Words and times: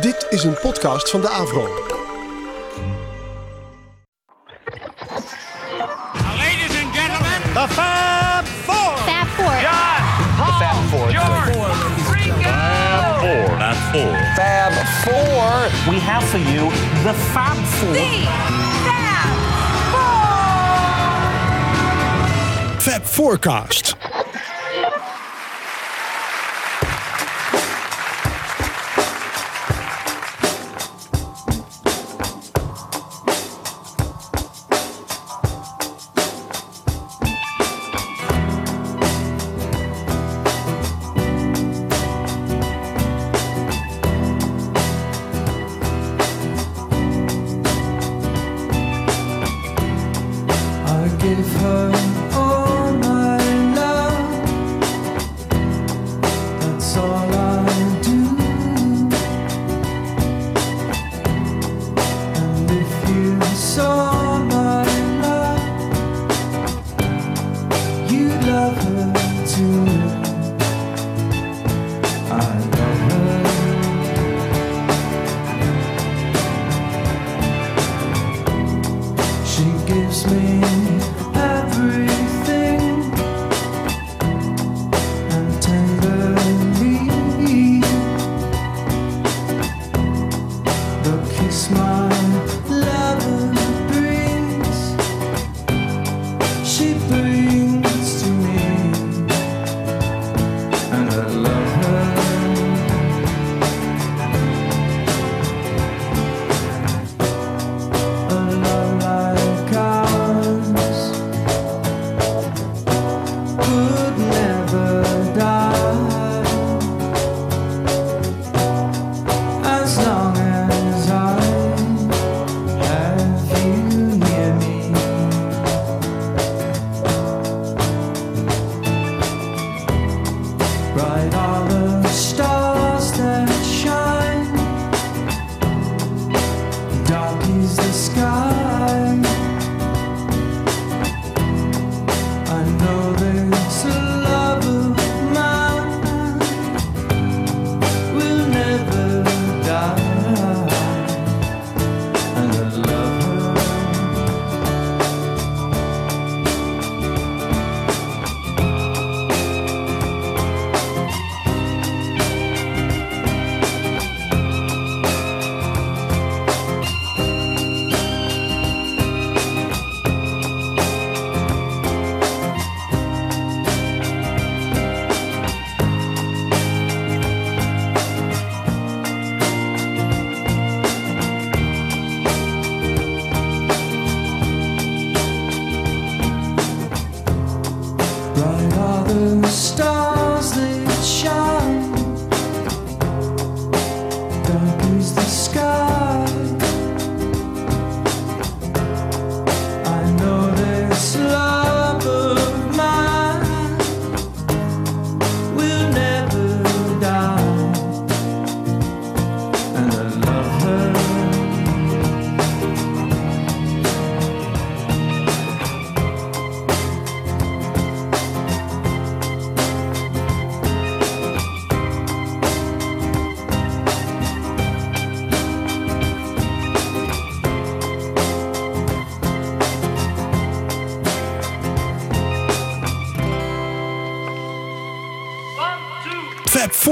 Dit 0.00 0.26
is 0.30 0.44
een 0.44 0.58
podcast 0.60 1.10
van 1.10 1.20
de 1.20 1.28
Avro. 1.28 1.60
Ladies 6.36 6.82
and 6.82 6.94
gentlemen, 6.96 7.40
The 7.52 7.66
Fab 7.68 8.46
Four. 8.64 8.96
Fab 8.96 9.26
Four. 9.36 9.60
John, 9.60 10.02
Paul, 10.36 10.52
Fab 10.58 10.74
Four. 10.90 11.10
George, 11.10 11.52
Ringo. 12.12 12.52
Four. 13.18 13.56
Not 13.58 13.76
four. 13.76 14.16
Fab 14.34 14.72
Four. 15.04 15.92
We 15.92 16.00
have 16.00 16.24
for 16.24 16.38
you 16.38 16.70
the 17.02 17.14
Fab 17.14 17.56
Four. 17.56 17.94
Fab 22.78 23.02
Forecast. 23.04 23.96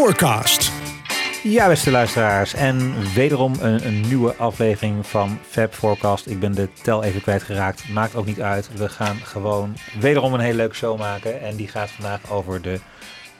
Forecast. 0.00 0.72
Ja, 1.43 1.69
beste 1.69 1.91
luisteraars. 1.91 2.55
En 2.55 2.94
wederom 3.15 3.55
een, 3.61 3.87
een 3.87 4.00
nieuwe 4.00 4.34
aflevering 4.34 5.06
van 5.06 5.38
Fab 5.49 5.75
Forecast. 5.75 6.27
Ik 6.27 6.41
ben 6.41 6.53
de 6.53 6.69
tel 6.83 7.03
even 7.03 7.22
kwijtgeraakt. 7.22 7.88
Maakt 7.88 8.15
ook 8.15 8.27
niet 8.27 8.41
uit. 8.41 8.71
We 8.77 8.89
gaan 8.89 9.16
gewoon 9.16 9.77
wederom 9.99 10.34
een 10.34 10.41
hele 10.41 10.56
leuke 10.56 10.75
show 10.75 10.99
maken. 10.99 11.41
En 11.41 11.56
die 11.56 11.69
gaat 11.69 11.91
vandaag 11.91 12.31
over 12.31 12.62
de 12.62 12.81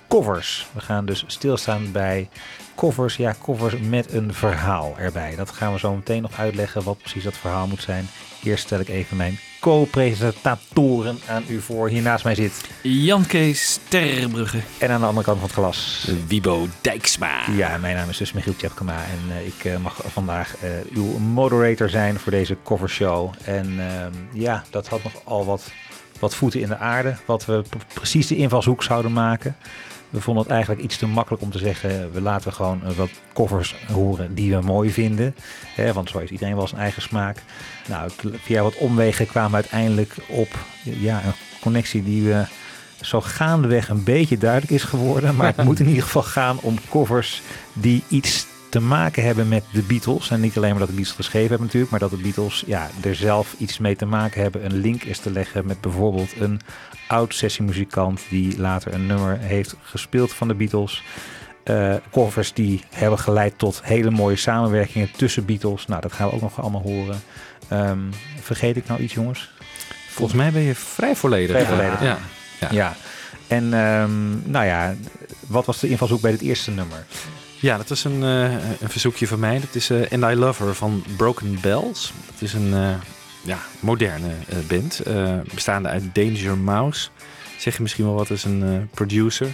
covers. 0.09 0.67
We 0.73 0.81
gaan 0.81 1.07
dus 1.07 1.25
stilstaan 1.27 1.93
bij 1.93 2.29
covers. 2.77 3.17
Ja, 3.17 3.35
covers 3.43 3.79
met 3.79 4.13
een 4.13 4.35
verhaal 4.35 4.95
erbij. 4.99 5.37
Dat 5.37 5.51
gaan 5.51 5.73
we 5.73 5.79
zo 5.79 5.95
meteen 5.95 6.23
nog 6.23 6.39
uitleggen 6.39 6.85
wat 6.85 6.99
precies 6.99 7.25
dat 7.25 7.37
verhaal 7.37 7.67
moet 7.67 7.83
zijn. 7.83 8.09
Eerst 8.43 8.65
stel 8.65 8.81
ik 8.81 8.89
even 8.89 9.17
mijn 9.17 9.39
co-presentatoren 9.61 11.19
aan 11.29 11.45
u 11.49 11.61
voor. 11.61 11.89
Hier 11.89 12.03
naast 12.03 12.25
mij 12.25 12.35
zit. 12.35 12.65
Jan 12.83 13.27
Kees 13.27 13.79
Terbrugge. 13.89 14.61
En 14.79 14.91
aan 14.91 15.01
de 15.01 15.07
andere 15.07 15.25
kant 15.25 15.39
van 15.39 15.47
het 15.47 15.57
glas. 15.57 16.09
Wibo 16.27 16.67
Dijksma. 16.81 17.51
Ja, 17.51 17.79
mijn 17.79 17.97
naam 17.97 18.09
is 18.09 18.17
dus 18.17 18.33
Michiel 18.33 18.57
Tjepkema 18.57 18.97
en 18.97 19.37
eh, 19.37 19.47
ik 19.47 19.65
eh, 19.65 19.77
mag 19.77 20.01
vandaag 20.07 20.57
eh, 20.57 20.71
uw 20.95 21.19
moderator 21.19 21.89
zijn 21.89 22.19
voor 22.19 22.33
deze 22.33 22.57
covershow. 22.65 23.33
En 23.45 23.75
ehm, 23.79 24.13
ja, 24.33 24.65
dat 24.71 24.89
had 24.89 25.03
nog 25.03 25.13
al 25.25 25.45
wat, 25.45 25.71
wat 26.19 26.35
voeten 26.35 26.61
in 26.61 26.69
de 26.69 26.77
aarde, 26.77 27.17
wat 27.25 27.45
we 27.45 27.63
precies 27.95 28.27
de 28.27 28.37
invalshoek 28.37 28.83
zouden 28.83 29.13
maken. 29.13 29.57
We 30.11 30.21
vonden 30.21 30.43
het 30.43 30.53
eigenlijk 30.53 30.83
iets 30.83 30.97
te 30.97 31.07
makkelijk 31.07 31.43
om 31.43 31.51
te 31.51 31.59
zeggen, 31.59 32.13
we 32.13 32.21
laten 32.21 32.53
gewoon 32.53 32.85
eh, 32.85 32.91
wat 32.91 33.11
covers 33.33 33.75
horen 33.93 34.35
die 34.35 34.57
we 34.57 34.61
mooi 34.63 34.91
vinden. 34.91 35.35
Hè, 35.75 35.93
want 35.93 36.11
zo 36.11 36.19
heeft 36.19 36.31
iedereen 36.31 36.57
wel 36.57 36.69
zijn 36.69 36.81
eigen 36.81 37.03
smaak. 37.03 37.43
Nou, 37.89 38.11
via 38.43 38.63
wat 38.63 38.77
omwegen 38.77 39.27
kwamen 39.27 39.51
we 39.51 39.57
uiteindelijk 39.57 40.15
op 40.29 40.49
ja, 40.83 41.25
een 41.25 41.33
connectie 41.61 42.03
die 42.03 42.23
we 42.23 42.45
zo 43.01 43.21
gaandeweg 43.21 43.89
een 43.89 44.05
beetje 44.05 44.39
duidelijk 44.39 44.73
is 44.73 44.83
geworden. 44.83 45.37
Maar 45.37 45.47
het 45.57 45.65
moet 45.67 45.81
in 45.81 45.89
ieder 45.89 46.03
geval 46.03 46.23
gaan 46.23 46.59
om 46.61 46.77
covers 46.91 47.43
die 47.73 48.03
iets 48.09 48.47
te 48.71 48.81
maken 48.81 49.23
hebben 49.25 49.49
met 49.49 49.65
de 49.73 49.83
Beatles. 49.83 50.31
En 50.31 50.41
niet 50.41 50.57
alleen 50.57 50.71
maar 50.71 50.79
dat 50.79 50.89
de 50.89 50.95
Beatles 50.95 51.17
geschreven 51.17 51.49
hebben 51.49 51.67
natuurlijk, 51.67 51.91
maar 51.91 52.01
dat 52.01 52.11
de 52.11 52.17
Beatles 52.17 52.65
ja, 52.67 52.91
er 53.03 53.15
zelf 53.15 53.55
iets 53.59 53.79
mee 53.79 53.97
te 53.97 54.07
maken 54.07 54.43
hebben. 54.43 54.65
Een 54.65 54.77
link 54.77 55.03
is 55.03 55.19
te 55.19 55.31
leggen 55.31 55.67
met 55.67 55.81
bijvoorbeeld 55.81 56.41
een 56.41 56.61
oud 57.11 57.35
sessiemuzikant 57.35 58.21
die 58.29 58.59
later 58.59 58.95
een 58.95 59.07
nummer 59.07 59.39
heeft 59.39 59.77
gespeeld 59.83 60.33
van 60.33 60.49
de 60.49 60.55
Beatles. 60.55 61.03
Eh, 61.65 61.95
covers 62.11 62.53
die 62.53 62.85
hebben 62.91 63.19
geleid 63.19 63.59
tot 63.59 63.81
hele 63.85 64.11
mooie 64.11 64.37
samenwerkingen 64.37 65.11
tussen 65.17 65.45
Beatles. 65.45 65.87
Nou, 65.87 66.01
dat 66.01 66.13
gaan 66.13 66.29
we 66.29 66.35
ook 66.35 66.41
nog 66.41 66.61
allemaal 66.61 66.83
horen. 66.83 67.23
Ehm, 67.69 67.99
vergeet 68.41 68.77
ik 68.77 68.87
nou 68.87 69.01
iets, 69.01 69.15
jongens? 69.15 69.51
Volgens 70.09 70.39
mij 70.39 70.51
ben 70.51 70.63
je 70.63 70.75
vrij 70.75 71.17
volledig. 71.17 71.57
Vrij 71.57 71.67
volledig. 71.67 72.03
Ja. 72.03 72.19
Ja. 72.61 72.69
Ja. 72.71 72.95
En 73.47 73.75
ehm, 73.75 74.51
nou 74.51 74.67
ja, 74.67 74.95
wat 75.47 75.67
was 75.67 75.81
de 75.81 75.89
invalshoek 75.89 76.21
bij 76.21 76.31
dit 76.31 76.41
eerste 76.41 76.71
nummer? 76.71 77.07
Ja, 77.61 77.77
dat 77.77 77.91
is 77.91 78.05
een, 78.05 78.23
eh, 78.23 78.53
een 78.81 78.91
verzoekje 78.91 79.27
van 79.27 79.39
mij. 79.39 79.61
Dat 79.61 79.75
is 79.75 79.91
eh, 79.91 80.11
And 80.11 80.33
I 80.33 80.39
Love 80.39 80.65
Her 80.65 80.75
van 80.75 81.05
Broken 81.17 81.59
Bells. 81.61 82.13
Het 82.33 82.43
is 82.43 82.53
een 82.53 82.75
eh, 82.75 82.95
ja, 83.43 83.59
moderne 83.81 84.29
eh, 84.49 84.59
band, 84.69 85.01
eh, 85.01 85.39
bestaande 85.55 85.89
uit 85.89 86.15
Danger 86.15 86.59
Mouse. 86.59 87.09
Zeg 87.59 87.77
je 87.77 87.83
misschien 87.83 88.05
wel 88.05 88.15
wat, 88.15 88.31
is 88.31 88.45
een 88.45 88.63
eh, 88.63 88.95
producer. 88.95 89.49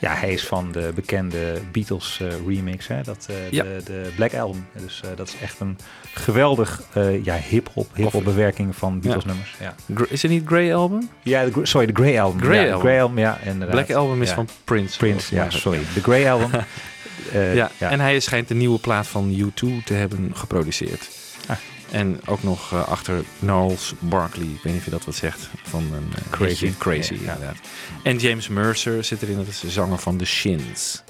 Ja, 0.00 0.14
hij 0.14 0.32
is 0.32 0.46
van 0.46 0.72
de 0.72 0.92
bekende 0.94 1.60
Beatles 1.72 2.20
remix, 2.46 2.86
hè? 2.86 3.02
Dat, 3.02 3.28
Ja. 3.50 3.62
de, 3.62 3.80
de 3.84 4.10
Black 4.16 4.34
Album. 4.34 4.66
Dus 4.76 5.02
dat 5.16 5.28
is 5.28 5.34
echt 5.42 5.60
een 5.60 5.78
geweldig 6.14 6.82
ja, 7.22 7.36
hip-hop 7.36 7.90
hip 7.94 8.20
bewerking 8.24 8.76
van 8.76 9.00
Beatles 9.00 9.24
nummers. 9.24 9.56
Ja, 9.60 9.74
is 10.08 10.22
het 10.22 10.30
niet 10.30 10.46
Grey 10.46 10.74
Album? 10.74 11.08
ja 11.22 11.44
de, 11.44 11.52
sorry, 11.62 11.86
de 11.86 11.92
Grey 11.92 12.20
Album. 12.20 12.40
Grey 12.40 12.64
ja, 12.64 12.72
Album. 12.72 12.80
Grey 12.80 13.02
Album, 13.02 13.18
ja, 13.18 13.38
inderdaad. 13.44 13.70
Black 13.70 13.90
Album 13.98 14.22
is 14.22 14.30
van 14.30 14.48
Prince. 14.64 14.98
Prince, 14.98 15.34
ja, 15.34 15.50
sorry. 15.50 15.80
De 15.94 16.02
Grey 16.02 16.30
Album. 16.30 16.50
Ja, 17.54 17.70
en 17.78 18.00
hij 18.00 18.20
schijnt 18.20 18.48
de 18.48 18.54
nieuwe 18.54 18.78
plaat 18.78 19.06
van 19.06 19.34
U2 19.34 19.84
te 19.84 19.94
hebben 19.94 20.30
geproduceerd. 20.34 21.17
En 21.90 22.20
ook 22.26 22.42
nog 22.42 22.72
eh, 22.72 22.88
achter 22.88 23.22
Gnarls 23.40 23.94
Barkley, 23.98 24.46
ik 24.46 24.62
weet 24.62 24.72
niet 24.72 24.76
of 24.78 24.84
je 24.84 24.90
dat 24.90 25.04
wat 25.04 25.14
zegt, 25.14 25.48
van 25.62 25.82
een 25.92 26.12
eh, 26.14 26.22
Crazy. 26.30 26.72
Crazy, 26.78 27.12
Ja, 27.14 27.18
inderdaad. 27.18 27.56
En 28.02 28.16
James 28.18 28.48
Mercer 28.48 29.04
zit 29.04 29.22
erin, 29.22 29.36
dat 29.36 29.46
is 29.46 29.60
de 29.60 29.70
zanger 29.70 29.98
van 29.98 30.16
The 30.16 30.24
Shins. 30.24 31.02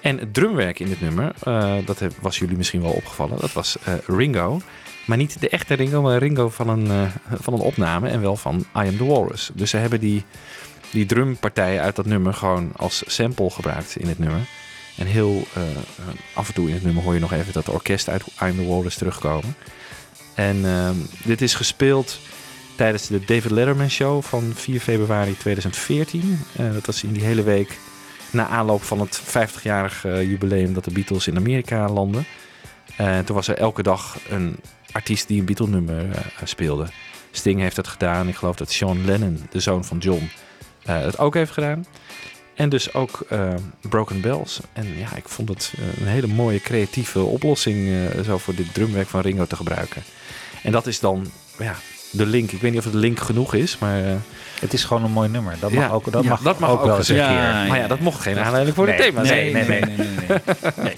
En 0.00 0.18
het 0.18 0.34
drumwerk 0.34 0.78
in 0.78 0.88
dit 0.88 1.00
nummer, 1.00 1.32
eh, 1.42 1.74
dat 1.84 1.98
heb- 1.98 2.12
was 2.20 2.38
jullie 2.38 2.56
misschien 2.56 2.82
wel 2.82 2.90
opgevallen, 2.92 3.38
dat 3.40 3.52
was 3.52 3.76
Ringo. 4.06 4.60
Maar 5.06 5.16
niet 5.16 5.40
de 5.40 5.48
echte 5.48 5.74
Ringo, 5.74 6.02
maar 6.02 6.18
Ringo 6.18 6.48
van 6.48 6.68
een, 6.68 7.10
van 7.40 7.52
een 7.54 7.60
opname 7.60 8.08
en 8.08 8.20
wel 8.20 8.36
van 8.36 8.58
I 8.58 8.78
Am 8.78 8.96
The 8.96 9.04
Walrus. 9.04 9.50
Dus 9.54 9.70
ze 9.70 9.76
hebben 9.76 10.00
die, 10.00 10.24
die 10.90 11.06
drumpartijen 11.06 11.82
uit 11.82 11.96
dat 11.96 12.06
nummer 12.06 12.34
gewoon 12.34 12.72
als 12.76 13.02
sample 13.06 13.50
gebruikt 13.50 13.96
in 13.96 14.08
het 14.08 14.18
nummer. 14.18 14.40
En 14.96 15.06
heel 15.06 15.46
af 16.34 16.48
en 16.48 16.54
toe 16.54 16.68
in 16.68 16.74
het 16.74 16.84
nummer 16.84 17.02
hoor 17.02 17.14
je 17.14 17.20
nog 17.20 17.32
even 17.32 17.52
dat 17.52 17.64
de 17.64 17.72
orkest 17.72 18.08
uit 18.08 18.22
I'm 18.42 18.56
the 18.56 18.66
Walrus 18.66 18.94
terugkomen. 18.96 19.54
En 20.36 20.64
ehm, 20.64 20.94
dit 21.24 21.42
is 21.42 21.54
gespeeld 21.54 22.18
tijdens 22.74 23.06
de 23.06 23.24
David 23.24 23.50
Letterman 23.50 23.90
Show 23.90 24.22
van 24.22 24.52
4 24.54 24.80
februari 24.80 25.36
2014. 25.36 26.38
Eh, 26.56 26.72
dat 26.72 26.86
was 26.86 27.02
in 27.02 27.12
die 27.12 27.24
hele 27.24 27.42
week 27.42 27.78
na 28.30 28.46
aanloop 28.46 28.82
van 28.82 29.00
het 29.00 29.20
50-jarig 29.20 30.04
eh, 30.04 30.22
jubileum 30.22 30.74
dat 30.74 30.84
de 30.84 30.90
Beatles 30.90 31.26
in 31.26 31.36
Amerika 31.36 31.88
landden. 31.88 32.26
En 32.96 33.24
toen 33.24 33.36
was 33.36 33.48
er 33.48 33.56
elke 33.56 33.82
dag 33.82 34.16
een 34.28 34.56
artiest 34.92 35.28
die 35.28 35.38
een 35.38 35.46
Beatle-nummer 35.46 36.10
eh, 36.10 36.20
speelde. 36.44 36.86
Sting 37.30 37.60
heeft 37.60 37.76
dat 37.76 37.88
gedaan. 37.88 38.28
Ik 38.28 38.36
geloof 38.36 38.56
dat 38.56 38.70
Sean 38.70 39.04
Lennon, 39.04 39.46
de 39.50 39.60
zoon 39.60 39.84
van 39.84 39.98
John, 39.98 40.30
eh, 40.82 41.00
het 41.00 41.18
ook 41.18 41.34
heeft 41.34 41.52
gedaan. 41.52 41.84
En 42.56 42.68
dus 42.68 42.94
ook 42.94 43.24
eh, 43.28 43.54
Broken 43.80 44.20
Bells. 44.20 44.60
En 44.72 44.98
ja, 44.98 45.16
ik 45.16 45.28
vond 45.28 45.48
het 45.48 45.72
eh, 45.76 46.00
een 46.00 46.06
hele 46.06 46.26
mooie 46.26 46.60
creatieve 46.60 47.20
oplossing 47.20 47.88
eh, 47.88 48.20
zo 48.24 48.38
voor 48.38 48.54
dit 48.54 48.74
drumwerk 48.74 49.08
van 49.08 49.20
Ringo 49.20 49.46
te 49.46 49.56
gebruiken. 49.56 50.02
En 50.66 50.72
dat 50.72 50.86
is 50.86 51.00
dan 51.00 51.26
ja, 51.58 51.74
de 52.10 52.26
link. 52.26 52.52
Ik 52.52 52.60
weet 52.60 52.70
niet 52.70 52.80
of 52.80 52.86
het 52.86 52.94
link 52.94 53.18
genoeg 53.18 53.54
is, 53.54 53.78
maar... 53.78 54.04
Eh, 54.04 54.14
het 54.60 54.72
is 54.72 54.84
gewoon 54.84 55.04
een 55.04 55.10
mooi 55.10 55.28
nummer. 55.28 55.54
Dat 55.60 55.72
mag 55.72 55.92
ook, 55.92 56.12
dat 56.12 56.24
mag 56.58 56.70
ook, 56.70 56.84
wel 56.84 56.96
eens 56.96 57.08
een 57.08 57.16
keer. 57.16 57.68
Maar 57.68 57.78
ja, 57.78 57.86
dat 57.86 58.00
mocht 58.00 58.20
geen 58.20 58.38
aanleiding 58.38 58.76
voor 58.76 58.86
nee, 58.86 58.96
thema 58.96 59.24
zijn. 59.24 59.52
Nee, 59.52 59.64
nee, 59.64 59.80
nee. 59.80 60.96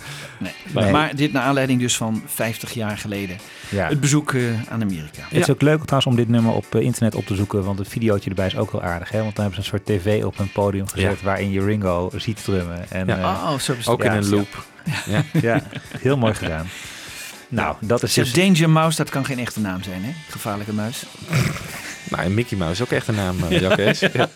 nee. 0.73 0.91
Maar 0.93 1.17
dit 1.17 1.33
naar 1.33 1.43
aanleiding 1.43 1.81
dus 1.81 1.97
van 1.97 2.23
50 2.27 2.73
jaar 2.73 2.99
geleden. 2.99 3.37
Het 3.75 4.01
bezoek 4.01 4.33
eh, 4.33 4.43
aan 4.69 4.83
Amerika. 4.83 5.23
Het 5.29 5.39
is 5.39 5.51
ook 5.51 5.63
leuk 5.63 5.85
trouwens 5.85 6.07
om 6.07 6.17
dit 6.17 6.29
nummer 6.29 6.53
op 6.53 6.75
eh, 6.75 6.81
internet 6.81 7.15
op 7.15 7.27
te 7.27 7.35
zoeken. 7.35 7.65
Want 7.65 7.79
het 7.79 7.89
videootje 7.89 8.31
erbij 8.31 8.47
is 8.47 8.57
ook 8.57 8.71
heel 8.71 8.83
aardig. 8.83 9.11
Hè? 9.11 9.23
Want 9.23 9.37
dan 9.37 9.45
hebben 9.45 9.65
ze 9.65 9.73
een 9.73 9.79
soort 9.79 10.01
tv 10.01 10.25
op 10.25 10.39
een 10.39 10.53
podium 10.53 10.89
gezet 10.89 11.23
waarin 11.23 11.51
je 11.51 11.65
Ringo 11.65 12.11
ziet 12.17 12.45
drummen. 12.45 12.91
En, 12.91 13.07
ja. 13.07 13.33
Oh, 13.33 13.89
ook 13.89 14.05
in 14.05 14.13
een 14.13 14.29
loop. 14.29 14.67
Ja. 15.41 15.63
heel 16.01 16.17
mooi 16.17 16.35
gedaan. 16.35 16.67
Nou, 17.49 17.77
dat 17.81 18.03
is 18.03 18.15
dus... 18.15 18.33
Danger 18.33 18.71
Mouse, 18.71 18.97
dat 18.97 19.11
kan 19.11 19.25
geen 19.25 19.39
echte 19.39 19.61
naam 19.61 19.83
zijn, 19.83 20.05
hè? 20.05 20.11
Gevaarlijke 20.31 20.73
muis. 20.73 21.03
Nou, 22.11 22.23
en 22.23 22.35
Mickey 22.35 22.59
Mouse 22.59 22.75
is 22.83 22.89
ook 22.89 22.93
echt 22.93 23.09
een 23.09 23.15
naam, 23.15 23.37
uh, 23.51 23.61
Jacques. 23.61 24.01
Ja. 24.13 24.29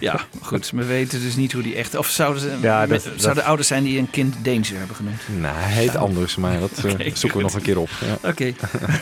Ja, 0.00 0.20
goed. 0.42 0.70
We 0.74 0.84
weten 0.84 1.20
dus 1.20 1.36
niet 1.36 1.52
hoe 1.52 1.62
die 1.62 1.74
echt... 1.74 1.94
Of 1.96 2.08
zouden, 2.08 2.42
ze, 2.42 2.56
Ja, 2.60 2.80
met- 2.80 2.88
dat- 2.88 3.04
dat- 3.04 3.20
zouden 3.22 3.44
ouders 3.44 3.68
zijn 3.68 3.84
die 3.84 3.98
een 3.98 4.10
kind 4.10 4.34
Danger 4.42 4.76
hebben 4.78 4.96
genoemd? 4.96 5.20
Nou, 5.40 5.54
hij 5.56 5.72
heet 5.72 5.96
anders, 5.96 6.36
maar 6.36 6.60
dat 6.60 6.84
eh, 6.84 7.14
zoeken 7.14 7.38
we 7.38 7.44
nog 7.44 7.54
een 7.54 7.62
keer 7.62 7.78
op. 7.78 7.88
Ja. 8.00 8.28
Oké. 8.30 8.52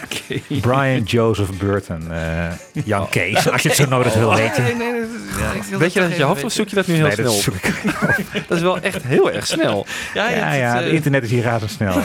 Oké. 0.04 0.40
Brian 0.60 1.02
Joseph 1.02 1.50
Burton, 1.58 2.12
eh 2.12 2.52
Jan 2.84 3.08
Kees, 3.08 3.48
als 3.50 3.62
je 3.62 3.68
het 3.68 3.76
zo 3.76 3.86
nodig 3.88 4.14
wil 4.14 4.34
weten. 4.34 4.62
Nee, 4.62 4.74
nee, 4.74 4.92
nee, 4.92 5.00
ja, 5.38 5.78
Weet 5.78 5.92
je 5.92 6.00
dat 6.00 6.08
uit 6.08 6.18
je 6.18 6.22
hoofd 6.24 6.44
of 6.44 6.52
zoek 6.52 6.68
je 6.68 6.74
dat 6.74 6.86
nu 6.86 6.94
heel 6.94 7.02
Nee, 7.02 7.12
snel 7.12 7.24
dat 7.26 7.34
op? 7.34 7.42
zoek 7.42 7.54
ik. 7.54 7.82
Dat 8.48 8.56
is 8.56 8.62
wel 8.62 8.80
echt 8.80 9.02
heel 9.02 9.30
erg 9.30 9.46
snel. 9.46 9.86
Ja, 10.14 10.28
Ja, 10.28 10.34
het, 10.34 10.58
ja, 10.58 10.78
eh, 10.78 10.84
het 10.84 10.92
internet 10.92 11.22
is 11.22 11.30
hier 11.30 11.42
razendsnel. 11.42 12.00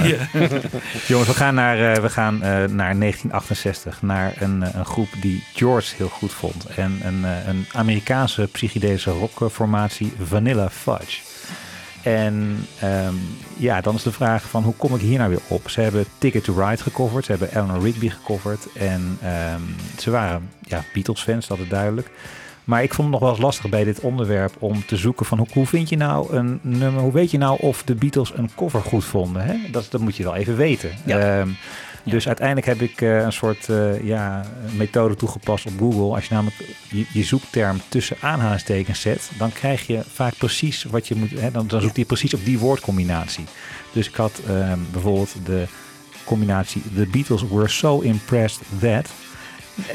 Jongens, 1.07 1.27
we 1.27 1.33
gaan 1.35 1.53
naar, 1.55 1.93
eh, 1.93 2.01
we 2.01 2.09
gaan, 2.09 2.33
eh, 2.35 2.49
naar 2.51 2.95
1968, 2.95 4.01
naar 4.01 4.33
een, 4.39 4.77
een 4.77 4.85
groep 4.85 5.09
die 5.21 5.43
George 5.53 5.95
heel 5.97 6.09
goed 6.09 6.33
vond. 6.33 6.65
En 6.65 6.99
een, 7.03 7.25
eh, 7.25 7.47
een 7.47 7.65
Amerikaanse 7.73 8.47
psychedelische 8.51 9.11
rockformatie, 9.11 10.13
Vanilla 10.23 10.69
Fudge. 10.69 11.21
En 12.03 12.65
ehm, 12.79 13.13
ja, 13.57 13.81
dan 13.81 13.95
is 13.95 14.03
de 14.03 14.11
vraag 14.11 14.43
van 14.43 14.63
hoe 14.63 14.73
kom 14.77 14.95
ik 14.95 15.01
hier 15.01 15.17
nou 15.17 15.29
weer 15.29 15.41
op? 15.47 15.69
Ze 15.69 15.81
hebben 15.81 16.05
Ticket 16.17 16.43
to 16.43 16.53
Ride 16.53 16.83
gecoverd, 16.83 17.25
ze 17.25 17.31
hebben 17.31 17.49
Eleanor 17.49 17.81
Rigby 17.83 18.09
gecoverd. 18.09 18.67
En 18.73 19.17
ehm, 19.21 19.61
ze 19.99 20.11
waren 20.11 20.49
ja, 20.61 20.83
Beatles-fans, 20.93 21.47
dat 21.47 21.59
is 21.59 21.67
duidelijk. 21.67 22.09
Maar 22.69 22.83
ik 22.83 22.93
vond 22.93 23.01
het 23.01 23.11
nog 23.11 23.19
wel 23.19 23.29
eens 23.29 23.45
lastig 23.45 23.69
bij 23.69 23.83
dit 23.83 23.99
onderwerp 23.99 24.55
om 24.59 24.85
te 24.85 24.97
zoeken 24.97 25.25
van 25.25 25.37
hoe, 25.37 25.47
hoe 25.53 25.65
vind 25.65 25.89
je 25.89 25.97
nou 25.97 26.35
een 26.35 26.59
nummer, 26.61 27.01
hoe 27.01 27.11
weet 27.11 27.31
je 27.31 27.37
nou 27.37 27.57
of 27.59 27.83
de 27.83 27.95
Beatles 27.95 28.31
een 28.35 28.49
cover 28.55 28.81
goed 28.81 29.05
vonden? 29.05 29.41
Hè? 29.41 29.55
Dat, 29.71 29.87
dat 29.89 30.01
moet 30.01 30.15
je 30.15 30.23
wel 30.23 30.35
even 30.35 30.55
weten. 30.55 30.89
Ja. 31.05 31.39
Ehm, 31.39 31.49
Dus 32.03 32.27
uiteindelijk 32.27 32.67
heb 32.67 32.81
ik 32.81 33.01
eh, 33.01 33.21
een 33.21 33.33
soort 33.33 33.69
eh, 33.69 34.03
ja, 34.03 34.45
methode 34.75 35.15
toegepast 35.15 35.65
op 35.65 35.71
Google. 35.79 36.15
Als 36.15 36.25
je 36.25 36.33
namelijk 36.33 36.57
je, 36.89 37.05
je 37.13 37.23
zoekterm 37.23 37.81
tussen 37.87 38.17
aanhalingstekens 38.21 39.01
zet, 39.01 39.31
dan 39.37 39.51
krijg 39.51 39.87
je 39.87 40.01
vaak 40.13 40.37
precies 40.37 40.83
wat 40.83 41.07
je 41.07 41.15
moet. 41.15 41.39
Hè, 41.39 41.51
dan, 41.51 41.67
dan 41.67 41.81
zoekt 41.81 41.95
hij 41.95 42.05
precies 42.05 42.33
op 42.33 42.45
die 42.45 42.59
woordcombinatie. 42.59 43.45
Dus 43.91 44.07
ik 44.07 44.15
had 44.15 44.41
ehm, 44.47 44.79
bijvoorbeeld 44.91 45.35
de 45.45 45.65
combinatie 46.23 46.81
The 46.95 47.07
Beatles 47.11 47.43
were 47.47 47.67
so 47.67 47.99
impressed 47.99 48.61
that. 48.79 49.09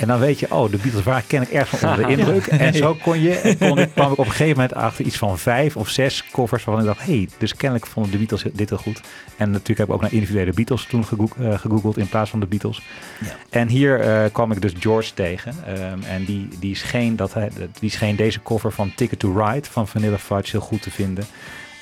En 0.00 0.06
dan 0.08 0.18
weet 0.18 0.38
je, 0.38 0.46
oh, 0.54 0.70
de 0.70 0.76
Beatles 0.76 1.04
waren 1.04 1.26
ken 1.26 1.42
ik 1.42 1.48
erg 1.50 1.68
van 1.68 1.88
onder 1.90 2.06
de 2.06 2.12
indruk. 2.16 2.46
En 2.46 2.74
zo 2.74 2.94
kon 3.02 3.20
je, 3.20 3.34
en 3.34 3.58
kon, 3.58 3.78
ik- 3.78 3.90
kwam 3.94 4.12
ik 4.12 4.18
op 4.18 4.24
een 4.24 4.30
gegeven 4.30 4.54
moment 4.54 4.74
achter 4.74 5.04
iets 5.04 5.16
van 5.16 5.38
vijf 5.38 5.76
of 5.76 5.88
zes 5.88 6.24
covers 6.32 6.64
waarvan 6.64 6.84
ik 6.84 6.94
dacht, 6.94 7.06
hé, 7.06 7.16
hey, 7.16 7.28
dus 7.38 7.54
kennelijk 7.56 7.86
vonden 7.90 8.12
de 8.12 8.18
Beatles 8.18 8.44
dit 8.52 8.68
heel 8.68 8.78
goed. 8.78 9.00
En 9.36 9.50
natuurlijk 9.50 9.78
heb 9.78 9.88
ik 9.88 9.94
ook 9.94 10.00
naar 10.00 10.12
individuele 10.12 10.52
Beatles 10.52 10.84
toen 10.84 11.04
eh, 11.38 11.58
gegoogeld 11.58 11.96
in 11.96 12.08
plaats 12.08 12.30
van 12.30 12.40
de 12.40 12.46
Beatles. 12.46 12.82
Ja. 13.20 13.26
En 13.50 13.68
hier 13.68 14.00
eh, 14.00 14.32
kwam 14.32 14.52
ik 14.52 14.60
dus 14.62 14.72
George 14.78 15.14
tegen. 15.14 15.54
Ehm, 15.66 15.98
en 16.08 16.24
die, 16.24 16.48
die, 16.58 16.76
scheen 16.76 17.16
dat 17.16 17.34
hij, 17.34 17.50
die 17.80 17.90
scheen 17.90 18.16
deze 18.16 18.42
cover 18.42 18.72
van 18.72 18.92
Ticket 18.94 19.18
to 19.18 19.32
Ride 19.44 19.68
van 19.70 19.88
Vanilla 19.88 20.18
Fudge 20.18 20.50
heel 20.50 20.60
goed 20.66 20.82
te 20.82 20.90
vinden. 20.90 21.24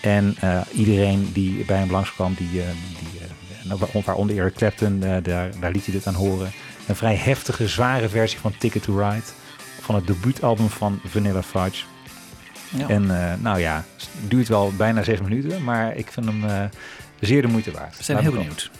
En 0.01 0.37
eh, 0.41 0.61
iedereen 0.73 1.31
die 1.33 1.65
bij 1.65 1.79
hem 1.79 1.91
langskwam, 1.91 2.35
die, 2.39 2.49
die, 2.51 2.61
waar- 3.79 4.03
waaronder 4.05 4.39
Eric 4.39 4.55
Clapton, 4.55 5.01
daar, 5.01 5.23
daar 5.61 5.71
liet 5.73 5.85
hij 5.85 5.95
dit 5.95 6.07
aan 6.07 6.15
horen. 6.15 6.51
Een 6.87 6.97
vrij 6.97 7.17
heftige, 7.17 7.69
zware 7.69 8.09
versie 8.09 8.39
van 8.39 8.55
Ticket 8.59 8.83
to 8.83 8.99
Ride. 8.99 9.27
Van 9.81 9.95
het 9.95 10.07
debuutalbum 10.07 10.69
van 10.69 11.01
Vanilla 11.05 11.43
Fudge. 11.43 11.85
Ja. 12.77 12.89
En 12.89 13.31
eh, 13.31 13.33
nou 13.41 13.59
ja, 13.59 13.85
het 13.97 14.31
duurt 14.31 14.49
wel 14.49 14.73
bijna 14.77 15.03
zes 15.03 15.21
minuten, 15.21 15.65
maar 15.65 15.97
ik 15.97 16.13
vind 16.13 16.27
hem 16.27 16.45
eh, 16.45 16.65
zeer 17.21 17.43
de 17.43 17.49
moeite 17.49 17.71
waard. 17.71 17.97
We 17.97 18.03
zijn 18.03 18.17
Laat 18.17 18.27
heel 18.27 18.37
benieuwd. 18.37 18.71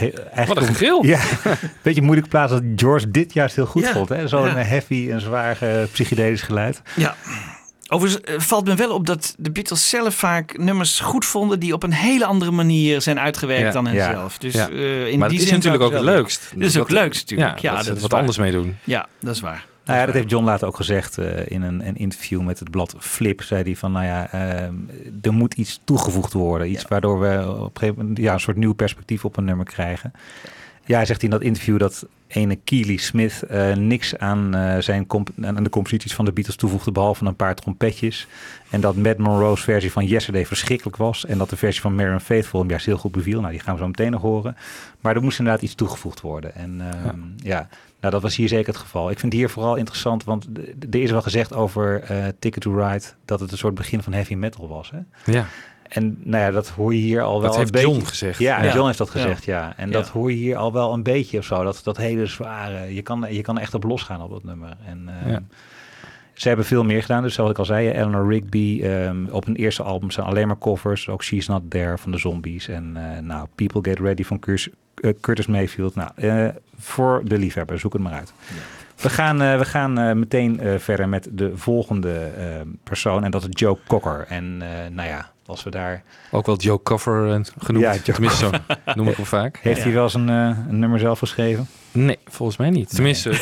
Gegeven 0.00 0.24
Wat 0.24 0.34
eigenlijk 0.36 0.68
een 0.68 0.74
gegil. 0.74 1.04
Ja, 1.04 1.20
een 1.44 1.56
beetje 1.82 2.02
moeilijk 2.02 2.28
plaatsen 2.28 2.68
dat 2.76 2.80
George 2.80 3.10
dit 3.10 3.32
juist 3.32 3.56
heel 3.56 3.66
goed 3.66 3.82
Ja. 3.82 3.92
vond. 3.92 4.08
Hè? 4.08 4.28
Zo'n 4.28 4.46
Ja. 4.46 4.54
heavy 4.54 5.08
en 5.10 5.20
zwaar 5.20 5.62
eh, 5.62 5.82
psychedelisch 5.92 6.42
geluid. 6.42 6.82
Ja. 6.96 7.16
Overigens 7.92 8.24
eh, 8.24 8.34
valt 8.40 8.64
me 8.66 8.74
wel 8.74 8.90
op 8.94 9.06
dat 9.06 9.34
de 9.38 9.50
Beatles 9.50 9.88
zelf 9.88 10.14
vaak 10.14 10.58
nummers 10.58 11.00
goed 11.00 11.24
vonden 11.24 11.60
die 11.60 11.72
op 11.72 11.82
een 11.82 11.92
hele 11.92 12.24
andere 12.24 12.50
manier 12.50 13.00
zijn 13.00 13.18
uitgewerkt 13.20 13.62
Ja. 13.62 13.70
dan 13.70 13.86
hen 13.86 13.94
Ja. 13.94 14.10
zelf. 14.12 14.38
Dus 14.38 14.52
Ja. 14.54 14.68
eh, 14.68 15.06
in 15.06 15.18
Maar 15.18 15.28
die 15.28 15.38
het 15.38 15.46
is 15.46 15.52
zin 15.52 15.56
natuurlijk 15.56 15.82
ook 15.82 15.92
het 15.92 16.02
leukst. 16.02 16.50
Dit 16.54 16.62
is 16.66 16.76
ook 16.78 16.88
Dat- 16.88 16.96
het 16.96 17.04
leukst 17.04 17.20
natuurlijk. 17.20 17.58
Ja, 17.60 17.70
Ja, 17.70 17.76
dat, 17.76 17.86
dat 17.86 17.96
is 17.96 18.02
wat 18.02 18.10
waar. 18.10 18.20
anders 18.20 18.38
mee 18.38 18.52
doen. 18.52 18.76
Ja, 18.84 19.06
dat 19.20 19.34
is 19.34 19.40
waar. 19.40 19.64
Nou 19.84 19.98
ja, 19.98 20.06
dat 20.06 20.14
heeft 20.14 20.30
John 20.30 20.44
later 20.44 20.66
ook 20.66 20.76
gezegd 20.76 21.18
eh, 21.18 21.50
in 21.50 21.62
een, 21.62 21.86
een 21.86 21.96
interview 21.96 22.40
met 22.42 22.58
het 22.58 22.70
blad 22.70 22.94
Flip. 22.98 23.42
Zei 23.42 23.62
hij 23.62 23.76
van, 23.76 23.92
nou 23.92 24.04
ja, 24.04 24.32
ehm, 24.32 24.74
er 25.22 25.32
moet 25.32 25.54
iets 25.54 25.80
toegevoegd 25.84 26.32
worden. 26.32 26.70
Iets 26.70 26.84
waardoor 26.88 27.20
we 27.20 27.54
op 27.56 27.74
een 27.74 27.80
gegeven 27.80 28.02
moment 28.02 28.18
ja, 28.18 28.32
een 28.32 28.40
soort 28.40 28.56
nieuw 28.56 28.72
perspectief 28.72 29.24
op 29.24 29.36
een 29.36 29.44
nummer 29.44 29.66
krijgen. 29.66 30.12
Ja, 30.84 30.96
hij 30.96 31.06
zegt 31.06 31.22
in 31.22 31.30
dat 31.30 31.42
interview 31.42 31.78
dat 31.78 32.06
ene 32.26 32.56
Keely 32.56 32.96
Smith 32.96 33.42
eh, 33.42 33.74
niks 33.74 34.18
aan, 34.18 34.54
eh, 34.54 34.78
zijn 34.78 35.06
comp- 35.06 35.30
aan 35.42 35.62
de 35.62 35.70
composities 35.70 36.14
van 36.14 36.24
de 36.24 36.32
Beatles 36.32 36.56
toevoegde, 36.56 36.92
behalve 36.92 37.24
een 37.24 37.36
paar 37.36 37.54
trompetjes. 37.54 38.26
En 38.70 38.80
dat 38.80 38.96
Matt 38.96 39.18
Monroe's 39.18 39.60
versie 39.60 39.92
van 39.92 40.06
Yesterday 40.06 40.46
verschrikkelijk 40.46 40.96
was. 40.96 41.26
En 41.26 41.38
dat 41.38 41.50
de 41.50 41.56
versie 41.56 41.80
van 41.80 41.94
Marion 41.94 42.20
Faithful 42.20 42.60
hem 42.60 42.68
juist 42.68 42.86
heel 42.86 42.98
goed 42.98 43.12
beviel. 43.12 43.40
Nou, 43.40 43.52
die 43.52 43.60
gaan 43.60 43.74
we 43.74 43.80
zo 43.80 43.86
meteen 43.86 44.10
nog 44.10 44.22
horen. 44.22 44.56
Maar 45.00 45.14
er 45.14 45.22
moest 45.22 45.38
inderdaad 45.38 45.62
iets 45.62 45.74
toegevoegd 45.74 46.20
worden. 46.20 46.54
En 46.54 46.80
ehm, 46.80 47.18
ja. 47.36 47.68
Nou 48.00 48.12
dat 48.12 48.22
was 48.22 48.36
hier 48.36 48.48
zeker 48.48 48.66
het 48.72 48.82
geval. 48.82 49.10
Ik 49.10 49.18
vind 49.18 49.32
hier 49.32 49.50
vooral 49.50 49.76
interessant, 49.76 50.24
want 50.24 50.48
er 50.90 51.00
is 51.02 51.10
wel 51.10 51.22
gezegd 51.22 51.54
over 51.54 52.02
eh, 52.02 52.24
Ticket 52.38 52.62
to 52.62 52.74
Ride 52.76 53.04
dat 53.24 53.40
het 53.40 53.52
een 53.52 53.58
soort 53.58 53.74
begin 53.74 54.02
van 54.02 54.12
heavy 54.12 54.34
metal 54.34 54.68
was. 54.68 54.90
Hè? 54.90 55.32
Ja, 55.32 55.46
En 55.88 56.18
nou 56.24 56.42
ja, 56.44 56.50
dat 56.50 56.68
hoor 56.68 56.94
je 56.94 57.00
hier 57.00 57.22
al 57.22 57.40
wel 57.40 57.50
dat 57.50 57.56
heeft 57.56 57.66
een 57.74 57.80
beetje. 57.82 57.96
John 57.96 58.04
gezegd. 58.08 58.38
Ja, 58.38 58.62
Ja. 58.62 58.72
John 58.74 58.86
heeft 58.86 58.98
dat 58.98 59.10
gezegd, 59.10 59.44
ja. 59.44 59.72
En 59.76 59.86
Ja. 59.86 59.92
dat 59.92 60.08
hoor 60.08 60.30
je 60.30 60.36
hier 60.36 60.56
al 60.56 60.72
wel 60.72 60.92
een 60.92 61.02
beetje 61.02 61.38
of 61.38 61.44
zo. 61.44 61.62
Dat, 61.64 61.80
dat 61.84 61.96
hele 61.96 62.26
zware, 62.26 62.94
je 62.94 63.02
kan, 63.02 63.26
je 63.30 63.40
kan 63.42 63.58
echt 63.58 63.74
op 63.74 63.82
losgaan 63.84 64.22
op 64.22 64.30
dat 64.30 64.44
nummer. 64.44 64.76
En 64.86 65.08
eh, 65.24 65.30
Ja. 65.32 65.42
ze 66.34 66.48
hebben 66.48 66.66
veel 66.66 66.84
meer 66.84 67.00
gedaan. 67.00 67.22
Dus 67.22 67.34
zoals 67.34 67.50
ik 67.50 67.58
al 67.58 67.64
zei, 67.64 67.88
Eleanor 67.90 68.32
Rigby 68.32 68.80
ehm, 68.82 69.26
op 69.30 69.44
hun 69.46 69.56
eerste 69.56 69.82
album 69.82 70.10
zijn 70.10 70.26
alleen 70.26 70.46
maar 70.46 70.58
covers. 70.58 71.08
Ook 71.08 71.22
She's 71.24 71.46
Not 71.46 71.62
There 71.70 71.98
van 71.98 72.10
de 72.12 72.18
Zombies. 72.18 72.68
En 72.68 72.96
eh, 72.96 73.22
nou, 73.22 73.46
People 73.54 73.80
Get 73.82 73.98
Ready 73.98 74.24
van 74.24 74.38
Curtis, 74.38 74.68
eh, 74.68 74.74
Curtis 75.20 75.46
Mayfield. 75.46 75.94
Nou, 75.94 76.10
eh, 76.14 76.48
voor 76.78 77.20
de 77.24 77.38
liefhebber, 77.38 77.78
zoek 77.78 77.92
het 77.92 78.02
maar 78.02 78.12
uit. 78.12 78.32
We 78.96 79.10
gaan, 79.10 79.42
eh, 79.42 79.58
we 79.58 79.64
gaan 79.64 79.98
eh, 79.98 80.12
meteen 80.12 80.60
eh, 80.60 80.78
verder 80.78 81.08
met 81.08 81.28
de 81.32 81.52
volgende 81.54 82.12
eh, 82.38 82.44
persoon. 82.84 83.24
En 83.24 83.30
dat 83.30 83.42
is 83.42 83.48
Joe 83.50 83.78
Cocker. 83.86 84.26
En 84.28 84.58
eh, 84.62 84.90
nou 84.90 85.08
ja, 85.08 85.30
als 85.46 85.62
we 85.64 85.70
daar... 85.70 86.02
Ook 86.30 86.46
wel 86.46 86.56
Joe 86.56 86.82
Cover 86.82 87.32
eh, 87.32 87.40
genoemd. 87.58 87.84
Ja, 87.84 87.92
Joe 87.92 88.02
Tenminste, 88.02 88.44
zo 88.44 88.50
noem 88.94 89.08
ik 89.08 89.16
hem 89.16 89.24
vaak. 89.26 89.58
Heeft 89.62 89.76
Ja. 89.78 89.82
hij 89.84 89.92
wel 89.92 90.02
eens 90.02 90.14
een, 90.14 90.28
eh, 90.28 90.56
een 90.68 90.78
nummer 90.78 90.98
zelf 90.98 91.18
geschreven? 91.18 91.68
Nee, 91.92 92.18
volgens 92.24 92.58
mij 92.58 92.70
niet. 92.70 92.94
Tenminste, 92.94 93.30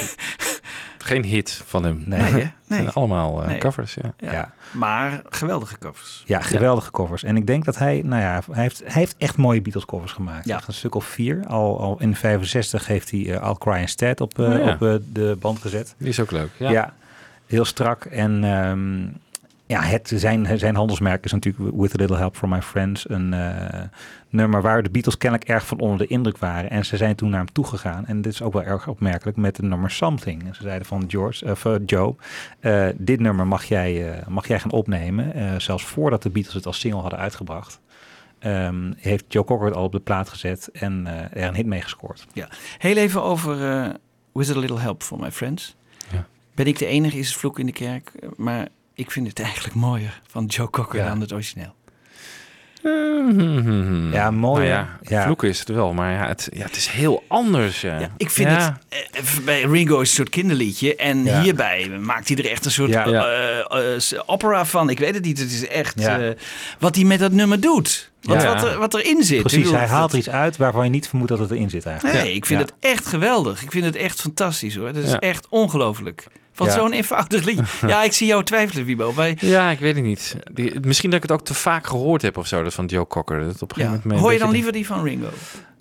geen 1.09 1.25
hit 1.25 1.63
van 1.67 1.85
hem. 1.85 2.03
Nee. 2.07 2.21
Nee, 2.29 2.31
hè? 2.33 2.39
Het 2.39 2.51
nee. 2.67 2.79
zijn 2.79 2.93
allemaal 2.93 3.43
eh, 3.43 3.49
Nee. 3.49 3.59
covers, 3.59 3.95
ja. 3.95 4.13
Ja. 4.19 4.27
Ja. 4.27 4.33
ja. 4.33 4.53
Maar 4.71 5.23
geweldige 5.29 5.79
covers. 5.79 6.25
geweldige 6.27 6.91
covers. 6.91 7.23
En 7.23 7.37
ik 7.37 7.47
denk 7.47 7.65
dat 7.65 7.79
hij, 7.79 8.03
nou 8.05 8.23
ja, 8.23 8.43
hij 8.51 8.63
heeft, 8.63 8.79
hij 8.85 8.93
heeft 8.93 9.15
echt 9.19 9.37
mooie 9.37 9.63
Beatles 9.63 9.85
covers 9.85 10.13
gemaakt. 10.13 10.47
Ja. 10.47 10.57
Echt 10.57 10.69
een 10.69 10.75
stuk 10.75 10.95
of 10.95 11.05
vier. 11.05 11.45
Al, 11.47 11.81
al 11.81 11.97
in 12.01 12.17
65 12.17 12.87
heeft 12.87 13.11
hij 13.11 13.21
eh 13.21 13.47
I'll 13.49 13.55
Cry 13.59 13.81
Instead 13.81 14.21
op, 14.21 14.39
eh, 14.39 14.47
Oh 14.49 14.59
ja. 14.65 14.73
op 14.73 14.83
eh, 14.83 14.95
de 15.13 15.37
band 15.41 15.59
gezet. 15.61 15.95
Die 15.99 16.09
is 16.09 16.21
ook 16.21 16.31
leuk. 16.31 16.51
Ja. 16.57 16.71
Ja, 16.71 16.95
heel 17.47 17.65
strak. 17.65 18.05
En 18.05 18.45
ehm, 18.45 19.07
ja, 19.69 19.83
het, 19.83 20.13
zijn, 20.15 20.59
zijn 20.59 20.75
handelsmerk 20.77 21.25
is 21.25 21.33
natuurlijk 21.33 21.77
With 21.77 21.95
a 21.95 21.97
Little 21.97 22.17
Help 22.17 22.37
from 22.37 22.51
My 22.51 22.63
Friends. 22.63 23.11
Een 23.11 23.33
eh, 23.33 23.81
nummer 24.29 24.63
waar 24.63 24.83
de 24.83 24.91
Beatles 24.91 25.17
kennelijk 25.17 25.49
erg 25.49 25.67
van 25.67 25.79
onder 25.81 25.99
de 25.99 26.07
indruk 26.07 26.39
waren. 26.39 26.71
En 26.71 26.85
ze 26.85 26.97
zijn 26.97 27.15
toen 27.15 27.31
naar 27.31 27.39
hem 27.39 27.53
toegegaan. 27.53 28.07
En 28.07 28.23
dit 28.23 28.33
is 28.33 28.43
ook 28.43 28.53
wel 28.53 28.63
erg 28.63 28.89
opmerkelijk 28.89 29.37
met 29.37 29.57
het 29.57 29.67
nummer 29.67 29.91
Something. 29.91 30.47
En 30.47 30.55
ze 30.55 30.63
zeiden 30.63 30.87
van 30.87 31.05
George, 31.09 31.51
of, 31.51 31.65
eh, 31.65 31.75
Joe, 31.87 32.15
eh, 32.61 32.87
dit 32.97 33.21
nummer 33.21 33.47
mag 33.47 33.65
jij, 33.65 34.13
eh, 34.13 34.27
mag 34.27 34.49
jij 34.49 34.61
gaan 34.61 34.71
opnemen. 34.71 35.35
Eh, 35.35 35.59
zelfs 35.59 35.85
voordat 35.85 36.23
de 36.23 36.31
Beatles 36.31 36.55
het 36.55 36.67
als 36.67 36.81
single 36.81 37.01
hadden 37.01 37.19
uitgebracht. 37.19 37.81
ehm, 38.39 38.93
heeft 38.97 39.25
Joe 39.29 39.45
Cocker 39.45 39.67
het 39.67 39.77
al 39.77 39.85
op 39.85 39.93
de 39.93 40.01
plaat 40.01 40.29
gezet 40.29 40.71
en 40.73 41.07
eh, 41.07 41.43
er 41.43 41.49
een 41.49 41.55
hit 41.55 41.67
mee 41.67 41.81
gescoord. 41.81 42.27
Heel 42.79 42.97
even 42.97 43.23
over 43.23 43.65
eh 43.71 43.89
With 44.33 44.51
a 44.57 44.59
Little 44.59 44.79
Help 44.79 45.03
for 45.03 45.19
My 45.19 45.31
Friends. 45.31 45.77
Ja. 46.13 46.27
Ben 46.55 46.67
ik 46.67 46.79
de 46.79 46.87
enige, 46.87 47.19
is 47.19 47.29
het 47.29 47.37
vloek 47.37 47.59
in 47.59 47.67
de 47.67 47.73
kerk. 47.73 48.13
Maar 48.37 48.69
ik 48.99 49.11
vind 49.11 49.27
het 49.27 49.41
eigenlijk 49.41 49.75
mooier 49.75 50.21
van 50.27 50.45
Joe 50.47 50.71
Cocker 50.71 50.99
Ja. 50.99 51.09
dan 51.09 51.21
het 51.21 51.33
origineel. 51.33 51.75
Mhm. 52.83 54.13
Ja, 54.13 54.31
mooi, 54.31 54.59
Nou 54.69 54.73
hè? 54.73 54.79
ja, 54.79 54.99
Ja. 55.03 55.25
vloeken 55.25 55.49
is 55.49 55.59
het 55.59 55.69
wel, 55.69 55.93
maar 55.95 56.13
ja, 56.13 56.27
het, 56.27 56.49
ja, 56.53 56.63
het 56.65 56.77
is 56.77 56.87
heel 56.87 57.25
anders. 57.29 57.81
Ja, 57.81 57.99
Ja, 57.99 58.11
ik 58.17 58.31
vind 58.31 58.49
Ja. 58.51 58.79
het... 58.89 59.11
eh, 59.39 59.45
bij 59.45 59.63
Ringo 59.63 60.01
is 60.01 60.09
een 60.09 60.15
soort 60.15 60.29
kinderliedje. 60.29 60.97
En 60.97 61.25
Ja. 61.25 61.41
hierbij 61.43 61.89
maakt 61.89 62.29
hij 62.29 62.37
er 62.37 62.51
echt 62.51 62.65
een 62.65 62.71
soort 62.71 62.91
Ja. 62.91 63.07
eh, 63.07 63.95
eh, 63.97 64.21
opera 64.27 64.65
van. 64.65 64.91
Ik 64.91 64.99
weet 64.99 65.15
het 65.15 65.25
niet. 65.25 65.39
Het 65.39 65.53
is 65.53 65.67
echt 65.69 66.01
Ja. 66.01 66.19
eh, 66.21 66.31
wat 66.79 66.95
hij 66.95 67.05
met 67.05 67.19
dat 67.19 67.33
nummer 67.33 67.61
doet. 67.61 68.11
Wat, 68.23 68.43
Ja. 68.43 68.55
wat, 68.55 68.65
er, 68.65 68.79
wat 68.79 68.95
erin 68.95 69.23
zit. 69.23 69.41
Precies, 69.41 69.59
bedoel, 69.63 69.79
hij 69.79 69.87
haalt 69.89 70.13
er 70.13 70.19
iets 70.19 70.29
uit 70.31 70.57
waarvan 70.57 70.85
je 70.85 70.91
niet 70.91 71.09
vermoedt 71.09 71.31
dat 71.31 71.39
het 71.39 71.51
erin 71.51 71.71
zit 71.71 71.87
eigenlijk. 71.87 72.23
Nee, 72.25 72.33
ik 72.35 72.47
vind 72.47 72.61
Ja. 72.61 72.67
het 72.67 72.75
echt 72.81 73.07
geweldig. 73.07 73.63
Ik 73.63 73.71
vind 73.73 73.85
het 73.85 73.97
echt 73.97 74.21
fantastisch 74.21 74.77
hoor. 74.77 74.93
Dat 74.93 75.05
is 75.05 75.11
Ja. 75.11 75.19
echt 75.19 75.47
ongelooflijk. 75.49 76.27
Van 76.59 76.67
Ja. 76.67 76.73
zo'n 76.73 76.93
eenvoudig 76.93 77.45
liedje. 77.45 77.65
Ja, 77.89 78.03
ik 78.03 78.13
zie 78.13 78.27
jou 78.27 78.45
twijfelen, 78.45 78.85
Wiebo. 78.85 79.15
Wij, 79.15 79.37
Ja, 79.41 79.71
ik 79.71 79.79
weet 79.79 79.95
het 79.95 80.05
niet. 80.05 80.37
Die, 80.53 80.81
misschien 80.81 81.11
dat 81.11 81.23
ik 81.23 81.29
het 81.29 81.39
ook 81.39 81.45
te 81.45 81.55
vaak 81.55 81.87
gehoord 81.87 82.23
heb 82.23 82.37
of 82.37 82.47
zo, 82.47 82.63
dat 82.63 82.75
van 82.75 82.87
Joe 82.87 83.07
Cocker. 83.07 83.45
Dat 83.45 83.63
op 83.63 83.77
een 83.77 83.83
ja. 83.83 84.01
moment 84.03 84.21
Hoor 84.21 84.33
je 84.33 84.39
dan 84.39 84.51
liever 84.51 84.73
die 84.73 84.87
van 84.87 85.03
Ringo? 85.03 85.29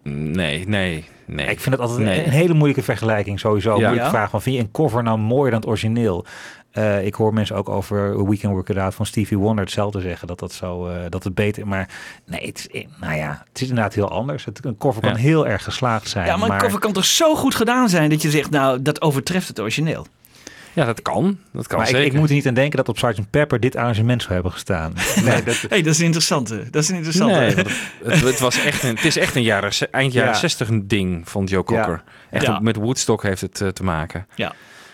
Nee, 0.03 0.67
nee, 0.67 1.05
nee. 1.25 1.47
Ik 1.47 1.59
vind 1.59 1.75
het 1.75 1.79
altijd 1.83 1.99
Nee. 1.99 2.25
een, 2.25 2.31
hele 2.31 2.53
moeilijke 2.53 2.83
vergelijking 2.83 3.39
sowieso. 3.39 3.69
Ja. 3.69 3.75
Moeilijke 3.75 4.03
Ja? 4.03 4.09
vraag 4.09 4.29
van, 4.29 4.41
vind 4.41 4.55
je 4.55 4.61
een 4.61 4.71
cover 4.71 5.03
nou 5.03 5.17
mooier 5.17 5.51
dan 5.51 5.59
het 5.59 5.69
origineel? 5.69 6.25
Eh, 6.71 7.05
ik 7.05 7.13
hoor 7.13 7.33
mensen 7.33 7.55
ook 7.55 7.69
over 7.69 8.25
We 8.29 8.37
Can 8.37 8.51
Work 8.51 8.69
It 8.69 8.77
Out 8.77 8.95
van 8.95 9.05
Stevie 9.05 9.37
Wonder 9.37 9.63
hetzelfde 9.63 10.01
zeggen. 10.01 10.27
Dat, 10.27 10.39
dat, 10.39 10.53
zo, 10.53 10.87
eh, 10.87 10.95
dat 11.09 11.23
het 11.23 11.35
beter 11.35 11.67
Maar 11.67 11.89
nee, 12.25 12.45
het 12.45 12.67
is, 12.71 12.85
nou 12.99 13.15
ja, 13.15 13.43
het 13.49 13.61
is 13.61 13.67
inderdaad 13.67 13.93
heel 13.93 14.09
anders. 14.09 14.45
Het, 14.45 14.65
een 14.65 14.77
cover 14.77 15.01
kan 15.01 15.11
Ja. 15.11 15.17
heel 15.17 15.47
erg 15.47 15.63
geslaagd 15.63 16.09
zijn. 16.09 16.25
Ja, 16.25 16.37
maar 16.37 16.49
een 16.49 16.57
cover 16.57 16.79
kan 16.79 16.93
toch 16.93 17.05
zo 17.05 17.35
goed 17.35 17.55
gedaan 17.55 17.89
zijn 17.89 18.09
dat 18.09 18.21
je 18.21 18.29
zegt, 18.29 18.49
nou, 18.49 18.81
dat 18.81 19.01
overtreft 19.01 19.47
het 19.47 19.59
origineel. 19.59 20.05
Ja, 20.77 20.85
dat 20.85 21.01
kan. 21.01 21.37
Dat 21.53 21.67
kan 21.67 21.77
maar 21.77 21.87
ik, 21.87 21.95
zeker. 21.95 22.13
ik 22.13 22.19
moet 22.19 22.29
er 22.29 22.35
niet 22.35 22.47
aan 22.47 22.53
denken 22.53 22.77
dat 22.77 22.89
op 22.89 22.97
Sgt. 22.97 23.29
Pepper 23.29 23.59
dit 23.59 23.75
arrangement 23.75 24.21
zou 24.21 24.33
hebben 24.33 24.51
gestaan. 24.51 24.93
Nee, 25.25 25.43
dat, 25.43 25.65
hey, 25.69 25.81
dat 25.81 25.93
is 25.93 25.99
een 25.99 26.05
interessante. 26.05 26.67
Dat 26.71 26.83
is 26.83 26.89
een 26.89 26.95
interessante. 26.95 27.33
Nee, 27.33 27.55
het, 27.55 27.69
het, 28.03 28.21
het 28.21 28.39
was 28.39 28.63
echt 28.63 28.83
een, 28.83 28.95
het 28.95 29.05
is 29.05 29.17
echt 29.17 29.35
een 29.35 29.43
jaren, 29.43 29.71
eind 29.91 30.13
jaren 30.13 30.31
Ja. 30.31 30.37
60 30.37 30.67
een 30.69 30.87
ding 30.87 31.29
van 31.29 31.43
Joe 31.45 31.63
Cocker. 31.63 32.03
Echt 32.29 32.45
Ja. 32.45 32.59
met 32.59 32.75
Woodstock 32.75 33.23
heeft 33.23 33.41
het 33.41 33.61
eh, 33.61 33.67
te 33.67 33.83
maken. 33.83 34.27
Ja. 34.35 34.53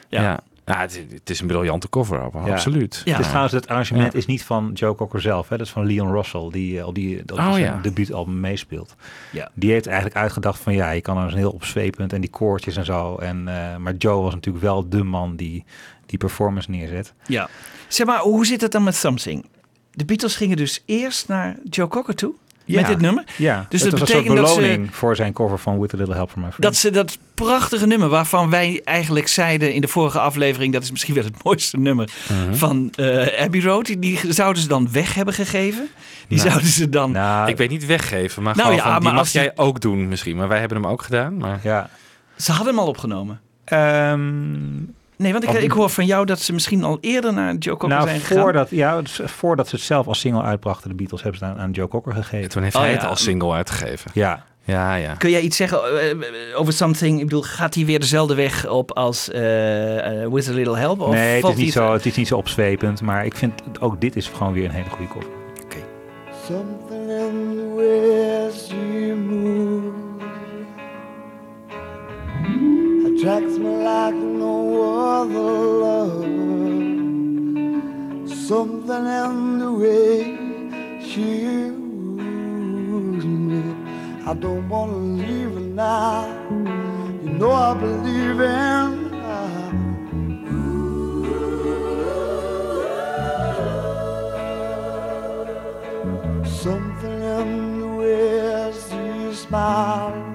Ja. 0.10 0.40
Ja. 0.66 0.74
Ja, 0.74 0.80
het, 0.80 1.04
het 1.10 1.30
is 1.30 1.40
een 1.40 1.48
briljante 1.48 1.90
cover, 1.90 2.30
Ja. 2.46 2.52
absoluut. 2.52 3.02
Ja. 3.06 3.18
Dus 3.18 3.26
trouwens, 3.28 3.54
het 3.54 3.68
arrangement 3.68 4.12
Ja. 4.14 4.18
is 4.20 4.26
niet 4.26 4.44
van 4.44 4.72
Joe 4.74 4.96
Cocker 4.96 5.22
zelf. 5.22 5.50
Hè? 5.50 5.58
Dat 5.58 5.66
is 5.66 5.72
van 5.72 5.86
Leon 5.86 6.12
Russell, 6.12 6.50
die 6.52 6.78
eh, 6.78 6.84
al 6.84 6.94
die, 6.94 7.26
dat 7.26 7.38
Oh, 7.38 7.52
zijn 7.52 7.64
ja. 7.64 7.80
debuutalbum 7.82 8.40
meespeelt. 8.40 8.96
Ja. 9.32 9.50
Die 9.54 9.72
heeft 9.72 9.86
eigenlijk 9.88 10.16
uitgedacht 10.16 10.60
van 10.60 10.74
ja, 10.74 10.90
je 10.92 11.02
kan 11.02 11.18
er 11.18 11.24
een 11.32 11.38
heel 11.38 11.52
opzweepend 11.52 12.14
en 12.14 12.22
die 12.22 12.30
koortjes 12.30 12.76
en 12.78 12.86
zo. 12.86 13.16
En, 13.16 13.48
eh, 13.48 13.78
maar 13.78 13.94
Joe 13.96 14.22
was 14.24 14.34
natuurlijk 14.34 14.64
wel 14.64 14.90
de 14.90 15.04
man 15.04 15.36
die 15.36 15.66
die 16.06 16.18
performance 16.18 16.70
neerzet. 16.72 17.14
ja. 17.28 17.50
Zeg 17.88 18.06
maar, 18.08 18.20
hoe 18.20 18.46
zit 18.46 18.62
het 18.62 18.72
dan 18.72 18.84
met 18.84 18.96
Something? 18.96 19.46
De 19.92 20.06
Beatles 20.06 20.36
gingen 20.36 20.58
dus 20.58 20.84
eerst 20.86 21.28
naar 21.28 21.58
Joe 21.70 21.88
Cocker 21.88 22.16
toe 22.16 22.34
met 22.66 22.80
Ja. 22.80 22.88
dit 22.88 23.02
nummer. 23.02 23.24
Ja, 23.38 23.66
Dus 23.70 23.82
het 23.82 23.92
dat 23.92 24.00
was 24.00 24.10
een 24.10 24.16
soort 24.16 24.24
betekent 24.28 24.38
dat 24.48 24.56
ze- 24.56 24.62
beloning 24.62 24.96
voor 24.96 25.16
zijn 25.16 25.34
cover 25.34 25.58
van 25.60 25.80
With 25.80 25.94
a 25.94 25.98
Little 25.98 26.16
Help 26.16 26.30
from 26.32 26.42
My 26.42 26.48
Friends. 26.52 26.66
Dat 26.68 26.76
ze 26.76 26.92
dat 26.92 27.18
prachtige 27.34 27.88
nummer 27.88 28.10
waarvan 28.10 28.50
wij 28.50 28.82
eigenlijk 28.84 29.28
zeiden 29.28 29.74
in 29.74 29.82
de 29.82 29.88
vorige 29.88 30.20
aflevering, 30.20 30.74
dat 30.74 30.84
is 30.84 30.92
misschien 30.92 31.14
wel 31.14 31.24
het 31.24 31.44
mooiste 31.44 31.78
nummer 31.78 32.10
Mhm. 32.30 32.54
van 32.54 32.92
eh, 32.96 33.42
Abbey 33.44 33.62
Road, 33.62 33.86
die, 33.86 34.00
die 34.00 34.20
zouden 34.34 34.62
ze 34.62 34.68
dan 34.68 34.92
weg 34.92 35.14
hebben 35.14 35.34
gegeven. 35.34 35.88
Die 36.28 36.38
Nou, 36.38 36.50
zouden 36.50 36.70
ze 36.70 36.90
dan. 36.90 37.12
nou, 37.12 37.50
Ik 37.50 37.58
weet 37.58 37.70
niet 37.70 37.86
weggeven, 37.86 38.44
maar 38.44 38.56
Nou 38.56 38.68
gewoon 38.68 38.84
ja, 38.84 38.92
van, 38.92 38.94
die 38.94 39.04
maar 39.04 39.12
mag 39.14 39.22
als 39.22 39.32
die- 39.32 39.42
jij 39.42 39.52
ook 39.56 39.82
doen 39.82 40.08
misschien. 40.08 40.36
Maar 40.36 40.48
wij 40.48 40.60
hebben 40.60 40.82
hem 40.82 40.88
ook 40.92 41.02
gedaan. 41.02 41.38
Maar... 41.38 41.60
ja. 41.64 41.90
Ze 42.38 42.52
hadden 42.52 42.74
hem 42.74 42.80
al 42.84 42.88
opgenomen. 42.90 43.42
Ehm, 43.66 44.20
Nee, 45.18 45.32
want 45.32 45.44
ik, 45.44 45.50
Of- 45.50 45.56
ik 45.58 45.72
hoor 45.72 45.90
van 45.90 46.06
jou 46.06 46.26
dat 46.26 46.40
ze 46.40 46.54
misschien 46.54 46.84
al 46.84 46.98
eerder 47.02 47.34
naar 47.34 47.56
Joe 47.56 47.78
Cocker 47.78 47.98
nou, 47.98 48.08
zijn 48.08 48.20
gegaan. 48.20 48.44
voordat, 48.44 48.70
ja, 48.70 49.02
dus 49.02 49.20
voordat 49.26 49.68
ze 49.68 49.76
het 49.76 49.86
zelf 49.86 50.08
als 50.08 50.20
single 50.20 50.42
uitbrachten, 50.42 50.90
de 50.90 50.96
Beatles, 50.96 51.22
hebben 51.22 51.40
ze 51.40 51.46
het 51.46 51.56
aan, 51.56 51.62
aan 51.62 51.72
Joe 51.72 51.88
Cocker 51.88 52.14
gegeven. 52.14 52.50
Toen 52.50 52.64
heeft 52.64 52.76
Oh, 52.76 52.82
hij 52.82 52.92
ja. 52.92 52.98
het 52.98 53.08
als 53.08 53.24
single 53.24 53.54
uitgegeven. 53.54 54.12
Ja, 54.14 54.44
Ja, 54.66 54.96
ja. 54.96 55.14
Kun 55.14 55.30
jij 55.30 55.42
iets 55.42 55.58
zeggen 55.58 55.78
eh, 55.84 56.12
eh, 56.12 56.18
over 56.56 56.74
Something? 56.74 57.18
Ik 57.20 57.24
bedoel, 57.24 57.42
gaat 57.42 57.74
hij 57.76 57.86
weer 57.86 58.00
dezelfde 58.00 58.36
weg 58.36 58.68
op 58.68 58.92
als 58.92 59.30
eh, 59.30 59.42
With 60.32 60.48
a 60.50 60.52
Little 60.52 60.78
Help? 60.78 61.00
Of 61.02 61.14
nee, 61.14 61.36
het 61.42 61.52
is, 61.52 61.56
niet 61.64 61.72
zo, 61.74 61.94
het 61.94 62.06
is 62.06 62.16
niet 62.16 62.28
zo 62.28 62.38
opzwepend, 62.38 63.02
maar 63.02 63.26
ik 63.26 63.36
vind 63.36 63.54
ook 63.80 64.02
dit 64.02 64.16
is 64.16 64.28
gewoon 64.28 64.54
weer 64.54 64.66
een 64.66 64.72
hele 64.72 64.90
goede 64.90 65.08
cover. 65.12 65.30
Something 66.48 67.10
in 67.10 67.56
the 67.58 67.74
way 67.76 68.52
she 68.52 69.16
attracts 73.24 73.58
me 73.58 73.72
like 73.86 74.16
no 74.16 74.84
other 74.92 75.52
love. 75.84 76.26
Something 78.30 79.06
in 79.22 79.60
the 79.60 79.72
way 79.72 80.36
she 81.02 81.46
moves 82.20 83.26
me 83.26 83.64
I 84.26 84.34
don't 84.34 84.68
wanna 84.68 84.98
leave 85.22 85.56
it 85.56 85.72
now. 85.74 86.26
You 87.24 87.30
know 87.40 87.52
I 87.52 87.74
believe 87.76 88.42
in 88.42 89.12
love. 89.24 89.74
Something 96.46 97.22
in 97.40 97.80
the 97.80 97.88
way 97.88 98.74
she 98.86 99.34
smiles 99.34 100.34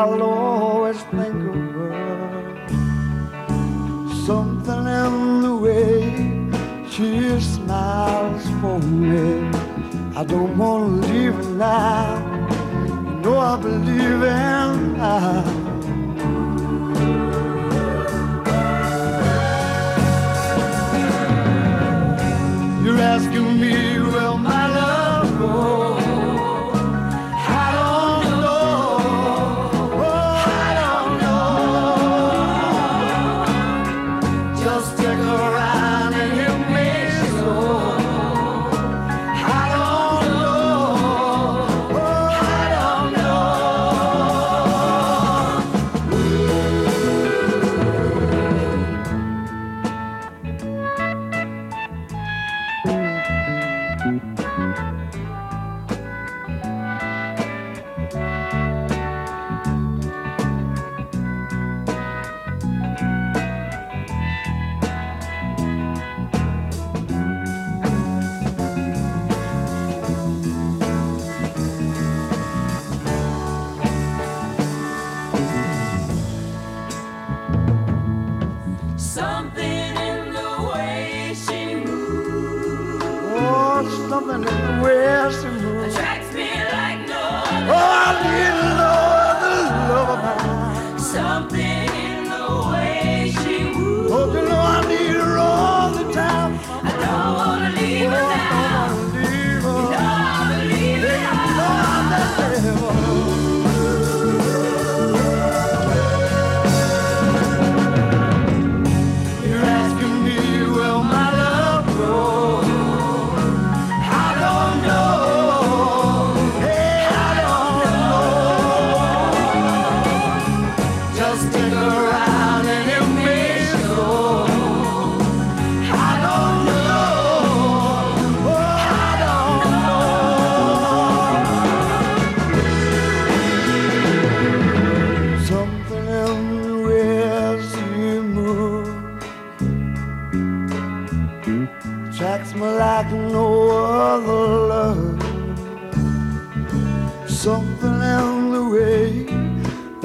I'll 0.00 0.22
always 0.22 0.98
think 1.12 1.36
of 1.50 1.54
her. 1.74 2.56
Something 4.24 4.86
in 5.02 5.42
the 5.42 5.54
way 5.66 5.92
she 6.88 7.38
smiles 7.38 8.44
for 8.62 8.78
me. 8.78 9.46
I 10.16 10.24
don't 10.24 10.56
wanna 10.56 11.06
leave 11.06 11.34
her 11.34 11.50
now. 11.52 12.16
You 13.04 13.14
know 13.20 13.38
I 13.38 13.56
believe 13.60 14.22
in 14.38 14.96
love. 14.96 15.46
You're 22.82 23.02
asking 23.14 23.49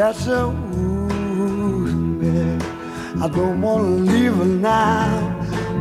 that 0.06 0.16
she 0.24 0.30
woos 0.30 1.94
me. 2.22 2.60
I 3.24 3.28
don't 3.28 3.60
wanna 3.62 4.12
leave 4.12 4.36
her 4.36 4.46
now. 4.46 5.10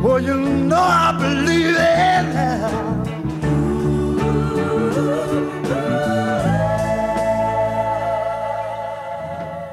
Well, 0.01 0.19
you 0.19 0.37
know 0.69 0.81
I 0.81 1.11
believe 1.25 1.75
it 1.77 2.25
now. 2.33 3.03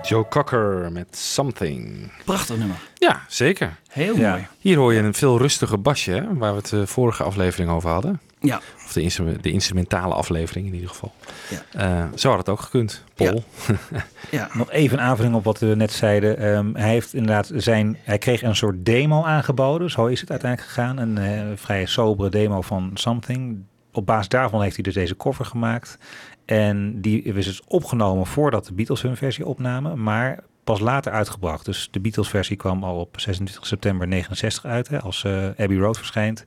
Joe 0.03 0.25
Cocker 0.29 0.89
met 0.93 1.17
Something. 1.17 2.11
Prachtig 2.25 2.59
nummer. 2.59 2.77
Ja, 2.95 3.23
zeker. 3.29 3.77
Heel 3.89 4.17
Ja. 4.17 4.31
mooi. 4.31 4.47
Hier 4.59 4.77
hoor 4.77 4.93
je 4.93 5.01
een 5.01 5.15
veel 5.15 5.39
rustiger 5.39 5.81
basje, 5.81 6.11
hè, 6.11 6.35
waar 6.35 6.51
we 6.53 6.59
het 6.59 6.69
de 6.69 6.87
vorige 6.87 7.23
aflevering 7.23 7.71
over 7.71 7.91
hadden. 7.91 8.21
Ja. 8.43 8.61
Of 8.85 8.93
de, 8.93 9.39
de 9.41 9.51
instrumentale 9.51 10.15
aflevering 10.15 10.67
in 10.67 10.75
ieder 10.75 10.89
geval. 10.89 11.13
Ja. 11.51 11.63
Eh, 11.73 12.09
zo 12.15 12.29
had 12.29 12.39
het 12.39 12.49
ook 12.49 12.61
gekund, 12.61 13.05
Paul. 13.15 13.45
ja. 14.31 14.49
Nog 14.59 14.71
even 14.71 14.99
een 14.99 15.05
aanvulling 15.05 15.35
op 15.35 15.45
wat 15.45 15.59
we 15.59 15.67
net 15.67 15.93
zeiden. 15.93 16.39
Ehm, 16.39 16.75
hij 16.75 16.89
heeft 16.89 17.15
inderdaad 17.15 17.51
zijn, 17.55 17.97
hij 18.03 18.19
kreeg 18.19 18.43
een 18.43 18.57
soort 18.57 18.85
demo 18.85 19.25
aangeboden. 19.25 19.91
Zo 19.91 20.07
is 20.07 20.21
het 20.21 20.31
uiteindelijk 20.31 20.71
gegaan. 20.71 20.99
Een 20.99 21.19
eh, 21.19 21.43
vrij 21.55 21.87
sobere 21.87 22.29
demo 22.29 22.61
van 22.61 22.91
Something. 22.95 23.65
Op 23.93 24.07
basis 24.07 24.29
daarvan 24.29 24.63
heeft 24.63 24.75
hij 24.75 24.85
dus 24.85 24.95
deze 24.95 25.17
cover 25.17 25.45
gemaakt. 25.45 25.99
En 26.45 27.01
die 27.01 27.23
is 27.23 27.45
dus 27.45 27.63
opgenomen 27.67 28.27
voordat 28.27 28.67
de 28.67 28.73
Beatles 28.73 29.03
hun 29.03 29.17
versie 29.17 29.47
opnamen, 29.47 30.03
maar 30.03 30.45
pas 30.65 30.81
later 30.81 31.13
uitgebracht. 31.13 31.65
Dus 31.65 31.89
de 31.91 32.01
Beatles 32.01 32.29
versie 32.29 32.57
kwam 32.57 32.85
al 32.85 33.01
op 33.01 33.21
26 33.21 33.67
september 33.67 34.09
69 34.09 34.65
uit, 34.65 34.89
hè, 34.89 35.01
als 35.01 35.25
eh, 35.25 35.47
Abbey 35.47 35.77
Road 35.77 35.97
verschijnt. 35.97 36.45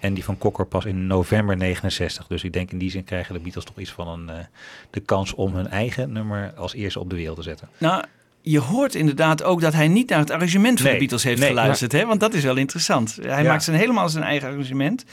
En 0.00 0.14
die 0.14 0.24
van 0.24 0.38
Cocker 0.38 0.66
pas 0.66 0.84
in 0.84 1.06
november 1.06 1.56
69. 1.56 2.26
Dus 2.26 2.44
ik 2.44 2.52
denk 2.52 2.70
in 2.70 2.78
die 2.78 2.90
zin 2.90 3.04
krijgen 3.04 3.34
de 3.34 3.40
Beatles 3.40 3.64
toch 3.64 3.78
iets 3.78 3.90
van 3.90 4.08
een, 4.08 4.28
eh, 4.30 4.44
de 4.90 5.00
kans 5.00 5.34
om 5.34 5.54
hun 5.54 5.68
eigen 5.68 6.12
nummer 6.12 6.52
als 6.56 6.74
eerste 6.74 7.00
op 7.00 7.10
de 7.10 7.16
wereld 7.16 7.36
te 7.36 7.42
zetten. 7.42 7.68
Nou, 7.78 8.04
je 8.40 8.58
hoort 8.58 8.94
inderdaad 8.94 9.42
ook 9.42 9.60
dat 9.60 9.72
hij 9.72 9.88
niet 9.88 10.08
naar 10.08 10.18
het 10.18 10.30
arrangement 10.30 10.76
van 10.76 10.84
Nee, 10.84 10.92
de 10.94 10.98
Beatles 11.00 11.22
heeft 11.24 11.40
nee, 11.40 11.48
geluisterd. 11.48 11.92
Hè? 11.92 12.06
Want 12.06 12.20
dat 12.20 12.34
is 12.34 12.42
wel 12.44 12.56
interessant. 12.56 13.18
Hij 13.22 13.42
Ja. 13.42 13.48
maakt 13.48 13.62
zijn, 13.64 13.76
helemaal 13.76 14.08
zijn 14.08 14.24
eigen 14.24 14.48
arrangement. 14.48 15.04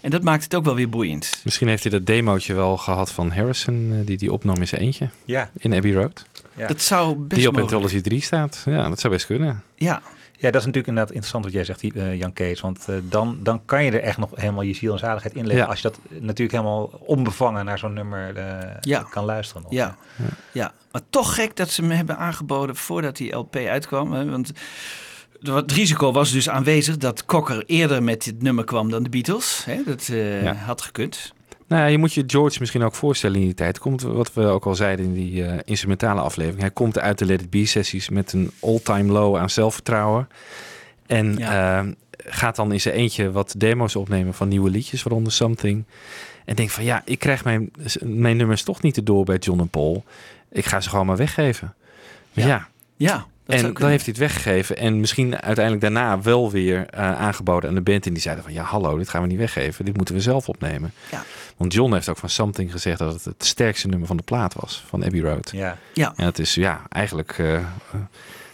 En 0.00 0.10
dat 0.10 0.22
maakt 0.22 0.44
het 0.44 0.54
ook 0.54 0.64
wel 0.64 0.74
weer 0.74 0.88
boeiend. 0.88 1.40
Misschien 1.44 1.68
heeft 1.68 1.82
hij 1.82 1.92
dat 1.92 2.06
demootje 2.06 2.54
wel 2.54 2.76
gehad 2.76 3.12
van 3.12 3.30
Harrison, 3.32 3.88
eh, 3.92 4.06
die 4.06 4.16
die 4.16 4.32
opnam 4.32 4.56
in 4.56 4.68
zijn 4.68 4.80
eentje 4.80 5.08
Ja, 5.24 5.50
in 5.58 5.74
Abbey 5.74 5.92
Road. 5.92 6.24
Ja. 6.56 6.66
Dat 6.66 6.80
zou 6.80 7.14
best 7.16 7.40
die 7.40 7.48
op 7.50 7.58
Anthology 7.58 8.00
3 8.00 8.20
staat. 8.22 8.62
Ja, 8.66 8.88
dat 8.88 9.00
zou 9.00 9.12
best 9.12 9.26
kunnen. 9.26 9.62
Ja, 9.74 10.02
ja, 10.40 10.50
dat 10.50 10.60
is 10.60 10.66
natuurlijk 10.66 10.86
inderdaad 10.86 11.10
interessant 11.14 11.44
wat 11.44 11.52
jij 11.52 11.64
zegt, 11.64 11.82
eh, 11.82 12.18
Jan 12.18 12.32
Kees. 12.32 12.60
Want 12.60 12.84
eh, 12.88 12.94
dan, 13.02 13.38
dan 13.42 13.64
kan 13.64 13.84
je 13.84 13.90
er 13.90 14.02
echt 14.02 14.18
nog 14.18 14.30
helemaal 14.34 14.62
je 14.62 14.74
ziel 14.74 14.92
en 14.92 14.98
zaligheid 14.98 15.34
in 15.34 15.46
leggen. 15.46 15.64
Ja. 15.64 15.70
Als 15.70 15.80
je 15.80 15.88
dat 15.88 15.98
natuurlijk 16.20 16.50
helemaal 16.50 16.84
onbevangen 17.00 17.64
naar 17.64 17.78
zo'n 17.78 17.92
nummer 17.92 18.36
eh, 18.36 18.76
Ja. 18.80 19.02
kan 19.10 19.24
luisteren. 19.24 19.62
nog. 19.62 19.72
ja, 19.72 19.96
ja. 20.52 20.72
Maar 20.92 21.02
toch 21.10 21.34
gek 21.34 21.56
dat 21.56 21.70
ze 21.70 21.80
hem 21.82 21.90
hebben 21.90 22.16
aangeboden 22.18 22.76
voordat 22.76 23.16
die 23.16 23.32
LP 23.36 23.56
uitkwam. 23.56 24.12
Hè? 24.12 24.30
Want 24.30 24.52
het 25.42 25.72
risico 25.72 26.12
was 26.12 26.30
dus 26.32 26.48
aanwezig 26.48 26.96
dat 26.96 27.24
Cocker 27.24 27.62
eerder 27.66 28.02
met 28.02 28.24
dit 28.24 28.42
nummer 28.42 28.64
kwam 28.64 28.90
dan 28.90 29.02
de 29.02 29.08
Beatles. 29.08 29.62
Hè? 29.64 29.82
Dat 29.86 30.08
eh, 30.08 30.42
Ja. 30.42 30.54
had 30.54 30.82
gekund. 30.82 31.32
Nou 31.70 31.82
ja, 31.82 31.88
je 31.88 31.98
moet 31.98 32.12
je 32.12 32.24
George 32.26 32.56
misschien 32.60 32.82
ook 32.82 32.94
voorstellen 32.94 33.36
in 33.40 33.44
die 33.44 33.54
tijd. 33.54 33.78
Komt, 33.78 34.02
wat 34.02 34.32
we 34.32 34.44
ook 34.44 34.66
al 34.66 34.74
zeiden 34.74 35.04
in 35.04 35.14
die 35.14 35.44
eh, 35.44 35.58
instrumentale 35.64 36.20
aflevering. 36.20 36.60
Hij 36.60 36.70
komt 36.70 36.98
uit 36.98 37.18
de 37.18 37.24
Let 37.24 37.40
It 37.40 37.50
Be 37.50 37.66
sessies 37.66 38.08
met 38.08 38.32
een 38.32 38.50
all-time 38.60 39.12
low 39.12 39.36
aan 39.36 39.50
zelfvertrouwen. 39.50 40.28
En 41.06 41.36
Ja. 41.38 41.78
eh, 41.80 41.86
gaat 42.16 42.56
dan 42.56 42.72
in 42.72 42.80
zijn 42.80 42.94
eentje 42.94 43.30
wat 43.30 43.54
demo's 43.56 43.96
opnemen 43.96 44.34
van 44.34 44.48
nieuwe 44.48 44.70
liedjes, 44.70 45.02
waaronder 45.02 45.32
Something. 45.32 45.84
En 46.44 46.54
denkt 46.56 46.72
van 46.72 46.84
ja, 46.84 47.02
ik 47.04 47.18
krijg 47.18 47.44
mijn, 47.44 47.70
mijn 48.00 48.36
nummers 48.36 48.62
toch 48.62 48.82
niet 48.82 48.96
erdoor 48.96 49.24
bij 49.24 49.36
John 49.36 49.60
en 49.60 49.68
Paul. 49.68 50.04
Ik 50.52 50.64
ga 50.64 50.80
ze 50.80 50.88
gewoon 50.88 51.06
maar 51.06 51.16
weggeven. 51.16 51.74
Maar 52.32 52.46
Ja. 52.46 52.68
ja, 52.96 53.26
en 53.50 53.72
dan 53.72 53.88
heeft 53.88 54.04
hij 54.04 54.14
het 54.16 54.18
weggegeven. 54.18 54.76
En 54.76 55.00
misschien 55.00 55.40
uiteindelijk 55.40 55.80
daarna 55.80 56.20
wel 56.20 56.50
weer 56.50 56.86
eh, 56.86 57.20
aangeboden 57.20 57.68
aan 57.68 57.74
de 57.74 57.80
band. 57.80 58.06
En 58.06 58.12
die 58.12 58.22
zeiden 58.22 58.44
van 58.44 58.52
ja, 58.52 58.62
hallo, 58.62 58.98
dit 58.98 59.08
gaan 59.08 59.22
we 59.22 59.28
niet 59.28 59.38
weggeven. 59.38 59.84
Dit 59.84 59.96
moeten 59.96 60.14
we 60.14 60.20
zelf 60.20 60.48
opnemen. 60.48 60.92
Ja. 61.10 61.24
Want 61.56 61.72
John 61.72 61.92
heeft 61.92 62.08
ook 62.08 62.16
van 62.16 62.28
Something 62.28 62.72
gezegd 62.72 62.98
dat 62.98 63.12
het 63.12 63.24
het 63.24 63.44
sterkste 63.44 63.88
nummer 63.88 64.06
van 64.06 64.16
de 64.16 64.22
plaat 64.22 64.54
was. 64.54 64.84
Van 64.86 65.04
Abbey 65.04 65.20
Road. 65.20 65.50
Ja. 65.54 65.76
Ja. 65.94 66.12
En 66.16 66.24
het 66.24 66.38
is 66.38 66.54
ja, 66.54 66.82
eigenlijk 66.88 67.38
eh, 67.38 67.54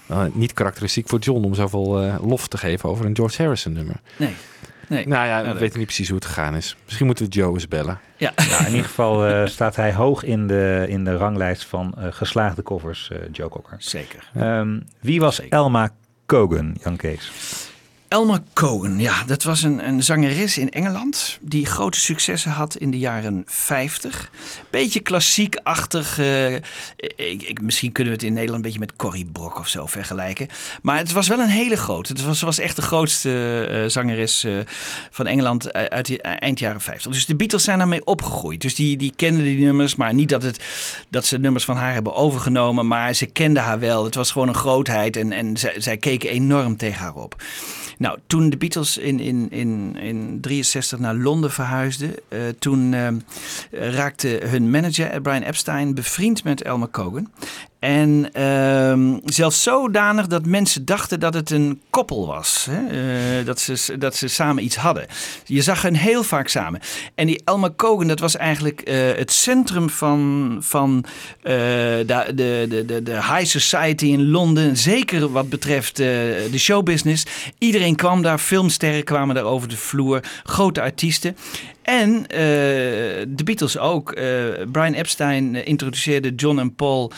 eh, 0.06 0.24
niet 0.32 0.52
karakteristiek 0.52 1.08
voor 1.08 1.18
John 1.18 1.44
om 1.44 1.54
zoveel 1.54 2.02
eh, 2.02 2.14
lof 2.26 2.48
te 2.48 2.58
geven 2.58 2.88
over 2.88 3.06
een 3.06 3.16
George 3.16 3.42
Harrison 3.42 3.72
nummer. 3.72 4.00
Nee. 4.16 4.34
Nee. 4.88 5.08
Nou 5.08 5.26
ja, 5.26 5.40
we 5.42 5.48
leuk. 5.48 5.58
weten 5.58 5.78
niet 5.78 5.86
precies 5.86 6.08
hoe 6.08 6.16
het 6.18 6.26
gegaan 6.26 6.54
is. 6.54 6.76
Misschien 6.84 7.06
moeten 7.06 7.24
we 7.24 7.30
Joe 7.30 7.52
eens 7.52 7.68
bellen. 7.68 7.98
Ja. 8.16 8.32
Nou, 8.50 8.64
in 8.64 8.70
ieder 8.70 8.86
geval 8.86 9.26
eh, 9.26 9.46
staat 9.56 9.76
hij 9.76 9.92
hoog 9.94 10.22
in 10.22 10.46
de, 10.46 10.84
in 10.88 11.04
de 11.04 11.16
ranglijst 11.16 11.64
van 11.64 11.94
eh, 11.98 12.06
geslaagde 12.10 12.62
covers, 12.62 13.10
eh, 13.10 13.18
Joe 13.32 13.48
Cocker. 13.48 13.76
Zeker. 13.78 14.30
Ehm, 14.34 14.80
wie 15.00 15.20
was 15.20 15.34
Zeker. 15.34 15.52
Elma 15.52 15.90
Cogan, 16.26 16.76
Jan 16.82 16.96
Kees? 16.96 17.30
Elma 18.08 18.42
Cohen, 18.52 18.98
ja, 18.98 19.24
dat 19.24 19.42
was 19.42 19.62
een, 19.62 19.88
een 19.88 20.02
zangeres 20.02 20.58
in 20.58 20.70
Engeland 20.70 21.38
die 21.40 21.66
grote 21.66 22.00
successen 22.00 22.50
had 22.50 22.76
in 22.76 22.90
de 22.90 22.98
jaren 22.98 23.42
50. 23.46 24.30
Beetje 24.70 25.00
klassiek-achtig. 25.00 26.18
eh, 26.18 26.54
ik, 27.16 27.60
misschien 27.60 27.92
kunnen 27.92 28.12
we 28.12 28.18
het 28.18 28.28
in 28.28 28.32
Nederland 28.32 28.56
een 28.56 28.70
beetje 28.70 28.86
met 28.86 28.96
Corrie 28.96 29.24
Brok 29.32 29.58
of 29.58 29.68
zo 29.68 29.86
vergelijken. 29.86 30.48
Maar 30.82 30.98
het 30.98 31.12
was 31.12 31.28
wel 31.28 31.38
een 31.38 31.48
hele 31.48 31.76
grote. 31.76 32.12
Het 32.12 32.24
was, 32.24 32.40
was 32.40 32.58
echt 32.58 32.76
de 32.76 32.82
grootste 32.82 33.66
eh, 33.70 33.90
zangeres 33.90 34.44
eh, 34.44 34.52
van 35.10 35.26
Engeland 35.26 35.72
uit, 35.72 35.90
uit 35.90 36.06
de 36.06 36.20
eind 36.22 36.58
jaren 36.58 36.80
50. 36.80 37.12
Dus 37.12 37.26
de 37.26 37.36
Beatles 37.36 37.64
zijn 37.64 37.78
daarmee 37.78 38.04
opgegroeid. 38.04 38.60
Dus 38.60 38.74
die, 38.74 38.96
die 38.96 39.12
kenden 39.16 39.44
die 39.44 39.64
nummers, 39.64 39.94
maar 39.94 40.14
niet 40.14 40.28
dat, 40.28 40.42
het, 40.42 40.64
dat 41.08 41.24
ze 41.24 41.38
nummers 41.38 41.64
van 41.64 41.76
haar 41.76 41.92
hebben 41.92 42.14
overgenomen. 42.14 42.86
Maar 42.86 43.14
ze 43.14 43.26
kenden 43.26 43.62
haar 43.62 43.78
wel. 43.78 44.04
Het 44.04 44.14
was 44.14 44.30
gewoon 44.30 44.48
een 44.48 44.54
grootheid 44.54 45.16
en, 45.16 45.32
en 45.32 45.56
zij, 45.56 45.80
zij 45.80 45.96
keken 45.96 46.30
enorm 46.30 46.76
tegen 46.76 47.00
haar 47.00 47.14
op. 47.14 47.42
Nou, 47.98 48.18
toen 48.26 48.50
de 48.50 48.56
Beatles 48.56 48.98
in, 48.98 49.20
in, 49.20 49.50
in, 49.50 49.96
in 49.96 50.38
63 50.40 50.98
naar 50.98 51.14
Londen 51.14 51.50
verhuisden, 51.52 52.14
eh, 52.28 52.40
toen 52.58 52.94
eh, 52.94 53.08
raakte 53.70 54.40
hun 54.44 54.70
manager 54.70 55.06
eh, 55.06 55.20
Brian 55.20 55.42
Epstein 55.42 55.94
bevriend 55.94 56.44
met 56.44 56.62
Elmer 56.62 56.90
Cogan. 56.90 57.30
En 57.86 58.32
ehm, 58.32 59.18
zelfs 59.24 59.62
zodanig 59.62 60.26
dat 60.26 60.46
mensen 60.46 60.84
dachten 60.84 61.20
dat 61.20 61.34
het 61.34 61.50
een 61.50 61.80
koppel 61.90 62.26
was. 62.26 62.66
Hè? 62.70 62.86
Eh, 63.38 63.46
dat, 63.46 63.60
ze, 63.60 63.98
dat 63.98 64.16
ze 64.16 64.28
samen 64.28 64.64
iets 64.64 64.76
hadden. 64.76 65.06
Je 65.44 65.62
zag 65.62 65.82
hen 65.82 65.94
heel 65.94 66.22
vaak 66.22 66.48
samen. 66.48 66.80
En 67.14 67.26
die 67.26 67.42
Elmer 67.44 67.74
Cogan, 67.76 68.06
dat 68.06 68.18
was 68.18 68.36
eigenlijk 68.36 68.80
eh, 68.80 68.96
het 69.16 69.32
centrum 69.32 69.90
van, 69.90 70.56
van 70.60 71.04
eh, 71.42 71.52
de, 71.52 72.32
de, 72.34 72.66
de, 72.86 73.02
de, 73.02 73.12
high 73.12 73.44
society 73.44 74.06
in 74.06 74.30
Londen. 74.30 74.76
Zeker 74.76 75.32
wat 75.32 75.48
betreft 75.48 75.96
de 75.96 76.58
showbusiness. 76.58 77.26
Iedereen 77.58 77.96
kwam 77.96 78.22
daar, 78.22 78.38
filmsterren 78.38 79.04
kwamen 79.04 79.34
daar 79.34 79.44
over 79.44 79.68
de 79.68 79.76
vloer. 79.76 80.20
Grote 80.44 80.80
artiesten. 80.80 81.36
En 81.86 82.26
eh, 82.26 82.38
de 83.28 83.44
Beatles 83.44 83.78
ook. 83.78 84.12
Eh, 84.12 84.26
Brian 84.72 84.92
Epstein 84.92 85.54
eh, 85.54 85.66
introduceerde 85.66 86.34
John 86.34 86.58
en 86.58 86.74
Paul 86.74 87.12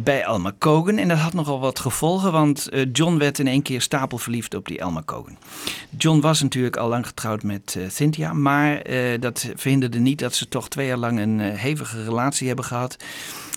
bij 0.00 0.22
Elma 0.22 0.52
Cogan. 0.58 0.96
En 0.96 1.08
dat 1.08 1.18
had 1.18 1.32
nogal 1.32 1.60
wat 1.60 1.78
gevolgen, 1.78 2.32
want 2.32 2.68
John 2.92 3.18
werd 3.18 3.38
in 3.38 3.46
één 3.46 3.62
keer 3.62 3.80
stapelverliefd 3.80 4.54
op 4.54 4.66
die 4.66 4.78
Elma 4.78 5.02
Cogan. 5.04 5.38
John 5.98 6.20
was 6.20 6.42
natuurlijk 6.42 6.76
al 6.76 6.88
lang 6.88 7.06
getrouwd 7.06 7.42
met 7.42 7.78
Cynthia, 7.88 8.32
maar 8.32 8.82
dat 9.20 9.48
verhinderde 9.54 9.98
niet 9.98 10.18
dat 10.18 10.34
ze 10.34 10.48
toch 10.48 10.68
twee 10.68 10.86
jaar 10.86 10.96
lang 10.96 11.20
een 11.20 11.40
hevige 11.40 12.04
relatie 12.04 12.46
hebben 12.46 12.64
gehad. 12.64 12.96